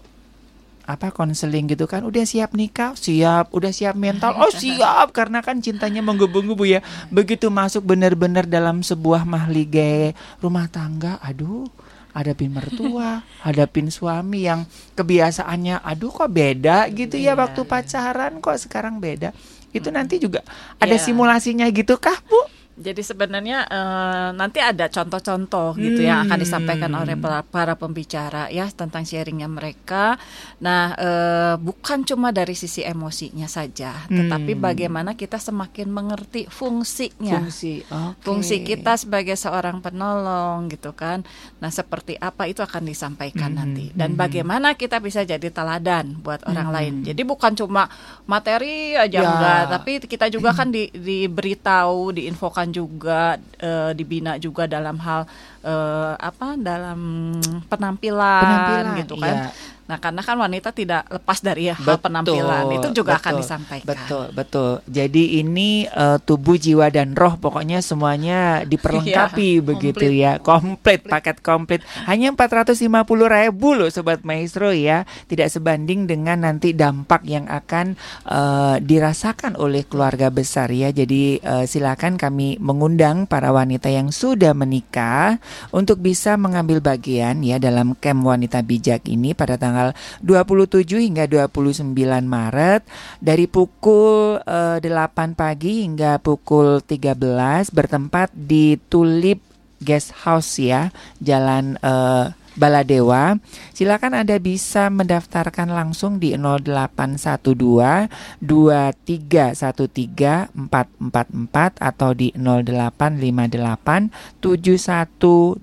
apa 0.87 1.11
konseling 1.11 1.67
gitu 1.67 1.83
kan 1.83 2.07
udah 2.07 2.23
siap 2.23 2.55
nikah? 2.55 2.95
Siap. 2.95 3.51
Udah 3.51 3.75
siap 3.75 3.99
mental? 3.99 4.39
Oh 4.39 4.47
siap. 4.47 5.11
Karena 5.11 5.43
kan 5.43 5.59
cintanya 5.59 5.99
menggebu-gebu 5.99 6.63
ya. 6.63 6.79
Begitu 7.11 7.51
masuk 7.51 7.83
benar-benar 7.83 8.47
dalam 8.47 8.79
sebuah 8.79 9.27
mahligai 9.27 10.15
rumah 10.39 10.71
tangga 10.71 11.19
aduh 11.19 11.67
hadapin 12.15 12.49
mertua 12.49 13.21
hadapin 13.45 13.91
suami 13.91 14.47
yang 14.47 14.63
kebiasaannya 14.97 15.85
aduh 15.85 16.09
kok 16.09 16.31
beda 16.33 16.89
gitu 16.89 17.19
ya 17.19 17.29
iya, 17.29 17.33
waktu 17.37 17.61
iya. 17.61 17.69
pacaran 17.69 18.33
kok 18.39 18.55
sekarang 18.55 19.03
beda? 19.03 19.35
Itu 19.75 19.91
nanti 19.91 20.23
juga 20.23 20.39
ada 20.79 20.95
yeah. 20.95 21.03
simulasinya 21.03 21.67
gitu 21.67 21.99
kah 21.99 22.15
bu 22.31 22.56
jadi 22.77 23.01
sebenarnya 23.01 23.65
uh, 23.65 24.29
nanti 24.37 24.61
ada 24.61 24.85
contoh-contoh 24.85 25.73
hmm. 25.73 25.81
gitu 25.81 26.01
yang 26.05 26.29
akan 26.29 26.37
disampaikan 26.37 26.93
oleh 26.93 27.17
para, 27.17 27.41
para 27.41 27.73
pembicara 27.73 28.53
ya 28.53 28.69
tentang 28.69 29.01
sharingnya 29.01 29.49
mereka. 29.49 30.21
Nah, 30.61 30.93
uh, 30.93 31.55
bukan 31.57 32.05
cuma 32.05 32.29
dari 32.29 32.53
sisi 32.53 32.85
emosinya 32.85 33.49
saja, 33.49 34.05
hmm. 34.05 34.13
tetapi 34.13 34.53
bagaimana 34.53 35.17
kita 35.17 35.41
semakin 35.41 35.89
mengerti 35.89 36.45
fungsinya. 36.45 37.41
Fungsi, 37.41 37.81
okay. 37.81 38.21
fungsi 38.21 38.55
kita 38.61 38.93
sebagai 38.93 39.33
seorang 39.33 39.81
penolong 39.81 40.69
gitu 40.69 40.93
kan. 40.93 41.25
Nah, 41.57 41.73
seperti 41.73 42.13
apa 42.21 42.45
itu 42.45 42.61
akan 42.61 42.85
disampaikan 42.85 43.57
hmm. 43.57 43.57
nanti 43.57 43.85
dan 43.97 44.13
hmm. 44.13 44.21
bagaimana 44.21 44.77
kita 44.77 45.01
bisa 45.01 45.25
jadi 45.25 45.49
teladan 45.49 46.21
buat 46.21 46.45
orang 46.45 46.69
hmm. 46.69 46.75
lain. 46.77 46.93
Jadi 47.09 47.21
bukan 47.25 47.57
cuma 47.57 47.89
materi 48.29 48.93
aja 48.93 49.17
ya. 49.17 49.25
enggak, 49.25 49.61
tapi 49.73 49.91
kita 50.05 50.29
juga 50.29 50.53
kan 50.53 50.69
di, 50.69 50.93
diberitahu, 50.93 52.13
diinfokan 52.13 52.66
juga 52.69 53.39
uh, 53.61 53.91
dibina 53.95 54.37
juga 54.37 54.67
dalam 54.69 54.97
hal 55.01 55.25
uh, 55.65 56.13
apa 56.19 56.55
dalam 56.59 57.33
penampilan, 57.67 58.43
penampilan 58.43 58.85
gitu 59.01 59.15
kan. 59.17 59.35
Iya. 59.35 59.75
Nah, 59.87 59.97
karena 60.03 60.19
kan 60.19 60.35
wanita 60.35 60.75
tidak 60.75 61.07
lepas 61.07 61.39
dari 61.39 61.71
hal 61.71 61.79
betul, 61.79 62.03
penampilan 62.03 62.63
itu 62.75 62.87
juga 62.91 63.15
betul, 63.15 63.23
akan 63.23 63.33
disampaikan. 63.39 63.87
Betul, 63.87 64.25
betul. 64.35 64.71
Jadi 64.83 65.39
ini 65.39 65.87
uh, 65.87 66.19
tubuh, 66.19 66.59
jiwa 66.59 66.91
dan 66.91 67.15
roh 67.15 67.39
pokoknya 67.39 67.79
semuanya 67.79 68.39
diperlengkapi 68.71 69.63
ya, 69.63 69.63
begitu 69.63 70.05
komplit. 70.11 70.19
ya. 70.19 70.31
Komplit, 70.43 71.01
paket 71.07 71.37
komplit. 71.39 71.81
Hanya 72.03 72.35
450 72.35 72.83
ribu 73.07 73.69
loh 73.79 73.87
sobat 73.87 74.27
maestro 74.27 74.75
ya. 74.75 75.07
Tidak 75.31 75.47
sebanding 75.47 76.03
dengan 76.03 76.43
nanti 76.43 76.75
dampak 76.75 77.23
yang 77.23 77.47
akan 77.47 77.95
uh, 78.27 78.83
dirasakan 78.83 79.55
oleh 79.55 79.87
keluarga 79.87 80.27
besar 80.27 80.67
ya. 80.67 80.91
Jadi 80.91 81.39
uh, 81.39 81.63
silakan 81.63 82.19
kami 82.19 82.59
mengundang 82.59 83.23
para 83.23 83.55
wanita 83.55 83.87
yang 83.87 84.11
sudah 84.11 84.51
menikah 84.51 85.39
untuk 85.71 86.03
bisa 86.03 86.35
mengambil 86.35 86.83
bagian 86.83 87.39
ya 87.39 87.55
dalam 87.55 87.95
camp 87.95 88.27
wanita 88.27 88.59
bijak 88.67 89.07
ini 89.07 89.31
pada 89.31 89.55
tanggal 89.55 89.76
tanggal 89.77 89.93
27 90.25 91.05
hingga 91.05 91.29
29 91.29 91.93
Maret 92.25 92.81
dari 93.21 93.45
pukul 93.45 94.41
uh, 94.41 94.81
eh, 94.81 94.81
8 94.81 95.37
pagi 95.37 95.85
hingga 95.85 96.17
pukul 96.17 96.81
13 96.81 97.69
bertempat 97.69 98.33
di 98.33 98.81
Tulip 98.89 99.37
Guest 99.77 100.25
House 100.25 100.57
ya, 100.57 100.89
Jalan 101.21 101.77
uh, 101.85 102.33
Baladewa. 102.57 103.37
Silakan 103.77 104.17
Anda 104.17 104.41
bisa 104.41 104.89
mendaftarkan 104.89 105.69
langsung 105.69 106.17
di 106.17 106.33
0812 106.33 108.09
2313 108.41 110.57
444 110.57 111.77
atau 111.77 112.09
di 112.17 112.33
0858 112.33 114.41
71 114.41 115.61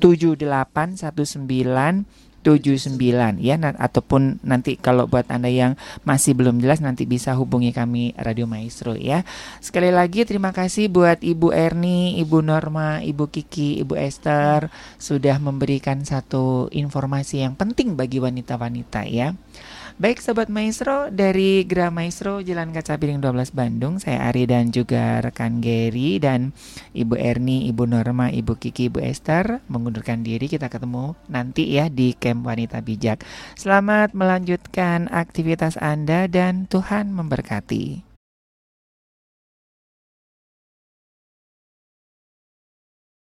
7819 0.00 2.27
79 2.48 2.96
ya 3.44 3.60
na 3.60 3.76
ataupun 3.76 4.40
nanti 4.40 4.80
kalau 4.80 5.04
buat 5.04 5.28
Anda 5.28 5.52
yang 5.52 5.76
masih 6.08 6.32
belum 6.32 6.64
jelas 6.64 6.80
nanti 6.80 7.04
bisa 7.04 7.36
hubungi 7.36 7.76
kami 7.76 8.16
Radio 8.16 8.48
Maestro 8.48 8.96
ya. 8.96 9.28
Sekali 9.60 9.92
lagi 9.92 10.24
terima 10.24 10.56
kasih 10.56 10.88
buat 10.88 11.20
Ibu 11.20 11.52
Erni, 11.52 12.16
Ibu 12.24 12.40
Norma, 12.40 13.04
Ibu 13.04 13.28
Kiki, 13.28 13.84
Ibu 13.84 14.00
Esther 14.00 14.72
sudah 14.96 15.36
memberikan 15.36 16.00
satu 16.00 16.72
informasi 16.72 17.44
yang 17.44 17.52
penting 17.52 17.92
bagi 17.92 18.16
wanita-wanita 18.16 19.04
ya. 19.04 19.36
Baik 19.98 20.22
Sobat 20.22 20.46
Maestro 20.46 21.10
dari 21.10 21.66
Gra 21.66 21.90
Maestro 21.90 22.38
Jalan 22.38 22.70
Kaca 22.70 22.94
Piring 23.02 23.18
12 23.18 23.50
Bandung 23.50 23.98
Saya 23.98 24.30
Ari 24.30 24.46
dan 24.46 24.70
juga 24.70 25.18
rekan 25.18 25.58
Gary 25.58 26.22
dan 26.22 26.54
Ibu 26.94 27.18
Erni, 27.18 27.66
Ibu 27.66 27.82
Norma, 27.82 28.30
Ibu 28.30 28.62
Kiki, 28.62 28.94
Ibu 28.94 29.02
Esther 29.02 29.58
Mengundurkan 29.66 30.22
diri. 30.22 30.46
Kita 30.46 30.70
ketemu 30.70 31.18
nanti 31.26 31.74
ya 31.74 31.90
di 31.90 32.14
Camp 32.14 32.46
Wanita 32.46 32.78
Bijak. 32.78 33.26
Selamat 33.58 34.14
melanjutkan 34.14 35.10
aktivitas 35.10 35.74
Anda 35.82 36.30
dan 36.30 36.70
Tuhan 36.70 37.10
memberkati 37.10 38.07